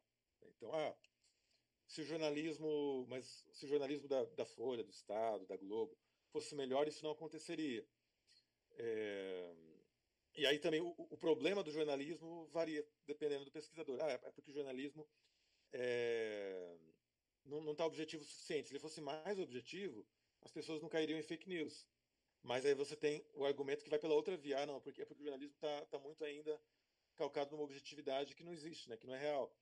Então, 0.49 0.73
ah, 0.73 0.95
se 1.87 2.01
o 2.01 2.05
jornalismo, 2.05 3.05
mas 3.09 3.45
se 3.51 3.65
o 3.65 3.67
jornalismo 3.67 4.07
da, 4.07 4.23
da 4.25 4.45
Folha, 4.45 4.83
do 4.83 4.91
Estado, 4.91 5.45
da 5.45 5.57
Globo 5.57 5.97
fosse 6.31 6.55
melhor, 6.55 6.87
isso 6.87 7.03
não 7.03 7.11
aconteceria. 7.11 7.85
É, 8.75 9.55
e 10.35 10.45
aí 10.45 10.57
também 10.57 10.81
o, 10.81 10.95
o, 10.97 11.17
problema 11.17 11.61
do 11.63 11.71
jornalismo 11.71 12.47
varia 12.47 12.85
dependendo 13.05 13.45
do 13.45 13.51
pesquisador. 13.51 13.99
Ah, 14.01 14.11
é 14.11 14.31
porque 14.31 14.49
o 14.49 14.53
jornalismo 14.53 15.07
é, 15.71 16.75
não 17.45 17.71
está 17.71 17.85
objetivo 17.85 18.23
o 18.23 18.25
suficiente. 18.25 18.67
Se 18.67 18.73
ele 18.73 18.79
fosse 18.79 18.99
mais 18.99 19.37
objetivo, 19.37 20.05
as 20.41 20.51
pessoas 20.51 20.81
não 20.81 20.89
cairiam 20.89 21.19
em 21.19 21.23
fake 21.23 21.47
news. 21.47 21.87
Mas 22.41 22.65
aí 22.65 22.73
você 22.73 22.95
tem 22.95 23.25
o 23.33 23.45
argumento 23.45 23.83
que 23.83 23.89
vai 23.89 23.99
pela 23.99 24.15
outra 24.15 24.35
via. 24.35 24.63
Ah, 24.63 24.65
não, 24.65 24.81
porque, 24.81 25.01
é 25.01 25.05
porque 25.05 25.21
o 25.21 25.25
jornalismo 25.25 25.55
está 25.55 25.85
tá 25.85 25.99
muito 25.99 26.23
ainda 26.25 26.59
calcado 27.15 27.51
numa 27.51 27.63
objetividade 27.63 28.35
que 28.35 28.43
não 28.43 28.51
existe, 28.51 28.89
né, 28.89 28.97
que 28.97 29.05
não 29.05 29.13
é 29.13 29.19
real. 29.19 29.55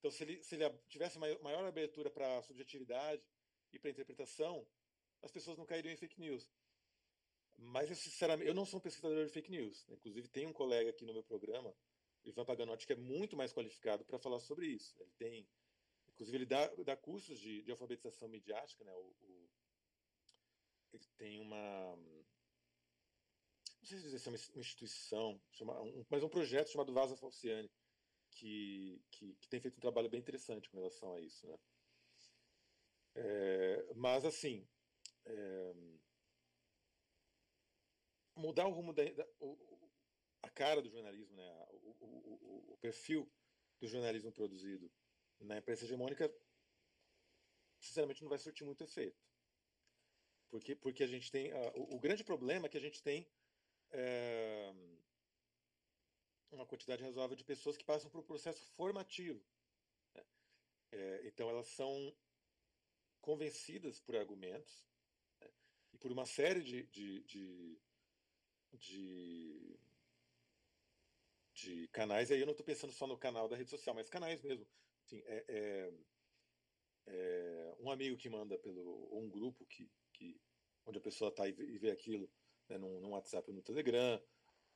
Então, 0.00 0.10
se 0.10 0.24
ele, 0.24 0.42
se 0.42 0.54
ele 0.54 0.68
tivesse 0.88 1.18
maior 1.18 1.64
abertura 1.64 2.10
para 2.10 2.38
a 2.38 2.42
subjetividade 2.42 3.22
e 3.70 3.78
para 3.78 3.90
interpretação, 3.90 4.66
as 5.22 5.30
pessoas 5.30 5.58
não 5.58 5.66
cairiam 5.66 5.92
em 5.92 5.96
fake 5.96 6.18
news. 6.18 6.50
Mas, 7.58 7.90
eu, 7.90 7.94
sinceramente, 7.94 8.48
eu 8.48 8.54
não 8.54 8.64
sou 8.64 8.78
um 8.78 8.82
pesquisador 8.82 9.26
de 9.26 9.30
fake 9.30 9.50
news. 9.50 9.86
Né? 9.86 9.96
Inclusive, 9.96 10.26
tem 10.28 10.46
um 10.46 10.52
colega 10.54 10.88
aqui 10.88 11.04
no 11.04 11.12
meu 11.12 11.22
programa, 11.22 11.76
Ivan 12.24 12.46
Paganotti, 12.46 12.86
que 12.86 12.94
é 12.94 12.96
muito 12.96 13.36
mais 13.36 13.52
qualificado 13.52 14.02
para 14.06 14.18
falar 14.18 14.40
sobre 14.40 14.66
isso. 14.66 14.96
Ele 14.98 15.12
tem, 15.18 15.48
inclusive, 16.08 16.38
ele 16.38 16.46
dá, 16.46 16.66
dá 16.76 16.96
cursos 16.96 17.38
de, 17.38 17.62
de 17.62 17.70
alfabetização 17.70 18.26
midiática, 18.28 18.82
né? 18.82 18.94
O, 18.94 19.14
o, 19.20 19.50
ele 20.94 21.06
tem 21.18 21.40
uma, 21.40 21.96
não 23.80 23.86
sei 23.86 23.98
se 23.98 24.04
dizer 24.04 24.18
se 24.18 24.28
é 24.28 24.30
uma 24.30 24.60
instituição, 24.60 25.40
chama, 25.52 25.80
um, 25.80 26.04
mas 26.10 26.22
um 26.22 26.28
projeto 26.28 26.70
chamado 26.70 26.92
Vaza 26.92 27.16
Falciani, 27.16 27.70
que, 28.30 29.02
que, 29.10 29.34
que, 29.34 29.48
tem 29.48 29.60
feito 29.60 29.76
um 29.76 29.80
trabalho 29.80 30.08
bem 30.08 30.20
interessante 30.20 30.68
com 30.70 30.78
relação 30.78 31.14
a 31.14 31.20
isso, 31.20 31.46
né? 31.46 31.58
É, 33.14 33.92
mas 33.96 34.24
assim, 34.24 34.66
é, 35.24 35.74
mudar 38.36 38.66
o 38.66 38.72
rumo 38.72 38.92
da, 38.92 39.04
da 39.04 39.26
o, 39.40 39.58
a 40.42 40.48
cara 40.48 40.80
do 40.80 40.88
jornalismo, 40.88 41.36
né, 41.36 41.66
o, 41.72 41.96
o, 42.00 42.72
o, 42.72 42.78
perfil 42.78 43.30
do 43.80 43.86
jornalismo 43.86 44.32
produzido 44.32 44.90
na 45.40 45.58
imprensa 45.58 45.84
hegemônica, 45.84 46.32
sinceramente, 47.78 48.22
não 48.22 48.28
vai 48.28 48.38
surtir 48.38 48.64
muito 48.64 48.84
efeito. 48.84 49.18
Porque, 50.50 50.74
porque 50.74 51.02
a 51.02 51.06
gente 51.06 51.30
tem. 51.30 51.52
O, 51.76 51.96
o, 51.96 52.00
grande 52.00 52.24
problema 52.24 52.66
é 52.66 52.68
que 52.68 52.76
a 52.76 52.80
gente 52.80 53.02
tem 53.02 53.26
é, 53.92 54.72
uma 56.52 56.66
quantidade 56.66 57.02
razoável 57.02 57.36
de 57.36 57.44
pessoas 57.44 57.76
que 57.76 57.84
passam 57.84 58.10
por 58.10 58.20
um 58.20 58.26
processo 58.26 58.64
formativo. 58.74 59.44
Né? 60.14 60.24
É, 60.92 61.26
então, 61.26 61.48
elas 61.48 61.68
são 61.68 62.16
convencidas 63.20 64.00
por 64.00 64.16
argumentos 64.16 64.86
né? 65.40 65.50
e 65.92 65.98
por 65.98 66.10
uma 66.10 66.26
série 66.26 66.62
de, 66.62 66.84
de, 66.86 67.22
de 67.24 67.80
de, 68.78 69.78
de 71.54 71.88
canais, 71.88 72.30
e 72.30 72.34
aí 72.34 72.40
eu 72.40 72.46
não 72.46 72.52
estou 72.52 72.64
pensando 72.64 72.92
só 72.92 73.06
no 73.06 73.18
canal 73.18 73.48
da 73.48 73.56
rede 73.56 73.70
social, 73.70 73.94
mas 73.94 74.08
canais 74.08 74.42
mesmo. 74.42 74.66
Assim, 75.04 75.22
é, 75.26 75.92
é, 77.06 77.74
um 77.80 77.90
amigo 77.90 78.16
que 78.16 78.28
manda 78.28 78.58
pelo 78.58 78.82
ou 79.10 79.22
um 79.22 79.30
grupo 79.30 79.66
que, 79.66 79.90
que 80.12 80.40
onde 80.86 80.98
a 80.98 81.02
pessoa 81.02 81.30
está 81.30 81.48
e 81.48 81.78
vê 81.78 81.90
aquilo 81.90 82.30
né, 82.68 82.78
no 82.78 83.10
WhatsApp 83.10 83.48
ou 83.50 83.56
no 83.56 83.62
Telegram, 83.62 84.22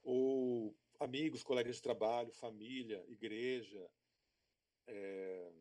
ou 0.03 0.77
amigos, 1.01 1.43
colegas 1.43 1.77
de 1.77 1.83
trabalho, 1.83 2.33
família, 2.33 3.05
igreja. 3.09 3.91
É... 4.87 5.53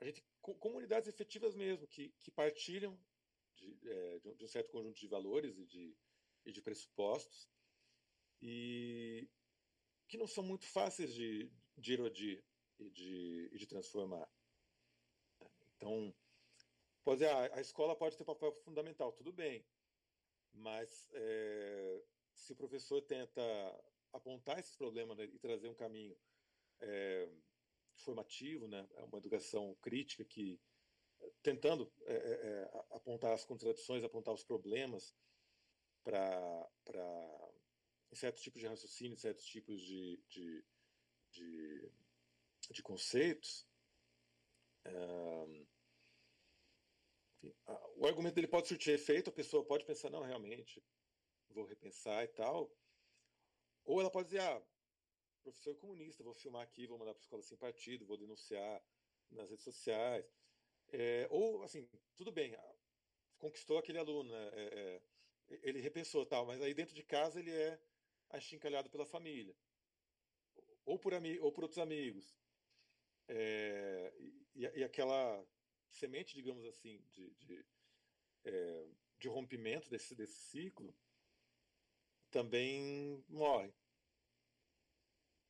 A 0.00 0.04
gente, 0.04 0.24
comunidades 0.40 1.08
efetivas 1.08 1.54
mesmo, 1.54 1.86
que, 1.86 2.10
que 2.20 2.30
partilham 2.30 2.98
de, 3.56 3.76
é, 3.88 4.18
de, 4.18 4.44
um 4.44 4.48
certo 4.48 4.70
conjunto 4.70 5.00
de 5.00 5.08
valores 5.08 5.58
e 5.58 5.64
de, 5.64 5.96
e 6.44 6.52
de 6.52 6.62
pressupostos, 6.62 7.48
e 8.40 9.28
que 10.06 10.18
não 10.18 10.26
são 10.26 10.44
muito 10.44 10.66
fáceis 10.66 11.12
de, 11.12 11.50
de 11.76 11.92
erodir 11.94 12.44
e 12.78 12.90
de, 12.90 13.48
e 13.52 13.58
de 13.58 13.66
transformar. 13.66 14.30
Então, 15.76 16.14
pode 17.02 17.20
dizer, 17.20 17.32
ah, 17.32 17.56
a 17.56 17.60
escola 17.60 17.96
pode 17.96 18.16
ter 18.16 18.22
um 18.22 18.26
papel 18.26 18.52
fundamental, 18.52 19.12
tudo 19.12 19.32
bem, 19.32 19.64
mas 20.56 21.08
é, 21.12 22.02
se 22.34 22.52
o 22.52 22.56
professor 22.56 23.00
tenta 23.02 23.42
apontar 24.12 24.58
esses 24.58 24.76
problemas 24.76 25.16
né, 25.16 25.24
e 25.24 25.38
trazer 25.38 25.68
um 25.68 25.74
caminho 25.74 26.16
é, 26.80 27.28
formativo, 27.96 28.66
né, 28.68 28.86
uma 28.98 29.18
educação 29.18 29.74
crítica 29.80 30.24
que 30.24 30.60
tentando 31.42 31.90
é, 32.04 32.14
é, 32.14 32.16
é 32.16 32.70
apontar 32.90 33.32
as 33.32 33.44
contradições, 33.44 34.04
apontar 34.04 34.34
os 34.34 34.44
problemas 34.44 35.14
para 36.02 36.68
certos 38.12 38.42
tipos 38.42 38.60
de 38.60 38.68
raciocínio, 38.68 39.16
certos 39.16 39.44
tipos 39.44 39.80
de, 39.82 40.20
de, 40.28 40.64
de, 41.32 41.90
de 42.70 42.82
conceitos. 42.82 43.66
O 47.96 48.06
argumento 48.06 48.34
dele 48.34 48.48
pode 48.48 48.68
surtir 48.68 48.94
efeito, 48.94 49.30
a 49.30 49.32
pessoa 49.32 49.64
pode 49.64 49.84
pensar, 49.84 50.10
não, 50.10 50.22
realmente, 50.22 50.82
vou 51.50 51.64
repensar 51.64 52.24
e 52.24 52.28
tal. 52.28 52.70
Ou 53.84 54.00
ela 54.00 54.10
pode 54.10 54.28
dizer, 54.28 54.40
ah, 54.40 54.62
professor 55.42 55.76
comunista, 55.76 56.24
vou 56.24 56.34
filmar 56.34 56.62
aqui, 56.62 56.86
vou 56.86 56.98
mandar 56.98 57.14
para 57.14 57.20
a 57.20 57.24
escola 57.24 57.42
sem 57.42 57.56
partido, 57.56 58.06
vou 58.06 58.16
denunciar 58.16 58.82
nas 59.30 59.48
redes 59.48 59.64
sociais. 59.64 60.26
É, 60.88 61.26
ou, 61.30 61.62
assim, 61.62 61.88
tudo 62.16 62.32
bem, 62.32 62.56
conquistou 63.38 63.78
aquele 63.78 63.98
aluno, 63.98 64.30
né? 64.30 64.50
é, 64.54 64.62
é, 64.64 65.02
ele 65.62 65.80
repensou 65.80 66.26
tal, 66.26 66.46
mas 66.46 66.60
aí 66.60 66.74
dentro 66.74 66.94
de 66.94 67.02
casa 67.02 67.38
ele 67.38 67.52
é 67.52 67.80
achincalhado 68.30 68.90
pela 68.90 69.06
família, 69.06 69.56
ou 70.84 70.98
por, 70.98 71.12
ou 71.14 71.52
por 71.52 71.64
outros 71.64 71.78
amigos. 71.78 72.36
É, 73.28 74.12
e, 74.18 74.62
e, 74.76 74.84
aquela 74.84 75.44
semente, 75.90 76.34
digamos 76.34 76.64
assim, 76.64 77.02
de, 77.12 77.30
de, 77.34 77.66
é, 78.44 78.86
de 79.18 79.28
rompimento 79.28 79.88
desse, 79.90 80.14
desse 80.14 80.38
ciclo 80.50 80.94
também 82.30 83.24
morre. 83.28 83.72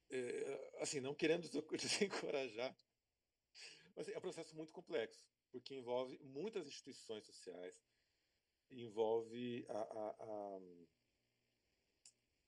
É, 0.08 0.78
assim, 0.80 1.00
não 1.00 1.14
querendo 1.14 1.48
desencorajar 1.76 2.76
mas 3.96 4.08
é 4.08 4.18
um 4.18 4.20
processo 4.20 4.54
muito 4.54 4.72
complexo, 4.74 5.26
porque 5.50 5.74
envolve 5.74 6.18
muitas 6.18 6.66
instituições 6.66 7.24
sociais, 7.24 7.82
envolve 8.70 9.64
a, 9.70 9.78
a, 9.78 10.10
a 10.20 10.60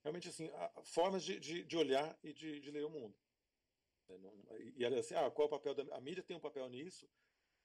realmente 0.03 0.29
assim 0.29 0.47
a, 0.49 0.83
formas 0.83 1.23
de, 1.23 1.39
de, 1.39 1.63
de, 1.63 1.75
olhar 1.75 2.17
e 2.23 2.31
de, 2.31 2.59
de 2.59 2.69
ler 2.69 2.85
o 2.85 2.89
mundo. 2.89 3.17
Né, 4.07 4.31
e 4.75 4.85
ela 4.85 4.99
assim, 4.99 5.15
ah, 5.15 5.31
qual 5.31 5.45
é 5.45 5.47
o 5.47 5.57
papel 5.57 5.73
da 5.73 5.95
a 5.95 5.99
mídia 5.99 6.23
tem 6.23 6.37
um 6.37 6.39
papel 6.39 6.69
nisso, 6.69 7.09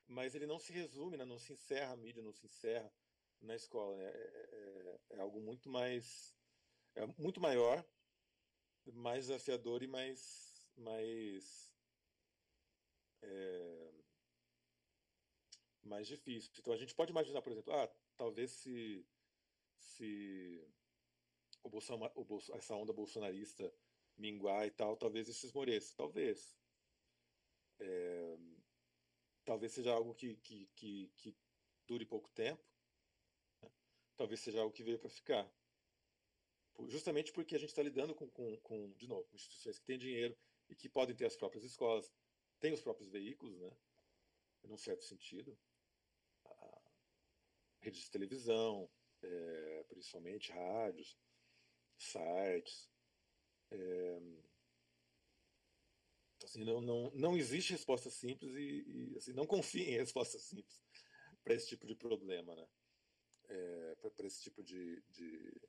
mas 0.07 0.35
ele 0.35 0.47
não 0.47 0.59
se 0.59 0.73
resume, 0.73 1.17
né? 1.17 1.25
não 1.25 1.39
se 1.39 1.53
encerra 1.53 1.93
a 1.93 1.97
mídia, 1.97 2.23
não 2.23 2.33
se 2.33 2.47
encerra 2.47 2.93
na 3.41 3.55
escola. 3.55 3.97
Né? 3.97 4.05
É, 4.05 4.99
é, 5.11 5.17
é 5.17 5.21
algo 5.21 5.41
muito 5.41 5.69
mais 5.69 6.35
é 6.95 7.07
muito 7.19 7.41
maior, 7.41 7.85
mais 8.93 9.27
desafiador 9.27 9.83
e 9.83 9.87
mais 9.87 10.53
mais 10.77 11.73
é, 13.23 13.93
mais 15.83 16.07
difícil. 16.07 16.53
Então 16.59 16.73
a 16.73 16.77
gente 16.77 16.95
pode 16.95 17.11
imaginar, 17.11 17.43
por 17.43 17.53
exemplo, 17.53 17.73
ah, 17.73 17.89
talvez 18.17 18.51
se 18.53 19.07
se 19.79 20.67
o 21.63 21.69
Bolsonaro, 21.69 22.13
o 22.17 22.39
essa 22.55 22.75
onda 22.75 22.93
bolsonarista 22.93 23.73
minguar 24.17 24.67
e 24.67 24.71
tal, 24.71 24.97
talvez 24.97 25.29
isso 25.29 25.47
esmoreça, 25.47 25.95
talvez. 25.97 26.57
É, 27.81 28.37
talvez 29.45 29.73
seja 29.73 29.93
algo 29.93 30.15
que, 30.15 30.37
que, 30.37 30.67
que, 30.75 31.13
que 31.17 31.37
dure 31.87 32.05
pouco 32.07 32.31
tempo, 32.31 32.63
né? 33.63 33.71
talvez 34.17 34.41
seja 34.41 34.61
algo 34.61 34.73
que 34.73 34.83
veio 34.83 34.99
para 34.99 35.11
ficar. 35.11 35.51
Justamente 36.89 37.33
porque 37.33 37.55
a 37.55 37.59
gente 37.59 37.71
está 37.71 37.83
lidando 37.83 38.15
com, 38.15 38.29
com, 38.31 38.57
com, 38.59 38.93
de 38.93 39.07
novo, 39.07 39.25
com 39.29 39.37
instituições 39.37 39.79
que 39.79 39.85
têm 39.85 39.99
dinheiro 39.99 40.37
e 40.69 40.75
que 40.75 40.89
podem 40.89 41.15
ter 41.15 41.27
as 41.27 41.37
próprias 41.37 41.65
escolas, 41.65 42.13
têm 42.59 42.73
os 42.73 42.83
próprios 42.83 43.09
veículos, 43.09 43.57
né? 43.61 43.71
num 44.65 44.77
certo 44.77 45.05
sentido, 45.05 45.57
redes 47.85 48.01
de 48.01 48.11
televisão, 48.11 48.91
é, 49.23 49.85
principalmente 49.89 50.51
rádios, 50.53 51.19
sites. 51.99 52.91
É, 53.71 54.21
assim, 56.45 56.65
não, 56.65 56.81
não, 56.81 57.11
não 57.11 57.37
existe 57.37 57.73
resposta 57.73 58.11
simples 58.11 58.55
e, 58.55 58.85
e 58.87 59.17
assim, 59.17 59.33
não 59.33 59.47
confie 59.47 59.83
em 59.83 59.99
resposta 59.99 60.39
simples 60.39 60.83
para 61.43 61.55
esse 61.55 61.69
tipo 61.69 61.87
de 61.87 61.95
problema, 61.95 62.55
né? 62.55 62.69
É, 63.47 63.95
para 64.17 64.27
esse 64.27 64.43
tipo 64.43 64.63
de, 64.63 65.03
de 65.11 65.61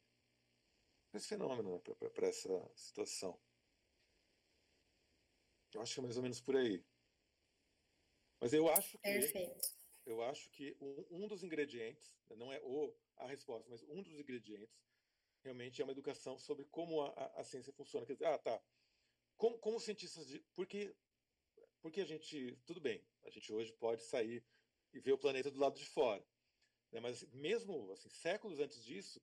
esse 1.13 1.27
fenômeno, 1.27 1.75
né? 1.75 2.09
para 2.09 2.27
essa 2.27 2.71
situação. 2.75 3.39
Eu 5.73 5.81
acho 5.81 5.93
que 5.93 5.99
é 5.99 6.03
mais 6.03 6.17
ou 6.17 6.23
menos 6.23 6.39
por 6.39 6.55
aí. 6.55 6.83
Mas 8.39 8.53
eu 8.53 8.69
acho 8.69 8.97
que 8.97 9.03
Perfeito. 9.03 9.69
eu 10.05 10.21
acho 10.23 10.49
que 10.51 10.75
um, 10.79 11.05
um 11.11 11.27
dos 11.27 11.43
ingredientes, 11.43 12.13
né, 12.29 12.35
não 12.35 12.51
é 12.51 12.61
o 12.61 12.93
a 13.17 13.27
resposta, 13.27 13.69
mas 13.69 13.81
um 13.83 14.01
dos 14.01 14.19
ingredientes 14.19 14.85
realmente 15.41 15.81
é 15.81 15.85
uma 15.85 15.91
educação 15.91 16.37
sobre 16.37 16.65
como 16.65 17.01
a, 17.01 17.09
a, 17.09 17.41
a 17.41 17.43
ciência 17.43 17.71
funciona. 17.71 18.05
Quer 18.05 18.13
dizer, 18.13 18.25
ah, 18.25 18.37
tá. 18.37 18.61
Como, 19.37 19.57
como 19.59 19.79
cientistas 19.79 20.27
de. 20.27 20.39
Porque, 20.55 20.95
porque 21.81 22.01
a 22.01 22.05
gente. 22.05 22.57
Tudo 22.65 22.79
bem, 22.79 23.03
a 23.23 23.29
gente 23.29 23.51
hoje 23.51 23.71
pode 23.73 24.03
sair 24.03 24.43
e 24.93 24.99
ver 24.99 25.13
o 25.13 25.17
planeta 25.17 25.51
do 25.51 25.59
lado 25.59 25.77
de 25.77 25.85
fora. 25.85 26.25
Né? 26.91 26.99
Mas 26.99 27.23
mesmo 27.33 27.91
assim, 27.91 28.09
séculos 28.09 28.59
antes 28.59 28.83
disso, 28.83 29.21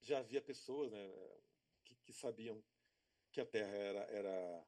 já 0.00 0.18
havia 0.18 0.40
pessoas 0.40 0.90
né, 0.90 1.12
que, 1.84 1.94
que 1.96 2.12
sabiam 2.12 2.62
que 3.32 3.40
a 3.40 3.46
Terra 3.46 3.76
era, 3.76 4.00
era 4.04 4.66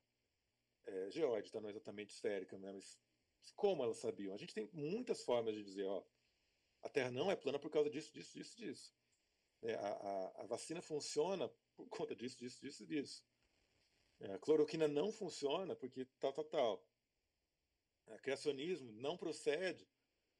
é, 0.86 1.10
geóide, 1.10 1.54
não 1.54 1.70
exatamente 1.70 2.14
esférica, 2.14 2.58
né? 2.58 2.72
mas 2.72 2.98
como 3.54 3.82
elas 3.82 3.98
sabiam? 3.98 4.34
A 4.34 4.38
gente 4.38 4.54
tem 4.54 4.68
muitas 4.72 5.22
formas 5.22 5.54
de 5.54 5.64
dizer, 5.64 5.84
ó, 5.84 6.04
a 6.82 6.88
Terra 6.88 7.10
não 7.10 7.30
é 7.30 7.36
plana 7.36 7.58
por 7.58 7.70
causa 7.70 7.90
disso, 7.90 8.12
disso, 8.12 8.34
disso, 8.34 8.56
disso. 8.56 8.94
É, 9.62 9.74
a, 9.74 9.88
a, 9.88 10.42
a, 10.42 10.46
vacina 10.46 10.80
funciona 10.80 11.48
por 11.74 11.88
conta 11.88 12.14
disso, 12.14 12.38
disso, 12.38 12.60
disso, 12.60 12.86
disso. 12.86 13.24
É, 14.20 14.32
a 14.32 14.38
cloroquina 14.38 14.88
não 14.88 15.12
funciona 15.12 15.76
porque 15.76 16.04
tal, 16.18 16.32
tal, 16.32 16.44
tal. 16.44 16.84
O 18.06 18.18
criacionismo 18.18 18.90
não 18.92 19.16
procede 19.16 19.86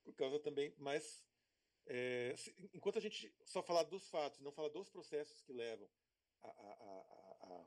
por 0.03 0.15
causa 0.15 0.39
também, 0.41 0.75
mas 0.79 1.25
é, 1.87 2.35
se, 2.37 2.55
enquanto 2.75 2.99
a 2.99 3.01
gente 3.01 3.35
só 3.45 3.63
falar 3.63 3.85
dos 3.85 4.09
fatos, 4.09 4.41
não 4.41 4.53
falar 4.53 4.69
dos 4.69 4.89
processos 4.89 5.41
que 5.43 5.53
levam 5.53 5.89
a, 6.43 6.49
a, 6.49 7.67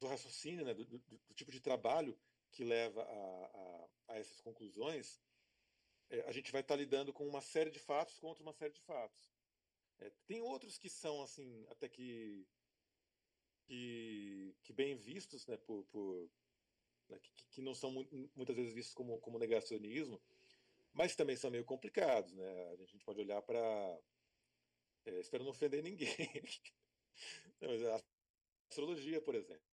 do 0.00 0.06
raciocínio, 0.06 0.64
né, 0.64 0.74
do, 0.74 0.84
do, 0.84 0.98
do, 0.98 1.34
tipo 1.34 1.50
de 1.50 1.60
trabalho 1.60 2.18
que 2.50 2.64
leva 2.64 3.02
a, 3.02 4.16
essas 4.16 4.40
conclusões, 4.40 5.20
é, 6.10 6.20
a 6.22 6.32
gente 6.32 6.52
vai 6.52 6.60
estar 6.60 6.76
lidando 6.76 7.12
com 7.12 7.26
uma 7.26 7.40
série 7.40 7.70
de 7.70 7.78
fatos 7.78 8.18
contra 8.18 8.42
uma 8.42 8.52
série 8.52 8.72
de 8.72 8.80
fatos. 8.80 9.32
É, 9.98 10.10
tem 10.26 10.40
outros 10.40 10.78
que 10.78 10.88
são 10.88 11.22
assim 11.22 11.66
até 11.70 11.88
que 11.88 12.46
que, 13.66 14.54
que 14.62 14.72
bem 14.72 14.96
vistos, 14.96 15.46
né, 15.46 15.56
por, 15.56 15.84
por 15.86 16.30
né, 17.08 17.18
que, 17.18 17.32
que, 17.50 17.62
não 17.62 17.74
são 17.74 17.90
muitas 18.34 18.56
vezes 18.56 18.72
vistos 18.74 18.94
como, 18.94 19.18
como 19.20 19.38
negacionismo, 19.38 20.20
mas 20.92 21.16
também 21.16 21.36
são 21.36 21.50
meio 21.50 21.64
complicados, 21.64 22.32
né? 22.34 22.70
A 22.70 22.76
gente 22.76 22.98
pode 23.04 23.20
olhar 23.20 23.42
para 23.42 23.98
é, 25.06 25.20
espero 25.20 25.44
não 25.44 25.50
ofender 25.50 25.82
ninguém. 25.82 26.08
não, 27.60 27.68
mas 27.68 27.82
a 27.84 28.02
astrologia, 28.70 29.20
por 29.20 29.34
exemplo, 29.34 29.66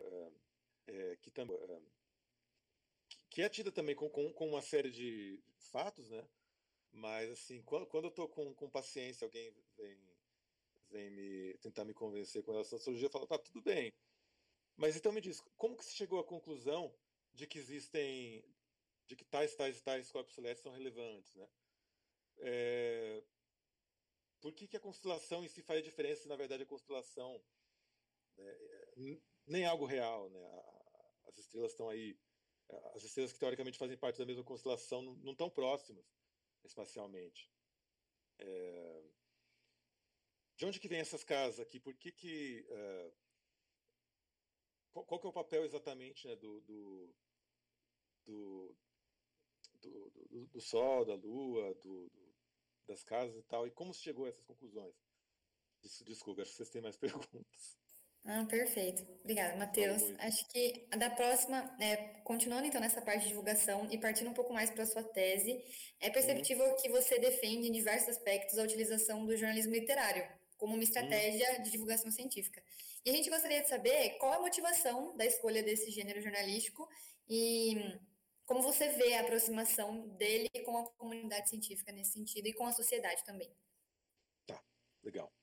é, 0.00 0.32
é, 0.88 1.16
que 1.16 1.30
também 1.30 1.56
que 3.30 3.40
é 3.40 3.48
tida 3.48 3.72
também 3.72 3.94
com, 3.94 4.10
com, 4.10 4.30
com 4.32 4.48
uma 4.48 4.60
série 4.60 4.90
de 4.90 5.42
fatos, 5.70 6.10
né? 6.10 6.28
Mas, 6.92 7.30
assim, 7.30 7.62
quando, 7.62 7.86
quando 7.86 8.04
eu 8.04 8.10
estou 8.10 8.28
com, 8.28 8.54
com 8.54 8.68
paciência, 8.68 9.24
alguém 9.24 9.50
vem, 9.74 9.98
vem 10.92 11.10
me 11.10 11.54
tentar 11.58 11.84
me 11.84 11.94
convencer 11.94 12.42
com 12.42 12.52
relação 12.52 12.78
à 12.78 12.80
cirurgia, 12.80 13.06
eu 13.06 13.10
falo, 13.10 13.26
tá, 13.26 13.38
tudo 13.38 13.62
bem. 13.62 13.92
Mas 14.76 14.96
então 14.96 15.12
me 15.12 15.20
diz, 15.20 15.40
como 15.56 15.76
que 15.76 15.84
você 15.84 15.92
chegou 15.92 16.20
à 16.20 16.24
conclusão 16.24 16.94
de 17.32 17.46
que 17.46 17.58
existem, 17.58 18.44
de 19.06 19.16
que 19.16 19.24
tais, 19.24 19.54
tais, 19.54 19.80
tais 19.80 20.10
corpos 20.10 20.34
celestes 20.34 20.62
são 20.62 20.72
relevantes, 20.72 21.34
né? 21.34 21.48
É, 22.38 23.22
por 24.40 24.52
que, 24.52 24.66
que 24.66 24.76
a 24.76 24.80
constelação 24.80 25.44
em 25.44 25.48
si 25.48 25.62
faz 25.62 25.82
diferença 25.84 26.22
se 26.22 26.28
na 26.28 26.36
verdade 26.36 26.64
a 26.64 26.66
constelação 26.66 27.40
né, 28.36 28.56
nem 29.46 29.62
é 29.62 29.66
algo 29.66 29.86
real, 29.86 30.28
né? 30.30 30.40
As 31.24 31.38
estrelas 31.38 31.72
estão 31.72 31.88
aí, 31.88 32.18
as 32.94 33.04
estrelas 33.04 33.32
que 33.32 33.38
teoricamente 33.38 33.78
fazem 33.78 33.96
parte 33.96 34.18
da 34.18 34.26
mesma 34.26 34.44
constelação 34.44 35.02
não 35.02 35.32
estão 35.32 35.48
próximas 35.48 36.04
espacialmente. 36.64 37.50
É... 38.38 39.02
De 40.62 40.66
onde 40.66 40.78
que 40.78 40.86
vem 40.86 41.00
essas 41.00 41.24
casas 41.24 41.58
aqui? 41.58 41.80
Por 41.80 41.92
que 41.96 42.12
que... 42.12 42.64
Uh... 42.70 43.12
Qual, 44.92 45.04
qual, 45.04 45.20
que 45.20 45.26
é 45.26 45.30
o 45.30 45.32
papel 45.32 45.64
exatamente 45.64 46.24
né, 46.28 46.36
do, 46.36 46.60
do, 46.60 47.14
do, 48.24 48.76
do, 49.80 50.46
do, 50.52 50.60
Sol, 50.60 51.04
da 51.04 51.16
Lua, 51.16 51.74
do, 51.82 52.08
das 52.86 53.02
casas 53.02 53.34
e 53.34 53.42
tal? 53.42 53.66
E 53.66 53.72
como 53.72 53.92
se 53.92 54.02
chegou 54.02 54.24
a 54.24 54.28
essas 54.28 54.44
conclusões? 54.44 54.94
Desculpa, 56.04 56.42
acho 56.42 56.52
que 56.52 56.58
vocês 56.58 56.70
têm 56.70 56.80
mais 56.80 56.94
perguntas. 56.96 57.76
Ah, 58.24 58.46
perfeito. 58.48 59.02
Obrigada, 59.24 59.56
Matheus. 59.56 60.14
Acho 60.20 60.48
que 60.48 60.86
da 60.96 61.10
próxima, 61.10 61.76
é, 61.80 62.20
continuando 62.22 62.68
então 62.68 62.80
nessa 62.80 63.02
parte 63.02 63.22
de 63.22 63.30
divulgação 63.30 63.88
e 63.90 63.98
partindo 63.98 64.30
um 64.30 64.34
pouco 64.34 64.52
mais 64.52 64.70
para 64.70 64.84
a 64.84 64.86
sua 64.86 65.02
tese, 65.02 65.60
é 65.98 66.08
perceptível 66.08 66.64
uhum. 66.66 66.76
que 66.76 66.88
você 66.88 67.18
defende 67.18 67.66
em 67.66 67.72
diversos 67.72 68.10
aspectos 68.10 68.60
a 68.60 68.62
utilização 68.62 69.26
do 69.26 69.36
jornalismo 69.36 69.72
literário 69.72 70.40
como 70.62 70.74
uma 70.74 70.84
estratégia 70.84 71.56
uhum. 71.56 71.62
de 71.64 71.72
divulgação 71.72 72.08
científica. 72.08 72.62
E 73.04 73.10
a 73.10 73.12
gente 73.12 73.28
gostaria 73.28 73.60
de 73.60 73.68
saber 73.68 74.10
qual 74.18 74.32
a 74.32 74.40
motivação 74.40 75.16
da 75.16 75.26
escolha 75.26 75.60
desse 75.60 75.90
gênero 75.90 76.22
jornalístico 76.22 76.88
e 77.28 77.74
como 78.46 78.62
você 78.62 78.90
vê 78.90 79.14
a 79.14 79.22
aproximação 79.22 80.06
dele 80.10 80.48
com 80.64 80.78
a 80.78 80.88
comunidade 80.90 81.50
científica 81.50 81.90
nesse 81.90 82.12
sentido 82.12 82.46
e 82.46 82.52
com 82.52 82.64
a 82.64 82.70
sociedade 82.70 83.24
também. 83.24 83.52
Tá, 84.46 84.62
legal. 85.02 85.34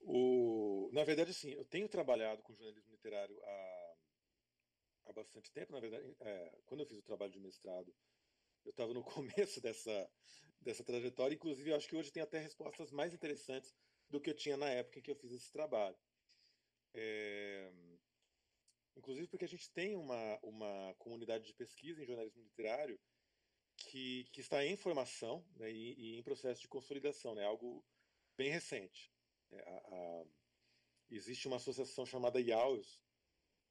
O, 0.00 0.88
na 0.94 1.04
verdade, 1.04 1.34
sim, 1.34 1.50
eu 1.50 1.66
tenho 1.66 1.86
trabalhado 1.86 2.42
com 2.42 2.54
jornalismo 2.54 2.90
literário 2.90 3.38
há, 3.44 3.96
há 5.08 5.12
bastante 5.12 5.52
tempo. 5.52 5.74
Na 5.74 5.80
verdade, 5.80 6.16
é, 6.20 6.58
quando 6.64 6.80
eu 6.80 6.86
fiz 6.86 6.96
o 6.96 7.02
trabalho 7.02 7.32
de 7.32 7.38
mestrado, 7.38 7.94
eu 8.64 8.70
estava 8.70 8.94
no 8.94 9.04
começo 9.44 9.60
dessa, 9.60 10.10
dessa 10.58 10.82
trajetória. 10.82 11.34
Inclusive, 11.34 11.68
eu 11.68 11.76
acho 11.76 11.86
que 11.86 11.96
hoje 11.96 12.10
tem 12.10 12.22
até 12.22 12.38
respostas 12.38 12.90
mais 12.90 13.12
interessantes 13.12 13.76
do 14.10 14.20
que 14.20 14.30
eu 14.30 14.36
tinha 14.36 14.56
na 14.56 14.68
época 14.70 14.98
em 14.98 15.02
que 15.02 15.10
eu 15.10 15.16
fiz 15.16 15.32
esse 15.32 15.52
trabalho. 15.52 15.96
É, 16.94 17.70
inclusive 18.96 19.28
porque 19.28 19.44
a 19.44 19.48
gente 19.48 19.70
tem 19.70 19.96
uma, 19.96 20.38
uma 20.42 20.94
comunidade 20.98 21.46
de 21.46 21.54
pesquisa 21.54 22.02
em 22.02 22.06
jornalismo 22.06 22.42
literário 22.42 22.98
que, 23.76 24.24
que 24.32 24.40
está 24.40 24.64
em 24.64 24.76
formação 24.76 25.46
né, 25.56 25.70
e, 25.70 25.94
e, 25.94 26.18
em 26.18 26.22
processo 26.22 26.60
de 26.60 26.68
consolidação, 26.68 27.34
né, 27.34 27.44
algo 27.44 27.84
bem 28.36 28.50
recente. 28.50 29.12
É, 29.50 29.60
a, 29.60 29.76
a, 29.76 30.24
existe 31.10 31.46
uma 31.46 31.56
associação 31.56 32.04
chamada 32.04 32.40
IAUS, 32.40 33.00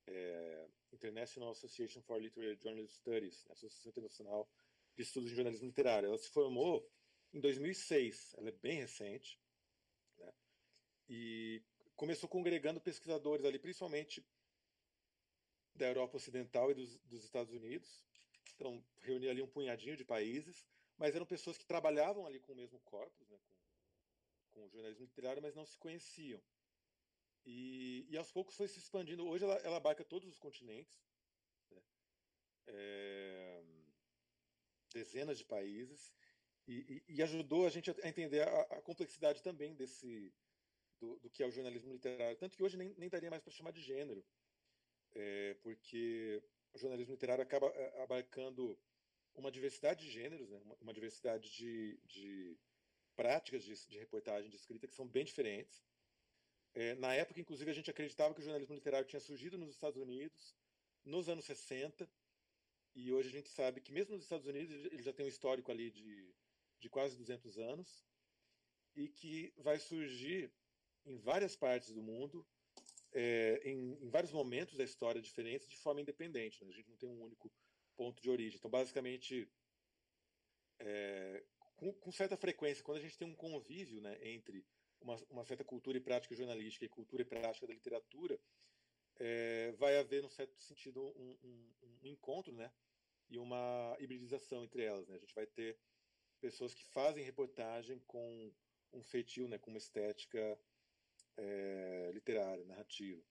é, 0.07 0.69
International 0.93 1.51
Association 1.51 2.01
for 2.01 2.21
Literary 2.21 2.57
Journalism 2.61 2.93
Studies, 2.93 3.45
né, 3.45 3.53
Associação 3.53 3.89
Internacional 3.89 4.49
de 4.95 5.03
Estudos 5.03 5.31
em 5.31 5.35
Jornalismo 5.35 5.67
Literário. 5.67 6.07
Ela 6.07 6.17
se 6.17 6.29
formou 6.29 6.89
em 7.33 7.41
2006, 7.41 8.35
ela 8.38 8.49
é 8.49 8.53
bem 8.53 8.77
recente? 8.77 9.39
E 11.10 11.62
começou 11.95 12.30
congregando 12.30 12.82
pesquisadores 12.82 13.45
ali, 13.45 13.58
principalmente 13.60 14.26
da 15.76 15.88
Europa 15.88 16.18
Ocidental 16.18 16.72
e 16.72 16.74
dos, 16.74 16.97
dos 16.99 17.24
Estados 17.24 17.53
Unidos. 17.53 18.05
Então, 18.55 18.84
reunia 19.01 19.32
ali 19.32 19.41
um 19.41 19.47
punhadinho 19.47 19.95
de 19.95 20.03
países, 20.03 20.66
mas 20.97 21.16
eram 21.16 21.26
pessoas 21.26 21.58
que 21.58 21.66
trabalhavam 21.66 22.26
ali 22.26 22.39
com 22.39 22.53
o 22.53 22.55
mesmo 22.55 22.80
corpus, 22.80 23.30
né, 23.30 23.38
com, 23.45 23.55
com 24.53 24.66
o 24.66 24.70
jornalismo 24.70 25.05
literário, 25.05 25.41
mas 25.41 25.55
não 25.55 25.66
se 25.66 25.78
conheciam. 25.78 26.41
E, 27.45 28.05
e 28.10 28.18
aos 28.18 28.32
poucos 28.32 28.55
foi 28.55 28.68
se 28.68 28.80
expandindo. 28.80 29.26
Hoje 29.26 29.43
ela, 29.43 29.55
ela 29.58 29.78
abarca 29.78 30.03
todos 30.03 30.28
os 30.28 30.38
continentes, 30.38 30.99
né? 31.72 31.82
é, 32.68 33.64
dezenas 34.91 35.38
de 35.38 35.45
países, 35.45 36.14
e, 36.68 37.03
e, 37.08 37.16
e, 37.16 37.24
ajudou 37.24 37.66
a 37.66 37.70
gente 37.70 37.89
a 37.89 38.10
entender 38.10 38.41
a, 38.41 38.62
a 38.62 38.82
complexidade 38.82 39.41
também 39.41 39.74
desse 39.74 40.34
do, 41.00 41.18
do, 41.20 41.30
que 41.30 41.43
é 41.43 41.48
o 41.48 41.52
jornalismo 41.52 41.93
literário. 41.93 42.38
Tanto 42.38 42.56
que 42.56 42.64
hoje 42.64 42.78
nem, 42.78 42.93
nem 42.98 43.10
daria 43.10 43.30
mais 43.30 43.41
para 43.41 43.52
chamar 43.52 43.72
de 43.72 43.82
gênero, 43.82 44.26
é, 45.16 45.54
porque 45.62 46.41
o 46.74 46.78
jornalismo 46.78 47.14
literário 47.14 47.43
acaba 47.43 47.68
é, 47.68 48.04
abarcando 48.04 48.78
uma 49.36 49.52
diversidade 49.52 50.06
de 50.06 50.12
gêneros, 50.12 50.50
né? 50.50 50.58
uma, 50.58 50.76
uma 50.82 50.93
diversidade 50.93 51.50
de, 51.52 52.00
de 52.06 52.58
práticas 53.16 53.64
de, 53.64 53.74
de, 53.88 53.98
reportagem, 53.98 54.50
de 54.50 54.56
escrita, 54.56 54.88
que 54.88 54.95
são 54.95 55.08
bem 55.08 55.26
diferentes. 55.26 55.86
É, 56.74 56.95
na 56.95 57.14
época, 57.14 57.39
inclusive, 57.39 57.72
a 57.72 57.74
gente 57.74 57.89
acreditava 57.89 58.34
que 58.34 58.41
o 58.41 58.43
jornalismo 58.43 58.76
literário 58.76 59.08
tinha 59.08 59.20
surgido 59.20 59.58
nos 59.58 59.72
Estados 59.72 60.00
Unidos 60.00 60.56
nos 61.08 61.30
anos 61.30 61.45
60, 61.45 62.10
e 62.93 63.14
hoje 63.14 63.30
a 63.30 63.32
gente 63.32 63.50
sabe 63.50 63.80
que, 63.80 63.91
mesmo 63.91 64.16
nos 64.16 64.24
Estados 64.24 64.45
Unidos, 64.45 64.86
ele 64.86 65.02
já 65.02 65.14
tem 65.14 65.26
um 65.26 65.30
histórico 65.30 65.72
ali 65.72 65.89
de, 65.89 66.36
de 66.80 66.89
quase 66.89 67.16
200 67.16 67.58
anos, 67.58 68.06
e 68.95 69.08
que 69.08 69.54
vai 69.58 69.80
surgir 69.80 70.52
em 71.08 71.18
várias 71.18 71.55
partes 71.55 71.91
do 71.91 72.01
mundo, 72.01 72.45
é, 73.14 73.62
em, 73.64 73.97
em, 74.03 74.10
vários 74.10 74.32
momentos 74.32 74.76
da 74.76 74.84
história 74.84 75.22
diferentes, 75.22 75.68
de 75.68 75.78
forma 75.78 76.01
independente. 76.01 76.64
Né? 76.64 76.72
A 76.72 76.74
gente 76.74 76.89
não 76.89 76.97
tem 76.97 77.10
um 77.10 77.24
único 77.24 77.51
ponto 77.95 78.22
de 78.22 78.30
origem. 78.30 78.58
Então, 78.58 78.70
basicamente, 78.70 79.49
é, 80.80 81.43
com, 81.76 81.93
com, 81.93 82.12
certa 82.12 82.38
frequência, 82.38 82.84
quando 82.84 82.97
a 82.97 83.01
gente 83.01 83.18
tem 83.18 83.28
um 83.28 83.36
convívio 83.36 84.01
né, 84.01 84.18
entre 84.22 84.66
uma, 85.01 85.16
uma, 85.30 85.45
certa 85.45 85.64
cultura 85.64 85.97
e 85.97 86.01
prática 86.01 86.36
jornalística 86.36 86.86
e 86.86 86.89
cultura 86.89 87.22
e 87.22 87.26
prática 87.26 87.66
da 87.66 87.74
literatura, 87.74 88.39
é, 89.20 89.72
vai 89.74 89.97
haver, 89.97 90.22
num 90.22 90.30
certo 90.30 90.62
sentido, 90.62 91.01
um, 91.01 91.38
um, 91.43 91.74
um, 92.03 92.08
encontro 92.08 92.53
né, 92.53 92.72
e 93.30 93.39
uma 93.39 93.95
hibridização 93.99 94.64
entre 94.64 94.84
elas. 94.84 95.08
Né? 95.08 95.16
A 95.16 95.20
gente 95.20 95.34
vai 95.34 95.47
ter 95.47 95.80
pessoas 96.39 96.74
que 96.74 96.84
fazem 96.86 97.24
reportagem 97.24 97.99
com 98.05 98.53
um 98.93 99.01
feitio, 99.01 99.47
né, 99.47 99.58
com 99.58 99.72
uma 99.72 99.80
estética 99.80 100.60
é, 101.38 102.11
narrativa. 102.65 103.23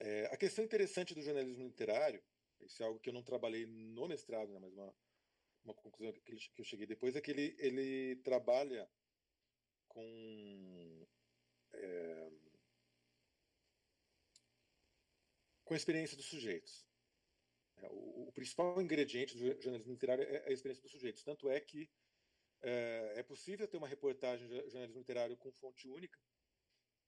É, 0.00 0.26
a 0.26 0.36
questão 0.36 0.64
interessante 0.64 1.14
do 1.14 1.22
jornalismo 1.22 1.64
literário, 1.64 2.22
isso 2.60 2.82
é 2.82 2.86
algo 2.86 2.98
que 3.00 3.08
eu 3.08 3.14
não 3.14 3.22
trabalhei 3.22 3.66
no 3.66 4.08
mestrado, 4.08 4.52
né, 4.52 4.58
mas 4.58 4.72
uma, 4.72 4.94
uma 5.64 5.74
conclusão 5.74 6.12
que, 6.12 6.36
que 6.36 6.60
eu 6.60 6.64
cheguei 6.64 6.86
depois, 6.86 7.14
é 7.14 7.20
que 7.20 7.30
ele, 7.30 7.56
ele 7.58 8.16
trabalha 8.16 8.88
com 9.88 11.06
é, 11.72 12.30
com 15.64 15.74
a 15.74 15.76
experiência 15.76 16.16
dos 16.16 16.26
sujeitos. 16.26 16.84
É, 17.76 17.88
o, 17.88 18.28
o, 18.28 18.32
principal 18.32 18.80
ingrediente 18.80 19.36
do 19.36 19.62
jornalismo 19.62 19.92
literário 19.92 20.24
é 20.24 20.48
a 20.48 20.52
experiência 20.52 20.82
dos 20.82 20.92
sujeitos. 20.92 21.22
Tanto 21.22 21.48
é 21.48 21.60
que 21.60 21.90
é, 22.60 23.14
é 23.16 23.22
possível 23.22 23.66
ter 23.66 23.76
uma 23.76 23.88
reportagem 23.88 24.46
de 24.48 24.70
jornalismo 24.70 24.98
literário 24.98 25.36
com 25.36 25.50
fonte 25.52 25.88
única, 25.88 26.18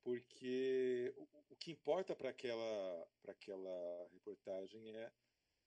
porque 0.04 1.12
o, 1.16 1.26
o 1.50 1.56
que 1.56 1.72
importa 1.72 2.14
para 2.14 2.30
aquela, 2.30 3.08
aquela 3.26 4.08
reportagem 4.12 4.94
é 4.94 5.12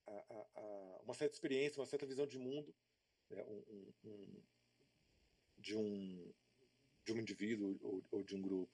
a, 0.05 0.11
a, 0.11 0.47
a, 0.55 1.01
uma 1.03 1.13
certa 1.13 1.35
experiência, 1.35 1.79
uma 1.79 1.85
certa 1.85 2.05
visão 2.05 2.25
de 2.25 2.37
mundo 2.37 2.73
né, 3.29 3.43
um, 3.43 3.93
um, 4.05 4.43
de 5.57 5.75
um 5.75 6.33
de 7.07 7.13
um 7.13 7.19
indivíduo 7.19 7.79
ou, 7.81 8.03
ou 8.11 8.23
de 8.23 8.35
um 8.35 8.41
grupo. 8.41 8.71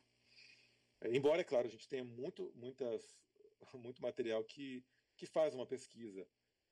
É, 1.01 1.15
embora, 1.15 1.41
é 1.41 1.43
claro, 1.43 1.67
a 1.67 1.69
gente 1.69 1.87
tenha 1.87 2.03
muito, 2.03 2.51
muitas, 2.55 3.15
muito 3.75 4.01
material 4.01 4.43
que, 4.43 4.83
que 5.15 5.27
faz 5.27 5.53
uma 5.53 5.67
pesquisa 5.67 6.27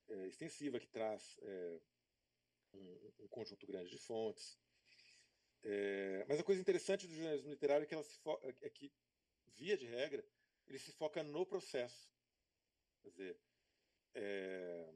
é, 0.09 0.27
extensiva, 0.27 0.79
que 0.79 0.87
traz 0.87 1.37
é, 1.43 1.79
um, 2.73 3.11
um, 3.19 3.27
conjunto 3.27 3.67
grande 3.67 3.91
de 3.91 3.99
fontes. 3.99 4.59
É, 5.63 6.25
mas 6.27 6.39
a 6.39 6.43
coisa 6.43 6.61
interessante 6.61 7.07
do 7.07 7.13
jornalismo 7.13 7.49
literário 7.49 7.83
é 7.83 7.87
que, 7.87 7.93
ela 7.93 8.03
se 8.03 8.19
é 8.61 8.69
que, 8.69 8.91
via 9.55 9.77
de 9.77 9.85
regra, 9.85 10.25
ele 10.67 10.79
se 10.79 10.91
foca 10.91 11.23
no 11.23 11.45
processo. 11.45 12.09
Quer 13.01 13.09
dizer, 13.09 13.39
é, 14.15 14.93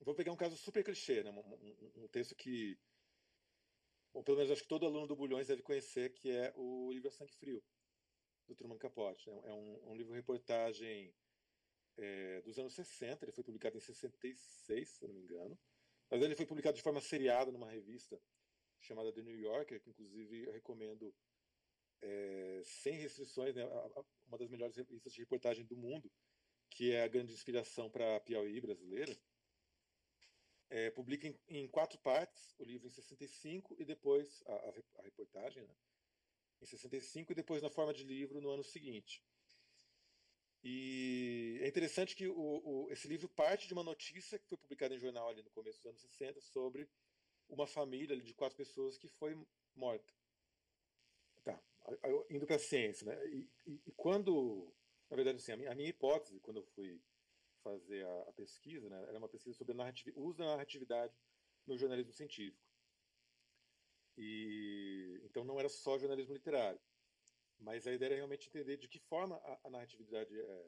vou 0.00 0.14
pegar 0.14 0.32
um 0.32 0.36
caso 0.36 0.56
super 0.56 0.82
clichê, 0.84 1.22
né? 1.22 1.30
um, 1.30 1.40
um, 1.40 2.04
um 2.04 2.08
texto 2.08 2.34
que 2.34 2.78
ou 4.16 4.24
pelo 4.24 4.38
menos 4.38 4.50
acho 4.50 4.62
que 4.62 4.68
todo 4.68 4.86
aluno 4.86 5.06
do 5.06 5.14
Bulhões 5.14 5.48
deve 5.48 5.60
conhecer, 5.60 6.14
que 6.14 6.30
é 6.30 6.50
o 6.56 6.90
livro 6.90 7.10
Sangue 7.10 7.34
Frio, 7.34 7.62
do 8.48 8.54
Truman 8.54 8.78
Capote. 8.78 9.28
É 9.28 9.52
um, 9.52 9.90
um 9.90 9.94
livro-reportagem 9.94 11.14
é, 11.98 12.40
dos 12.40 12.58
anos 12.58 12.72
60, 12.72 13.26
ele 13.26 13.32
foi 13.32 13.44
publicado 13.44 13.76
em 13.76 13.80
66, 13.80 14.88
se 14.88 15.06
não 15.06 15.12
me 15.12 15.20
engano. 15.20 15.58
Mas 16.10 16.22
ele 16.22 16.34
foi 16.34 16.46
publicado 16.46 16.78
de 16.78 16.82
forma 16.82 16.98
seriada 16.98 17.52
numa 17.52 17.70
revista 17.70 18.18
chamada 18.86 19.12
The 19.12 19.22
New 19.22 19.38
Yorker, 19.38 19.80
que 19.80 19.90
inclusive 19.90 20.50
recomendo 20.50 21.14
é, 22.02 22.62
sem 22.64 22.94
restrições, 22.94 23.54
né, 23.54 23.64
uma 24.26 24.38
das 24.38 24.48
melhores 24.48 24.76
revistas 24.76 25.12
de 25.12 25.20
reportagem 25.20 25.64
do 25.64 25.76
mundo, 25.76 26.10
que 26.70 26.92
é 26.92 27.02
a 27.02 27.08
grande 27.08 27.32
inspiração 27.32 27.90
para 27.90 28.16
a 28.16 28.20
Piauí 28.20 28.60
brasileira 28.60 29.16
é, 30.68 30.90
publica 30.90 31.26
em, 31.26 31.38
em, 31.48 31.68
quatro 31.68 31.98
partes 31.98 32.54
o 32.58 32.64
livro 32.64 32.86
em 32.86 32.90
65 32.90 33.76
e 33.78 33.84
depois 33.84 34.42
a, 34.46 34.72
a 34.98 35.02
reportagem 35.02 35.62
né? 35.62 35.74
em 36.60 36.66
65 36.66 37.32
e 37.32 37.34
depois 37.34 37.62
na 37.62 37.70
forma 37.70 37.92
de 37.92 38.04
livro 38.04 38.40
no 38.40 38.50
ano 38.50 38.64
seguinte. 38.64 39.22
E 40.62 41.58
é 41.62 41.68
interessante 41.68 42.16
que 42.16 42.26
o, 42.26 42.34
o, 42.34 42.90
esse 42.90 43.06
livro 43.06 43.28
parte 43.28 43.68
de 43.68 43.72
uma 43.72 43.84
notícia 43.84 44.38
que 44.38 44.48
foi 44.48 44.58
publicada 44.58 44.94
em 44.94 44.98
jornal 44.98 45.28
ali 45.28 45.42
no 45.42 45.50
começo 45.50 45.78
dos 45.78 45.86
anos 45.86 46.00
60 46.00 46.40
sobre 46.40 46.88
uma 47.48 47.66
família 47.66 48.16
de 48.20 48.34
quatro 48.34 48.56
pessoas 48.56 48.98
que 48.98 49.08
foi 49.08 49.36
morta. 49.74 50.12
Tá, 51.44 51.60
indo 52.30 52.46
para 52.46 52.56
a 52.56 52.58
ciência, 52.58 53.06
né? 53.06 53.26
E, 53.28 53.48
e, 53.66 53.82
e, 53.86 53.92
quando, 53.92 54.72
na 55.08 55.16
verdade, 55.16 55.38
assim, 55.38 55.52
a 55.52 55.56
minha, 55.56 55.72
a 55.72 55.74
minha 55.74 55.88
hipótese, 55.88 56.40
quando 56.40 56.58
eu 56.58 56.64
fui 56.64 57.00
fazer 57.62 58.04
a, 58.06 58.22
a 58.28 58.32
pesquisa, 58.32 58.88
né, 58.88 59.04
era 59.08 59.18
uma 59.18 59.28
pesquisa 59.28 59.56
sobre 59.56 59.74
o 59.74 60.22
uso 60.22 60.38
da 60.38 60.46
narratividade 60.46 61.14
no 61.66 61.76
jornalismo 61.76 62.12
científico. 62.12 62.64
E 64.16 65.20
então 65.24 65.44
não 65.44 65.58
era 65.58 65.68
só 65.68 65.98
jornalismo 65.98 66.32
literário, 66.32 66.80
mas 67.58 67.86
a 67.86 67.92
ideia 67.92 68.08
era 68.08 68.14
realmente 68.16 68.48
entender 68.48 68.76
de 68.76 68.88
que 68.88 68.98
forma 68.98 69.36
a, 69.36 69.60
a 69.64 69.70
narratividade, 69.70 70.32
é, 70.40 70.66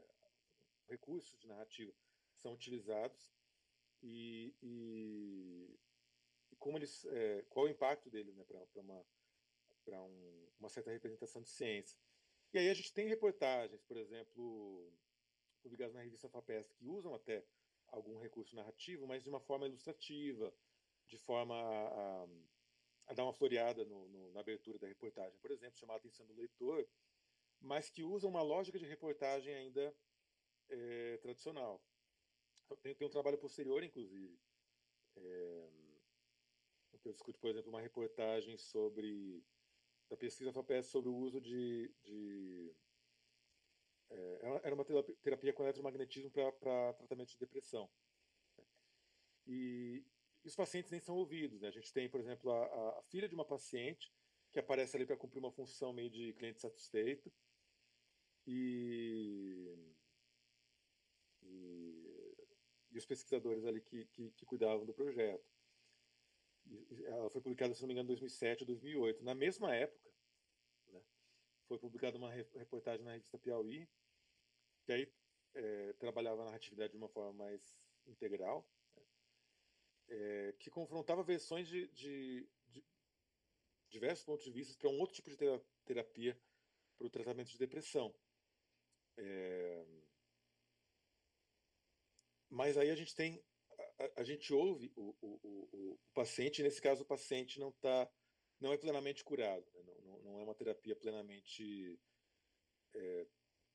recursos 0.89 1.39
de 1.39 1.47
narrativa 1.47 1.93
são 2.35 2.53
utilizados 2.53 3.33
e, 4.03 4.55
e, 4.63 5.79
como 6.59 6.79
eles, 6.79 7.05
é, 7.07 7.45
qual 7.49 7.67
o 7.67 7.69
impacto 7.69 8.11
deles, 8.11 8.35
né, 8.37 8.45
para 8.45 8.81
uma 8.81 9.05
um, 9.97 10.49
uma 10.61 10.69
certa 10.69 10.91
representação 10.91 11.41
de 11.41 11.49
ciência. 11.49 11.99
E 12.53 12.59
aí 12.59 12.69
a 12.69 12.75
gente 12.75 12.93
tem 12.93 13.09
reportagens, 13.09 13.83
por 13.83 13.97
exemplo, 13.97 14.93
publicados 15.63 15.95
na 15.95 16.03
revista 16.03 16.29
FAPEST, 16.29 16.75
que 16.75 16.87
usam 16.87 17.15
até 17.15 17.45
algum 17.89 18.19
recurso 18.19 18.57
narrativo, 18.57 19.07
mas 19.07 19.23
de 19.23 19.29
uma 19.29 19.41
forma 19.41 19.67
ilustrativa, 19.67 20.53
de 21.07 21.19
forma 21.19 21.55
a, 21.55 22.27
a, 23.07 23.15
dar 23.15 23.25
uma 23.25 23.33
floreada 23.33 23.85
no, 23.85 24.09
no, 24.09 24.33
na 24.33 24.41
abertura 24.41 24.79
da 24.79 24.87
reportagem, 24.87 25.39
por 25.41 25.51
exemplo, 25.51 25.79
chamar 25.79 25.95
a 25.95 25.97
atenção 25.97 26.27
do 26.27 26.35
leitor, 26.35 26.87
mas 27.61 27.91
que 27.91 28.03
usam 28.03 28.31
uma 28.31 28.43
lógica 28.43 28.79
de 28.79 28.87
reportagem 28.87 29.55
ainda 29.55 29.95
é, 30.69 31.17
tradicional. 31.19 31.83
Tem, 32.83 32.95
tem, 32.95 33.07
um 33.07 33.11
trabalho 33.11 33.39
posterior, 33.39 33.83
inclusive, 33.83 34.39
é, 35.17 35.69
eu 37.09 37.15
discuto, 37.15 37.39
por 37.41 37.51
exemplo, 37.51 37.71
uma 37.71 37.81
reportagem 37.81 38.57
sobre 38.59 39.43
da 40.09 40.17
pesquisa 40.17 40.53
FAPEST 40.53 40.91
sobre 40.91 41.11
o 41.11 41.17
uso 41.17 41.41
de, 41.41 41.93
de 42.03 42.75
é, 44.11 44.61
era 44.65 44.75
uma 44.75 44.85
terapia 45.23 45.53
com 45.53 45.63
eletromagnetismo 45.63 46.31
para 46.31 46.95
tratamento 46.95 47.31
de 47.31 47.39
depressão. 47.39 47.91
E, 49.47 50.05
e, 50.45 50.49
os 50.49 50.57
pacientes 50.57 50.91
nem 50.91 51.01
são 51.01 51.17
ouvidos. 51.17 51.61
Né? 51.61 51.69
A 51.69 51.73
gente 51.73 51.93
tem, 51.93 52.09
por 52.09 52.21
exemplo, 52.21 52.51
a, 52.51 52.99
a 52.99 53.03
filha 53.03 53.29
de 53.29 53.35
uma 53.35 53.45
paciente 53.45 54.11
que 54.51 54.59
aparece 54.59 54.97
ali 54.97 55.05
para 55.05 55.17
cumprir 55.17 55.41
uma 55.41 55.53
função 55.53 55.93
meio 55.93 56.11
de 56.11 56.33
cliente 56.35 56.61
satisfeito. 56.61 57.31
E, 58.47 59.77
e 61.43 62.09
e 62.91 62.99
os 62.99 63.07
pesquisadores 63.07 63.65
ali 63.65 63.81
que, 63.81 64.07
que, 64.07 64.31
que 64.33 64.47
cuidavam 64.47 64.85
do 64.85 64.95
projeto. 64.95 65.45
Ela 67.07 67.31
foi 67.31 67.41
publicada, 67.41 67.75
se 67.75 67.81
não 67.81 67.89
me 67.89 67.95
engano, 67.95 68.07
em 68.07 68.15
2007 68.15 68.63
ou 68.63 68.67
2008. 68.67 69.25
Na 69.25 69.35
mesma 69.35 69.75
época, 69.75 70.11
né, 70.89 71.03
foi 71.67 71.79
publicada 71.79 72.19
uma 72.19 72.31
reportagem 72.31 73.05
na 73.05 73.13
revista 73.13 73.39
Piauí, 73.39 73.89
que 74.85 74.93
aí 74.93 75.13
é, 75.55 75.93
trabalhava 75.95 76.43
a 76.43 76.45
narratividade 76.47 76.93
de 76.93 76.99
uma 76.99 77.09
forma 77.09 77.33
mais 77.33 77.75
integral, 78.07 78.69
né, 78.97 79.03
é, 80.09 80.55
que 80.59 80.71
confrontava 80.71 81.23
versões 81.23 81.69
de, 81.69 81.89
de, 81.89 82.49
de 82.67 82.85
diversos 83.89 84.25
pontos 84.25 84.45
de 84.45 84.53
vista 84.53 84.77
para 84.79 84.91
um 84.91 84.99
outro 84.99 85.15
tipo 85.15 85.31
de 85.31 85.37
terapia 85.85 86.41
para 86.97 87.07
o 87.07 87.11
tratamento 87.11 87.51
de 87.51 87.59
depressão. 87.59 88.15
É, 89.17 89.87
mas 92.51 92.77
aí 92.77 92.91
a 92.91 92.95
gente 92.95 93.15
tem, 93.15 93.43
a, 94.17 94.23
gente 94.23 94.53
ouve 94.53 94.93
o, 94.97 95.15
o, 95.21 95.41
o, 95.43 95.69
o, 95.93 95.99
paciente, 96.15 96.63
nesse 96.63 96.81
caso 96.81 97.03
o 97.03 97.07
paciente 97.07 97.59
não 97.59 97.73
tá, 97.73 98.11
não 98.61 98.73
é 98.73 98.79
plenamente 98.79 99.25
curado, 99.25 99.65
né? 99.75 99.83
não, 99.83 100.01
não, 100.03 100.23
não, 100.23 100.41
é 100.41 100.45
uma 100.45 100.55
terapia 100.55 100.95
plenamente 100.95 101.99
é, 102.95 103.27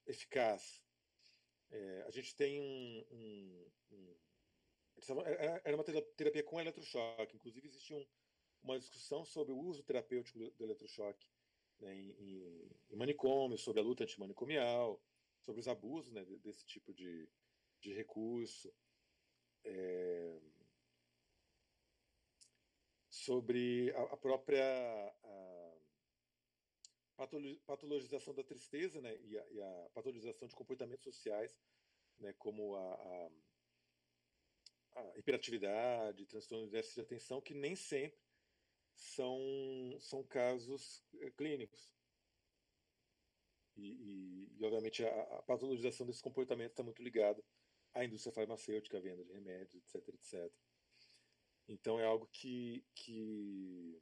eficaz. 0.08 0.82
É, 1.72 2.04
a 2.08 2.12
gente 2.12 2.36
tem 2.36 2.62
um, 2.62 3.06
um, 3.12 3.72
um, 3.92 4.16
era 5.64 5.76
uma 5.76 5.84
terapia 5.84 6.44
com 6.44 6.62
eletrochoque, 6.62 7.36
inclusive 7.36 7.68
existia 7.68 7.98
um, 7.98 8.06
uma 8.64 8.80
discussão 8.80 9.26
sobre 9.26 9.52
o 9.54 9.58
uso 9.58 9.84
terapêutico 9.84 10.40
do, 10.40 10.52
do 10.52 10.64
eletrochoque 10.64 11.28
né, 11.80 11.94
em, 11.94 12.70
em 12.90 12.96
manicômio, 12.96 13.58
sobre 13.58 13.82
a 13.82 13.84
luta 13.84 14.04
antimanicomial, 14.04 15.02
sobre 15.42 15.60
os 15.60 15.68
abusos 15.68 16.12
né, 16.14 16.24
desse 16.42 16.66
tipo 16.66 16.94
de, 16.94 17.28
de 17.82 17.94
recurso, 17.94 18.74
é, 19.66 20.40
sobre 23.10 23.92
a, 23.92 24.02
a 24.14 24.18
própria 24.18 25.14
a 27.18 27.28
patologização 27.66 28.34
da 28.34 28.44
tristeza 28.44 29.00
né, 29.00 29.16
e, 29.22 29.38
a, 29.38 29.46
e 29.52 29.62
a 29.62 29.90
patologização 29.94 30.48
de 30.48 30.56
comportamentos 30.56 31.04
sociais, 31.04 31.56
né, 32.20 32.34
como 32.34 32.76
a, 32.76 33.30
a, 34.96 35.18
hiperatividade, 35.18 36.26
transtorno 36.26 36.66
de 36.66 36.72
déficit 36.72 36.96
de 36.96 37.02
atenção, 37.02 37.42
que 37.42 37.54
nem 37.54 37.76
sempre 37.76 38.20
são, 38.96 39.40
são 40.00 40.24
casos 40.24 41.04
eh, 41.22 41.32
clínicos. 41.32 41.94
E, 43.76 43.82
e, 43.82 44.58
e 44.60 44.66
obviamente, 44.66 45.04
a, 45.04 45.22
a 45.38 45.42
patologização 45.44 46.06
desse 46.06 46.22
comportamento 46.22 46.72
está 46.72 46.84
muito 46.84 47.02
ligada 47.02 47.44
a 47.94 48.04
indústria 48.04 48.34
farmacêutica, 48.34 48.98
a 48.98 49.02
venda 49.02 49.24
de 49.24 49.32
remédios, 49.32 49.76
etc, 49.76 50.08
etc. 50.10 50.52
Então 51.68 52.00
é 52.00 52.06
algo 52.06 52.28
que, 52.28 52.86
que, 52.96 54.02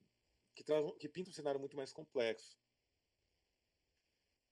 que, 0.56 0.64
traz, 0.64 0.86
que 0.98 1.10
pinta 1.10 1.30
um 1.30 1.34
cenário 1.34 1.60
muito 1.60 1.78
mais 1.78 1.92
complexo. 1.92 2.58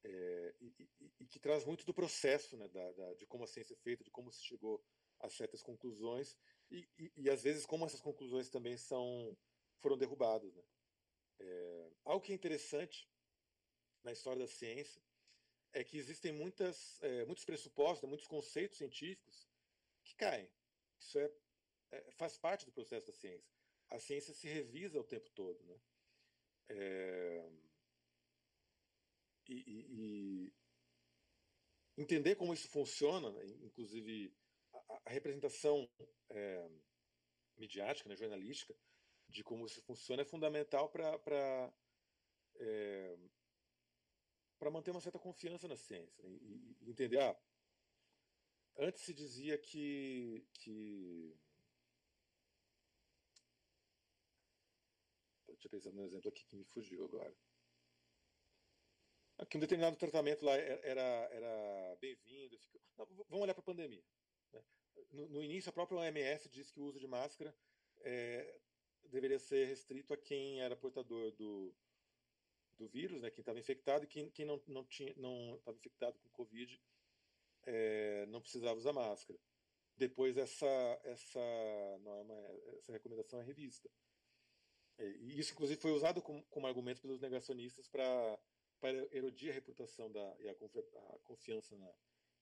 É, 0.04 0.56
e, 0.62 0.74
e, 0.80 1.14
e, 1.20 1.28
que 1.28 1.40
traz 1.40 1.66
muito 1.66 1.86
do 1.86 1.94
processo 1.94 2.56
né, 2.56 2.68
da, 2.70 2.92
da, 2.94 3.14
de 3.16 3.26
como 3.26 3.44
a 3.44 3.48
ciência 3.48 3.74
é 3.74 3.78
feita, 3.78 4.04
de 4.04 4.10
como 4.10 4.32
se 4.32 4.42
chegou 4.46 4.82
a 5.20 5.30
certas 5.30 5.62
conclusões 5.62 6.38
e, 6.72 6.88
e, 7.18 7.30
às 7.30 7.44
vezes 7.44 7.66
como 7.66 7.86
essas 7.86 8.00
conclusões 8.00 8.50
também 8.50 8.78
são 8.78 9.38
foram 9.82 9.98
derrubadas. 9.98 10.56
Né? 10.56 10.64
É, 11.40 11.92
algo 12.06 12.24
que 12.24 12.32
é 12.32 12.36
interessante 12.36 13.10
na 14.04 14.14
história 14.14 14.40
da 14.40 14.48
ciência 14.48 15.02
é 15.74 15.84
que 15.84 15.98
existem 15.98 16.32
muitas, 16.32 17.02
é, 17.02 17.26
muitos 17.26 17.46
pressupostos, 17.46 18.08
muitos 18.08 18.28
conceitos 18.28 18.78
científicos 18.78 19.48
que 20.04 20.16
caem. 20.16 20.50
Isso 21.00 21.20
é, 21.20 21.32
é, 21.92 22.12
faz 22.12 22.38
parte 22.38 22.66
do 22.66 22.72
processo 22.72 23.08
da 23.08 23.14
ciência. 23.14 23.50
A 23.90 24.00
ciência 24.00 24.34
se 24.34 24.48
revisa 24.48 25.00
o 25.00 25.04
tempo 25.04 25.30
todo. 25.32 25.64
Né? 25.64 25.80
É, 26.70 27.50
e, 29.48 29.64
e, 30.48 30.54
entender 31.98 32.36
como 32.36 32.54
isso 32.54 32.68
funciona, 32.70 33.32
né? 33.32 33.46
inclusive 33.62 34.34
a, 34.74 35.02
a 35.06 35.10
representação 35.10 35.90
é, 36.30 36.70
midiática, 37.58 38.08
né, 38.08 38.16
jornalística, 38.16 38.76
de 39.28 39.44
como 39.44 39.66
isso 39.66 39.82
funciona 39.82 40.22
é 40.22 40.26
fundamental 40.26 40.90
para 40.90 41.74
é, 42.56 43.18
para 44.60 44.70
manter 44.70 44.92
uma 44.92 45.02
certa 45.02 45.18
confiança 45.18 45.68
na 45.68 45.78
ciência 45.78 46.22
né? 46.22 46.30
e, 46.30 46.78
e, 46.82 46.90
entender, 46.90 47.20
ah, 47.20 47.36
antes 48.78 49.02
se 49.02 49.14
dizia 49.14 49.58
que, 49.58 50.46
que 50.54 51.34
deixa 55.48 55.68
eu 55.68 55.72
pensar 55.72 55.92
num 55.92 56.04
exemplo 56.04 56.30
aqui 56.30 56.46
que 56.46 56.58
me 56.58 56.66
fugiu 56.66 57.06
agora. 57.06 57.34
Aqui 59.38 59.56
um 59.56 59.62
determinado 59.62 59.96
tratamento 59.96 60.44
lá 60.44 60.54
era, 60.56 61.02
era 61.32 61.98
bem-vindo. 62.02 62.60
Vamos 62.98 63.44
olhar 63.44 63.54
para 63.54 63.62
a 63.62 63.66
pandemia. 63.66 64.04
Né? 64.52 64.62
No, 65.12 65.30
no, 65.30 65.42
início, 65.42 65.70
a 65.70 65.74
própria 65.74 65.98
OMS 65.98 66.50
disse 66.50 66.74
que 66.74 66.80
o 66.82 66.84
uso 66.84 67.00
de 67.00 67.08
máscara 67.08 67.56
é, 68.02 68.60
deveria 69.06 69.40
ser 69.40 69.66
restrito 69.66 70.14
a 70.14 70.18
quem 70.18 70.62
era 70.62 70.76
portador 70.76 71.32
do, 71.32 71.74
do 72.80 72.88
vírus, 72.88 73.22
né, 73.22 73.30
quem 73.30 73.42
estava 73.42 73.60
infectado, 73.60 74.06
e 74.06 74.08
quem, 74.08 74.30
quem 74.32 74.46
não 74.46 74.62
não 74.68 74.86
tinha 74.86 75.14
não 75.18 75.56
estava 75.58 75.78
infectado 75.78 76.18
com 76.20 76.30
Covid 76.30 76.82
é, 77.66 78.26
não 78.28 78.42
precisava 78.42 78.80
usar 78.80 78.94
máscara. 78.94 79.38
Depois 79.96 80.38
essa 80.38 80.66
essa 81.04 81.40
norma, 82.02 82.36
essa 82.78 82.92
recomendação 82.92 83.42
é 83.42 83.44
revista. 83.44 83.90
É, 84.98 85.08
e 85.08 85.40
isso 85.40 85.54
inclusive 85.54 85.80
foi 85.80 85.92
usado 85.92 86.22
como, 86.22 86.44
como 86.46 86.68
argumento 86.68 87.02
pelos 87.02 87.20
negacionistas 87.20 87.88
para 87.88 88.40
para 88.80 88.92
erodir 89.14 89.52
a 89.52 89.54
reputação 89.54 90.10
da 90.10 90.36
e 90.40 90.48
a, 90.48 90.54
a 90.54 91.20
confiança 91.20 91.76
na, 91.78 91.92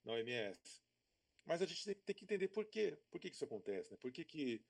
na 0.05 0.13
OMS. 0.13 0.83
Mas 1.45 1.61
a 1.61 1.65
gente 1.65 1.95
tem, 1.95 2.15
que 2.15 2.25
entender 2.25 2.49
por 2.49 2.65
quê, 2.65 2.97
por 3.09 3.19
que, 3.19 3.29
que 3.29 3.35
isso 3.35 3.45
acontece, 3.45 3.89
né? 3.89 3.97
Por 3.97 4.11
que, 4.11 4.23
que 4.23 4.61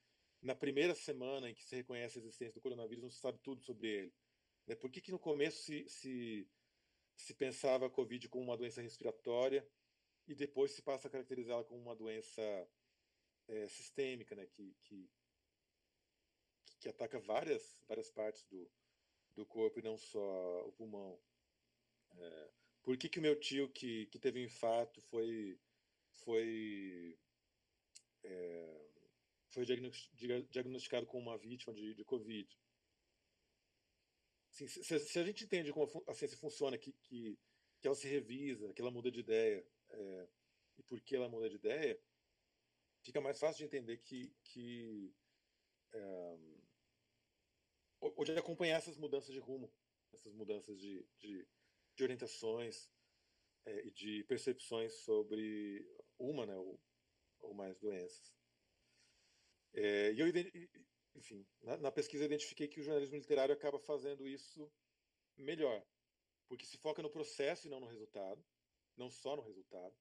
na 0.41 0.55
primeira 0.55 0.93
semana 0.93 1.49
em 1.49 1.53
que 1.53 1.65
se 1.65 1.75
reconhece 1.75 2.19
a 2.19 2.21
existência 2.21 2.53
do 2.53 2.61
coronavírus 2.61 3.03
não 3.03 3.09
se 3.09 3.19
sabe 3.19 3.39
tudo 3.39 3.61
sobre 3.63 3.87
ele? 3.87 4.13
Né? 4.67 4.75
Por 4.75 4.91
que, 4.91 5.01
que 5.01 5.11
no 5.11 5.19
começo 5.19 5.63
se, 5.63 5.87
se, 5.87 6.47
se 7.15 7.33
pensava 7.33 7.87
a 7.87 7.89
Covid 7.89 8.27
como 8.27 8.43
uma 8.43 8.57
doença 8.57 8.81
respiratória 8.81 9.67
e 10.27 10.35
depois 10.35 10.71
se 10.71 10.81
passa 10.81 11.07
a 11.07 11.11
caracterizá-la 11.11 11.63
como 11.63 11.81
uma 11.81 11.95
doença 11.95 12.41
é, 13.47 13.67
sistêmica, 13.69 14.35
né? 14.35 14.45
que, 14.45 14.75
que, 14.83 15.09
que 16.79 16.89
ataca 16.89 17.19
várias, 17.19 17.81
várias 17.87 18.11
partes 18.11 18.43
do, 18.45 18.69
do 19.33 19.45
corpo 19.45 19.79
e 19.79 19.83
não 19.83 19.97
só 19.97 20.67
o 20.67 20.73
pulmão? 20.73 21.17
É, 22.17 22.51
por 22.83 22.97
que, 22.97 23.09
que 23.09 23.19
o 23.19 23.21
meu 23.21 23.39
tio 23.39 23.69
que, 23.69 24.05
que 24.07 24.19
teve 24.19 24.39
um 24.39 24.45
infarto 24.45 25.01
foi, 25.01 25.59
foi, 26.11 27.17
é, 28.23 28.87
foi 29.49 29.65
diagnosticado 29.65 31.05
como 31.05 31.29
uma 31.29 31.37
vítima 31.37 31.73
de, 31.73 31.93
de 31.93 32.03
Covid? 32.03 32.57
Assim, 34.57 34.67
se, 34.67 34.99
se, 34.99 35.19
a 35.19 35.23
gente 35.23 35.43
entende 35.43 35.71
como 35.71 35.87
a 36.07 36.13
ciência 36.15 36.35
funciona, 36.35 36.79
que, 36.79 36.91
que, 36.91 37.37
que 37.79 37.87
ela 37.87 37.95
se 37.95 38.07
revisa, 38.07 38.73
que 38.73 38.81
ela 38.81 38.89
muda 38.89 39.11
de 39.11 39.19
ideia, 39.19 39.63
é, 39.91 40.27
e 40.79 40.83
por 40.83 40.99
que 40.99 41.15
ela 41.15 41.29
muda 41.29 41.47
de 41.47 41.57
ideia, 41.57 41.99
fica 43.03 43.21
mais 43.21 43.39
fácil 43.39 43.59
de 43.59 43.65
entender 43.65 43.97
que, 43.97 44.35
que 44.43 45.13
é, 45.93 46.37
ou 47.99 48.25
de 48.25 48.31
acompanhar 48.31 48.77
essas 48.77 48.97
mudanças 48.97 49.31
de 49.31 49.39
rumo, 49.39 49.71
essas 50.11 50.33
mudanças 50.33 50.79
de, 50.79 51.07
de, 51.19 51.47
de 51.95 52.03
orientações 52.03 52.89
é, 53.63 53.85
e 53.85 53.91
de 53.91 54.23
percepções 54.23 54.91
sobre 55.03 55.87
uma 56.17 56.47
né, 56.47 56.55
ou, 56.55 56.81
ou 57.41 57.53
mais 57.53 57.77
doenças. 57.77 58.35
É, 59.75 60.13
e 60.13 60.19
eu 60.19 60.27
enfim, 61.17 61.45
na, 61.61 61.77
na, 61.77 61.91
pesquisa 61.91 62.23
eu 62.23 62.27
identifiquei 62.27 62.67
que 62.67 62.79
o 62.79 62.83
jornalismo 62.83 63.17
literário 63.17 63.53
acaba 63.53 63.79
fazendo 63.79 64.27
isso 64.27 64.71
melhor, 65.35 65.83
porque 66.47 66.65
se 66.65 66.77
foca 66.77 67.01
no 67.01 67.09
processo 67.09 67.67
e 67.67 67.69
não 67.69 67.79
no 67.79 67.87
resultado, 67.87 68.43
não 68.95 69.09
só 69.09 69.35
no 69.35 69.41
resultado, 69.41 69.95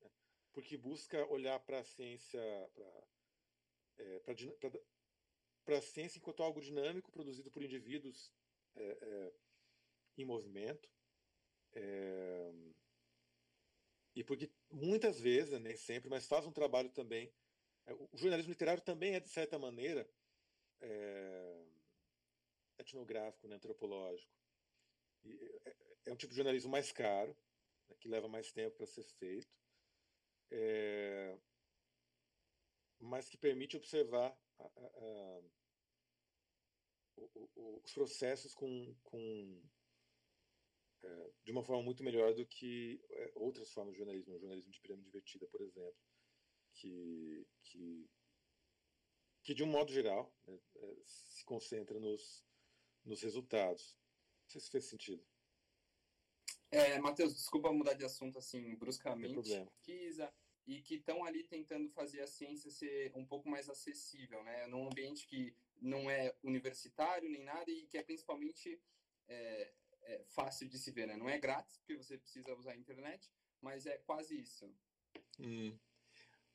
né? 0.00 0.10
porque 0.52 0.76
busca 0.76 1.26
olhar 1.26 1.58
para 1.60 1.80
a 1.80 1.84
ciência, 1.84 2.40
para 5.64 5.74
é, 5.74 5.78
a 5.78 5.82
ciência 5.82 6.18
enquanto 6.18 6.42
algo 6.42 6.60
dinâmico 6.60 7.10
produzido 7.10 7.50
por 7.50 7.62
indivíduos 7.62 8.30
é, 8.76 8.82
é, 8.82 9.32
em 10.18 10.24
movimento, 10.24 10.90
é, 11.72 12.52
e 14.14 14.24
porque 14.24 14.50
muitas 14.70 15.20
vezes, 15.20 15.58
nem 15.60 15.76
sempre, 15.76 16.10
mas 16.10 16.26
faz 16.26 16.46
um 16.46 16.52
trabalho 16.52 16.90
também. 16.90 17.32
É, 17.86 17.94
o 17.94 18.10
jornalismo 18.14 18.50
literário 18.50 18.82
também 18.82 19.14
é, 19.14 19.20
de 19.20 19.28
certa 19.28 19.58
maneira, 19.58 20.08
é, 20.80 21.66
etnográfico, 22.78 23.48
né, 23.48 23.56
antropológico. 23.56 24.32
E 25.24 25.32
é, 25.64 25.76
é, 26.06 26.12
um 26.12 26.16
tipo 26.16 26.30
de 26.30 26.36
jornalismo 26.36 26.70
mais 26.70 26.90
caro, 26.92 27.36
né, 27.88 27.96
que 28.00 28.08
leva 28.08 28.28
mais 28.28 28.52
tempo 28.52 28.76
para 28.76 28.86
ser 28.86 29.04
feito. 29.04 29.48
É, 30.50 31.38
mas 32.98 33.28
que 33.28 33.36
permite 33.36 33.76
observar 33.76 34.36
a, 34.58 34.64
a, 34.64 34.86
a, 34.86 35.42
os 37.84 37.92
processos 37.92 38.54
com, 38.54 38.94
com 39.02 39.62
é, 41.02 41.32
de 41.44 41.52
uma 41.52 41.62
forma 41.62 41.82
muito 41.82 42.02
melhor 42.02 42.34
do 42.34 42.46
que 42.46 43.02
é, 43.08 43.32
outras 43.36 43.72
formas 43.72 43.92
de 43.92 43.98
jornalismo, 43.98 44.34
o 44.34 44.38
jornalismo 44.38 44.70
de 44.70 44.80
pirâmide 44.80 45.08
invertida, 45.08 45.46
por 45.46 45.62
exemplo, 45.62 45.96
que, 46.74 47.46
que, 47.62 48.10
que 49.42 49.54
de 49.54 49.62
um 49.62 49.66
modo 49.66 49.92
geral 49.92 50.32
né, 50.46 50.58
é, 50.76 50.96
se 51.04 51.44
concentra 51.44 51.98
nos, 51.98 52.44
nos 53.04 53.22
resultados. 53.22 53.96
Não 54.44 54.50
sei 54.50 54.60
se 54.60 54.70
fez 54.70 54.84
sentido. 54.84 55.24
É, 56.70 56.98
Matheus, 57.00 57.34
desculpa 57.34 57.72
mudar 57.72 57.94
de 57.94 58.04
assunto 58.04 58.38
assim 58.38 58.76
bruscamente. 58.76 59.68
Kisa, 59.82 60.32
e 60.66 60.80
que 60.82 60.96
estão 60.96 61.24
ali 61.24 61.42
tentando 61.44 61.88
fazer 61.90 62.20
a 62.20 62.26
ciência 62.26 62.70
ser 62.70 63.12
um 63.16 63.26
pouco 63.26 63.48
mais 63.48 63.68
acessível, 63.68 64.42
né? 64.44 64.66
Num 64.68 64.86
ambiente 64.86 65.26
que 65.26 65.54
não 65.80 66.08
é 66.08 66.32
universitário 66.42 67.28
nem 67.28 67.42
nada 67.42 67.70
e 67.70 67.86
que 67.86 67.98
é 67.98 68.02
principalmente 68.02 68.80
é, 69.26 69.72
é 70.02 70.24
fácil 70.28 70.68
de 70.68 70.78
se 70.78 70.92
ver, 70.92 71.06
né? 71.06 71.16
Não 71.16 71.28
é 71.28 71.38
grátis, 71.38 71.78
porque 71.78 71.96
você 71.96 72.16
precisa 72.16 72.54
usar 72.54 72.72
a 72.72 72.76
internet, 72.76 73.28
mas 73.60 73.86
é 73.86 73.98
quase 73.98 74.38
isso. 74.38 74.72
Hum. 75.40 75.76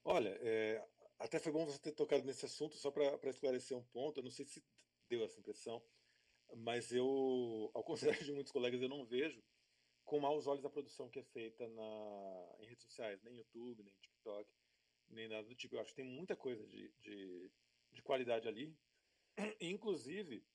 Olha, 0.04 0.38
é, 0.42 0.88
até 1.20 1.40
foi 1.40 1.52
bom 1.52 1.66
você 1.66 1.80
ter 1.80 1.92
tocado 1.92 2.26
nesse 2.26 2.46
assunto, 2.46 2.76
só 2.76 2.92
para 2.92 3.30
esclarecer 3.30 3.78
um 3.78 3.84
ponto. 3.84 4.20
Eu 4.20 4.24
não 4.24 4.32
sei 4.32 4.46
se 4.46 4.64
deu 5.10 5.24
essa 5.24 5.40
impressão, 5.40 5.82
mas 6.58 6.92
eu, 6.92 7.72
ao 7.74 7.84
contrário 7.84 8.24
de 8.24 8.32
muitos 8.32 8.52
colegas, 8.52 8.82
eu 8.82 8.90
não 8.90 9.06
vejo 9.06 9.44
com 10.04 10.20
maus 10.20 10.46
olhos 10.46 10.64
a 10.66 10.70
produção 10.70 11.10
que 11.10 11.20
é 11.20 11.24
feita 11.24 11.68
na, 11.68 12.56
em 12.60 12.68
redes 12.68 12.84
sociais, 12.84 13.22
nem 13.24 13.38
YouTube, 13.38 13.84
nem 13.84 13.94
TikTok, 13.96 14.50
nem 15.10 15.28
nada 15.28 15.48
do 15.48 15.56
tipo. 15.56 15.76
Eu 15.76 15.82
acho 15.82 15.90
que 15.92 16.02
tem 16.02 16.06
muita 16.06 16.36
coisa 16.36 16.66
de, 16.68 16.94
de, 17.00 17.52
de 17.92 18.02
qualidade 18.04 18.48
ali, 18.48 18.78
inclusive 19.60 20.46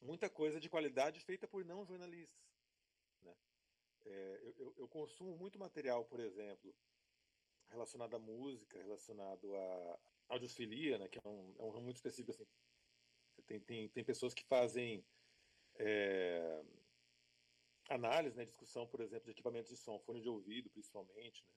muita 0.00 0.28
coisa 0.30 0.60
de 0.60 0.68
qualidade 0.68 1.20
feita 1.20 1.46
por 1.46 1.64
não 1.64 1.84
jornalistas. 1.84 2.42
Né? 3.22 3.36
É, 4.06 4.40
eu, 4.58 4.74
eu, 4.78 4.88
consumo 4.88 5.36
muito 5.36 5.58
material, 5.58 6.04
por 6.04 6.20
exemplo, 6.20 6.74
relacionado 7.70 8.14
à 8.14 8.18
música, 8.18 8.78
relacionado 8.78 9.54
à 9.56 9.98
audiofilia, 10.28 10.98
né, 10.98 11.08
que 11.08 11.18
é 11.18 11.28
um, 11.28 11.54
é 11.58 11.62
um 11.62 11.70
ramo 11.70 11.84
muito 11.84 11.96
específico. 11.96 12.30
Assim. 12.32 12.46
Tem, 13.46 13.60
tem, 13.60 13.88
tem 13.88 14.04
pessoas 14.04 14.32
que 14.32 14.44
fazem 14.44 15.04
é, 15.76 16.64
análise, 17.88 18.36
né, 18.36 18.44
discussão, 18.44 18.86
por 18.86 19.00
exemplo, 19.00 19.24
de 19.26 19.32
equipamentos 19.32 19.70
de 19.70 19.76
som, 19.76 19.98
fone 20.00 20.20
de 20.20 20.28
ouvido, 20.28 20.70
principalmente, 20.70 21.44
né, 21.44 21.52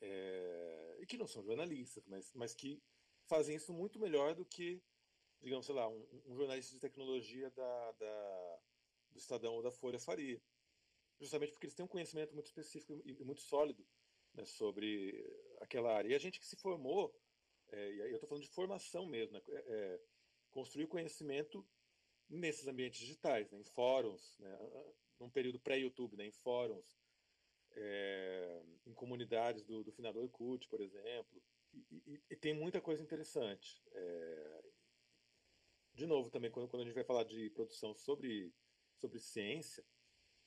é, 0.00 0.96
e 1.00 1.06
que 1.06 1.16
não 1.16 1.26
são 1.26 1.42
jornalistas, 1.42 2.04
mas, 2.06 2.32
mas 2.34 2.54
que 2.54 2.82
fazem 3.26 3.56
isso 3.56 3.72
muito 3.72 3.98
melhor 3.98 4.34
do 4.34 4.44
que, 4.44 4.82
digamos, 5.40 5.66
sei 5.66 5.74
lá, 5.74 5.88
um, 5.88 6.06
um 6.26 6.36
jornalista 6.36 6.74
de 6.74 6.80
tecnologia 6.80 7.50
da, 7.50 7.92
da, 7.92 8.60
do 9.10 9.18
Estadão 9.18 9.54
ou 9.54 9.62
da 9.62 9.70
Folha 9.70 9.98
faria. 9.98 10.40
Justamente 11.20 11.52
porque 11.52 11.66
eles 11.66 11.74
têm 11.74 11.84
um 11.84 11.88
conhecimento 11.88 12.34
muito 12.34 12.46
específico 12.46 13.00
e, 13.04 13.24
muito 13.24 13.40
sólido 13.40 13.86
né, 14.34 14.44
sobre 14.44 15.14
aquela 15.60 15.94
área. 15.94 16.10
E 16.10 16.14
a 16.14 16.18
gente 16.18 16.38
que 16.38 16.46
se 16.46 16.56
formou, 16.56 17.14
é, 17.68 17.92
e 17.92 17.98
eu 17.98 18.14
estou 18.14 18.28
falando 18.28 18.44
de 18.44 18.50
formação 18.50 19.06
mesmo, 19.06 19.34
né, 19.34 19.42
é, 19.46 20.00
construir 20.50 20.86
conhecimento 20.86 21.66
nesses 22.28 22.66
ambientes 22.66 23.00
digitais, 23.00 23.50
né, 23.50 23.58
em 23.58 23.64
fóruns, 23.64 24.36
né, 24.38 24.58
num 25.18 25.30
período 25.30 25.60
pré-YouTube, 25.60 26.16
né, 26.16 26.26
em 26.26 26.32
fóruns, 26.32 26.98
é, 27.72 28.62
em 28.86 28.94
comunidades 28.94 29.64
do, 29.64 29.82
do 29.82 29.92
finador 29.92 30.22
Orkut, 30.24 30.68
por 30.68 30.80
exemplo, 30.80 31.42
e, 31.72 32.02
e, 32.06 32.22
e, 32.30 32.36
tem 32.36 32.54
muita 32.54 32.80
coisa 32.80 33.02
interessante. 33.02 33.82
É, 33.92 34.62
de 35.94 36.06
novo, 36.06 36.30
também, 36.30 36.50
quando, 36.50 36.68
quando 36.68 36.82
a 36.82 36.84
gente 36.84 36.94
vai 36.94 37.04
falar 37.04 37.24
de 37.24 37.50
produção 37.50 37.94
sobre, 37.94 38.52
sobre 38.96 39.18
ciência, 39.18 39.84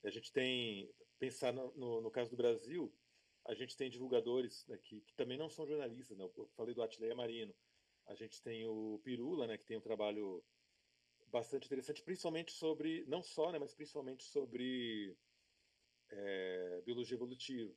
a 0.03 0.09
gente 0.09 0.31
tem, 0.31 0.89
pensar 1.19 1.51
no, 1.51 1.73
no, 1.75 2.01
no 2.01 2.11
caso 2.11 2.29
do 2.29 2.37
Brasil, 2.37 2.93
a 3.47 3.53
gente 3.53 3.77
tem 3.77 3.89
divulgadores 3.89 4.65
né, 4.67 4.77
que, 4.77 5.01
também 5.15 5.37
não 5.37 5.49
são 5.49 5.65
jornalistas, 5.65 6.17
né? 6.17 6.23
eu 6.23 6.47
falei 6.49 6.75
do 6.75 6.83
Atleia 6.83 7.15
Marino, 7.15 7.55
a 8.05 8.13
gente 8.13 8.41
tem 8.41 8.65
o 8.67 8.99
Pirula, 9.03 9.47
né, 9.47 9.57
que 9.57 9.65
tem 9.65 9.77
um 9.77 9.81
trabalho 9.81 10.43
bastante 11.27 11.65
interessante, 11.65 12.03
principalmente 12.03 12.51
sobre, 12.51 13.05
não 13.07 13.23
só, 13.23 13.51
né, 13.51 13.57
mas 13.57 13.73
principalmente 13.73 14.23
sobre 14.25 15.17
é, 16.09 16.81
biologia 16.85 17.15
evolutiva. 17.15 17.73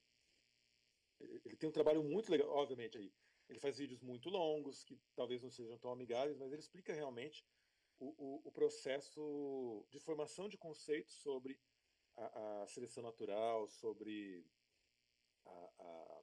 Ele 1.21 1.57
tem 1.57 1.69
um 1.69 1.73
trabalho 1.73 2.03
muito 2.03 2.31
legal, 2.31 2.49
obviamente, 2.49 2.99
aí. 2.99 3.13
Ele 3.49 3.59
faz 3.59 3.79
vídeos 3.79 4.01
muito 4.01 4.29
longos, 4.29 4.85
que 4.85 4.99
talvez 5.15 5.43
não 5.43 5.51
sejam 5.51 5.79
tão 5.79 5.93
amigáveis, 5.93 6.39
mas 6.39 6.53
ele 6.53 6.63
explica 6.63 6.95
realmente 6.95 7.45
o, 7.99 8.15
o, 8.17 8.43
o 8.49 8.53
processo 8.53 9.87
de 9.91 10.01
formação 10.01 10.49
de 10.49 10.57
conceitos 10.57 11.15
sobre 11.15 11.61
a, 12.17 12.63
a 12.63 12.67
seleção 12.69 13.03
natural, 13.03 13.69
sobre 13.69 14.47
a, 15.51 16.23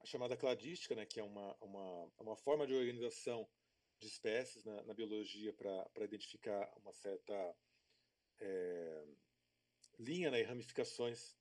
a, 0.00 0.06
chamada 0.06 0.36
cladística, 0.36 0.94
né, 0.94 1.06
que 1.06 1.18
é 1.18 1.22
uma, 1.22 1.54
uma, 1.60 2.12
uma 2.18 2.36
forma 2.36 2.66
de 2.66 2.74
organização 2.74 3.48
de 3.98 4.06
espécies 4.06 4.64
na, 4.64 4.82
na 4.84 4.94
biologia 4.94 5.52
para 5.52 6.04
identificar 6.04 6.70
uma 6.76 6.92
certa 6.92 7.56
é, 8.40 9.04
linha 9.98 10.30
né, 10.30 10.40
e 10.40 10.44
ramificações 10.44 11.36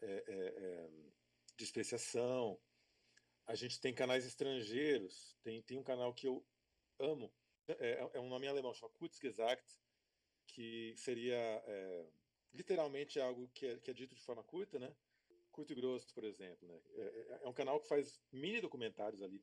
é, 0.00 0.06
é, 0.06 0.22
é, 0.26 0.90
de 1.56 1.64
especiação. 1.64 2.60
A 3.46 3.54
gente 3.54 3.80
tem 3.80 3.94
canais 3.94 4.24
estrangeiros, 4.24 5.36
tem, 5.42 5.62
tem 5.62 5.78
um 5.78 5.82
canal 5.82 6.12
que 6.14 6.26
eu 6.26 6.44
amo, 6.98 7.32
é, 7.68 8.10
é 8.14 8.20
um 8.20 8.28
nome 8.28 8.46
alemão, 8.46 8.74
chama 8.74 8.92
Kurzgesagt, 8.92 9.80
que 10.46 10.94
seria 10.96 11.36
é, 11.36 12.06
literalmente 12.52 13.20
algo 13.20 13.48
que 13.54 13.66
é, 13.66 13.78
que 13.78 13.90
é 13.90 13.94
dito 13.94 14.14
de 14.14 14.22
forma 14.22 14.42
curta, 14.44 14.78
né? 14.78 14.94
Curto 15.52 15.72
e 15.72 15.76
grosso, 15.76 16.12
por 16.14 16.24
exemplo. 16.24 16.66
Né? 16.66 16.80
É, 16.96 17.40
é 17.44 17.48
um 17.48 17.52
canal 17.52 17.78
que 17.80 17.86
faz 17.86 18.20
mini 18.32 18.60
documentários 18.60 19.22
ali 19.22 19.40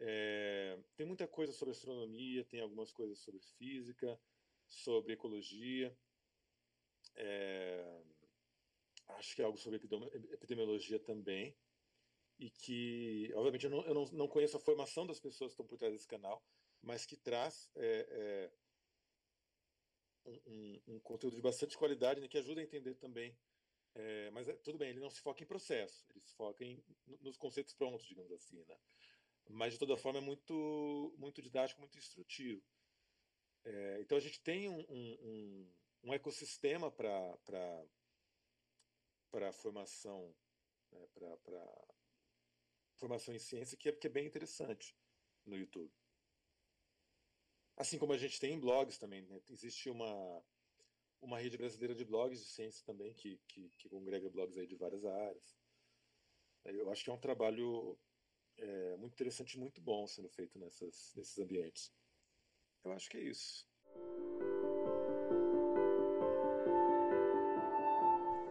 é, 0.00 0.78
tem 0.96 1.06
muita 1.06 1.26
coisa 1.26 1.52
sobre 1.52 1.72
astronomia, 1.72 2.44
tem 2.44 2.60
algumas 2.60 2.92
coisas 2.92 3.18
sobre 3.18 3.40
física, 3.40 4.18
sobre 4.66 5.12
ecologia. 5.12 5.96
É, 7.14 8.02
acho 9.08 9.34
que 9.34 9.42
é 9.42 9.44
algo 9.44 9.58
sobre 9.58 9.80
epidemiologia 10.32 10.98
também. 10.98 11.56
E 12.38 12.50
que, 12.50 13.30
obviamente, 13.34 13.64
eu, 13.64 13.70
não, 13.70 13.86
eu 13.86 13.94
não, 14.12 14.26
conheço 14.26 14.56
a 14.56 14.60
formação 14.60 15.06
das 15.06 15.20
pessoas 15.20 15.50
que 15.50 15.54
estão 15.54 15.66
por 15.66 15.78
trás 15.78 15.92
desse 15.92 16.08
canal, 16.08 16.44
mas 16.82 17.06
que 17.06 17.16
traz 17.16 17.70
é, 17.76 18.06
é 18.10 18.52
um, 20.26 20.40
um, 20.46 20.82
um, 20.88 21.00
conteúdo 21.00 21.36
de 21.36 21.42
bastante 21.42 21.78
qualidade, 21.78 22.20
né, 22.20 22.26
que 22.26 22.36
ajuda 22.36 22.60
a 22.60 22.64
entender 22.64 22.94
também. 22.96 23.36
É, 23.94 24.30
mas 24.30 24.48
é, 24.48 24.54
tudo 24.54 24.78
bem, 24.78 24.90
ele 24.90 25.00
não 25.00 25.10
se 25.10 25.20
foca 25.20 25.42
em 25.42 25.46
processo, 25.46 26.04
ele 26.10 26.20
se 26.20 26.34
foca 26.34 26.64
em, 26.64 26.82
nos 27.20 27.36
conceitos 27.36 27.72
prontos, 27.74 28.06
digamos 28.06 28.32
assim. 28.32 28.64
Né? 28.64 28.76
mas 29.50 29.74
de 29.74 29.78
toda 29.78 29.96
forma 29.96 30.18
é 30.18 30.22
muito, 30.22 31.14
muito 31.18 31.42
didático, 31.42 31.80
muito 31.80 31.98
instrutivo. 31.98 32.62
É, 33.64 34.00
então 34.00 34.16
a 34.16 34.20
gente 34.20 34.40
tem 34.40 34.68
um, 34.68 34.80
um, 34.90 35.72
um 36.04 36.14
ecossistema 36.14 36.90
para 36.90 37.38
a 39.48 39.52
formação, 39.52 40.34
né, 40.90 41.06
para 41.12 41.88
formação 42.96 43.34
em 43.34 43.38
ciência 43.38 43.76
que 43.76 43.88
é, 43.88 43.92
que 43.92 44.06
é 44.06 44.10
bem 44.10 44.26
interessante 44.26 44.96
no 45.44 45.56
YouTube. 45.56 45.92
Assim 47.76 47.98
como 47.98 48.12
a 48.12 48.18
gente 48.18 48.38
tem 48.38 48.54
em 48.54 48.60
blogs 48.60 48.98
também. 48.98 49.22
Né? 49.22 49.42
Existe 49.48 49.90
uma, 49.90 50.42
uma 51.24 51.38
rede 51.38 51.56
brasileira 51.56 51.94
de 51.94 52.04
blogs 52.04 52.40
de 52.40 52.46
ciência 52.46 52.84
também 52.84 53.14
que, 53.14 53.40
que, 53.48 53.70
que 53.78 53.88
congrega 53.88 54.28
blogs 54.30 54.56
aí 54.58 54.66
de 54.66 54.76
várias 54.76 55.04
áreas. 55.04 55.56
Eu 56.64 56.90
acho 56.90 57.04
que 57.04 57.10
é 57.10 57.12
um 57.12 57.20
trabalho 57.20 57.98
é, 58.56 58.96
muito 58.96 59.12
interessante, 59.12 59.58
muito 59.58 59.80
bom 59.80 60.06
sendo 60.06 60.28
feito 60.28 60.58
nessas, 60.58 61.12
nesses 61.14 61.38
ambientes. 61.38 61.92
Eu 62.84 62.92
acho 62.92 63.08
que 63.08 63.16
é 63.16 63.22
isso. 63.22 63.66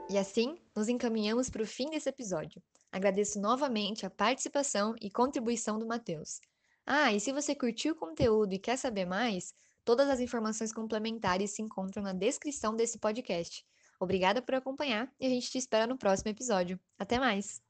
E 0.10 0.18
assim, 0.18 0.60
nos 0.76 0.90
encaminhamos 0.90 1.50
para 1.50 1.64
o 1.64 1.68
fim 1.68 1.90
desse 1.90 2.10
episódio. 2.10 2.62
Agradeço 2.92 3.40
novamente 3.40 4.06
a 4.06 4.12
participação 4.12 4.94
e 5.02 5.10
contribuição 5.10 5.80
do 5.80 5.88
Matheus. 5.88 6.40
Ah, 6.86 7.14
e 7.14 7.20
se 7.20 7.32
você 7.32 7.56
curtiu 7.56 7.94
o 7.94 7.98
conteúdo 7.98 8.54
e 8.54 8.60
quer 8.60 8.78
saber 8.78 9.06
mais, 9.06 9.54
todas 9.86 10.10
as 10.10 10.20
informações 10.20 10.74
complementares 10.74 11.52
se 11.52 11.62
encontram 11.62 12.04
na 12.04 12.14
descrição 12.14 12.76
desse 12.76 13.00
podcast. 13.00 13.66
Obrigada 14.00 14.42
por 14.42 14.56
acompanhar 14.56 15.10
e 15.20 15.26
a 15.26 15.30
gente 15.30 15.50
te 15.50 15.58
espera 15.58 15.88
no 15.88 15.98
próximo 15.98 16.30
episódio. 16.30 16.80
Até 17.00 17.18
mais! 17.18 17.63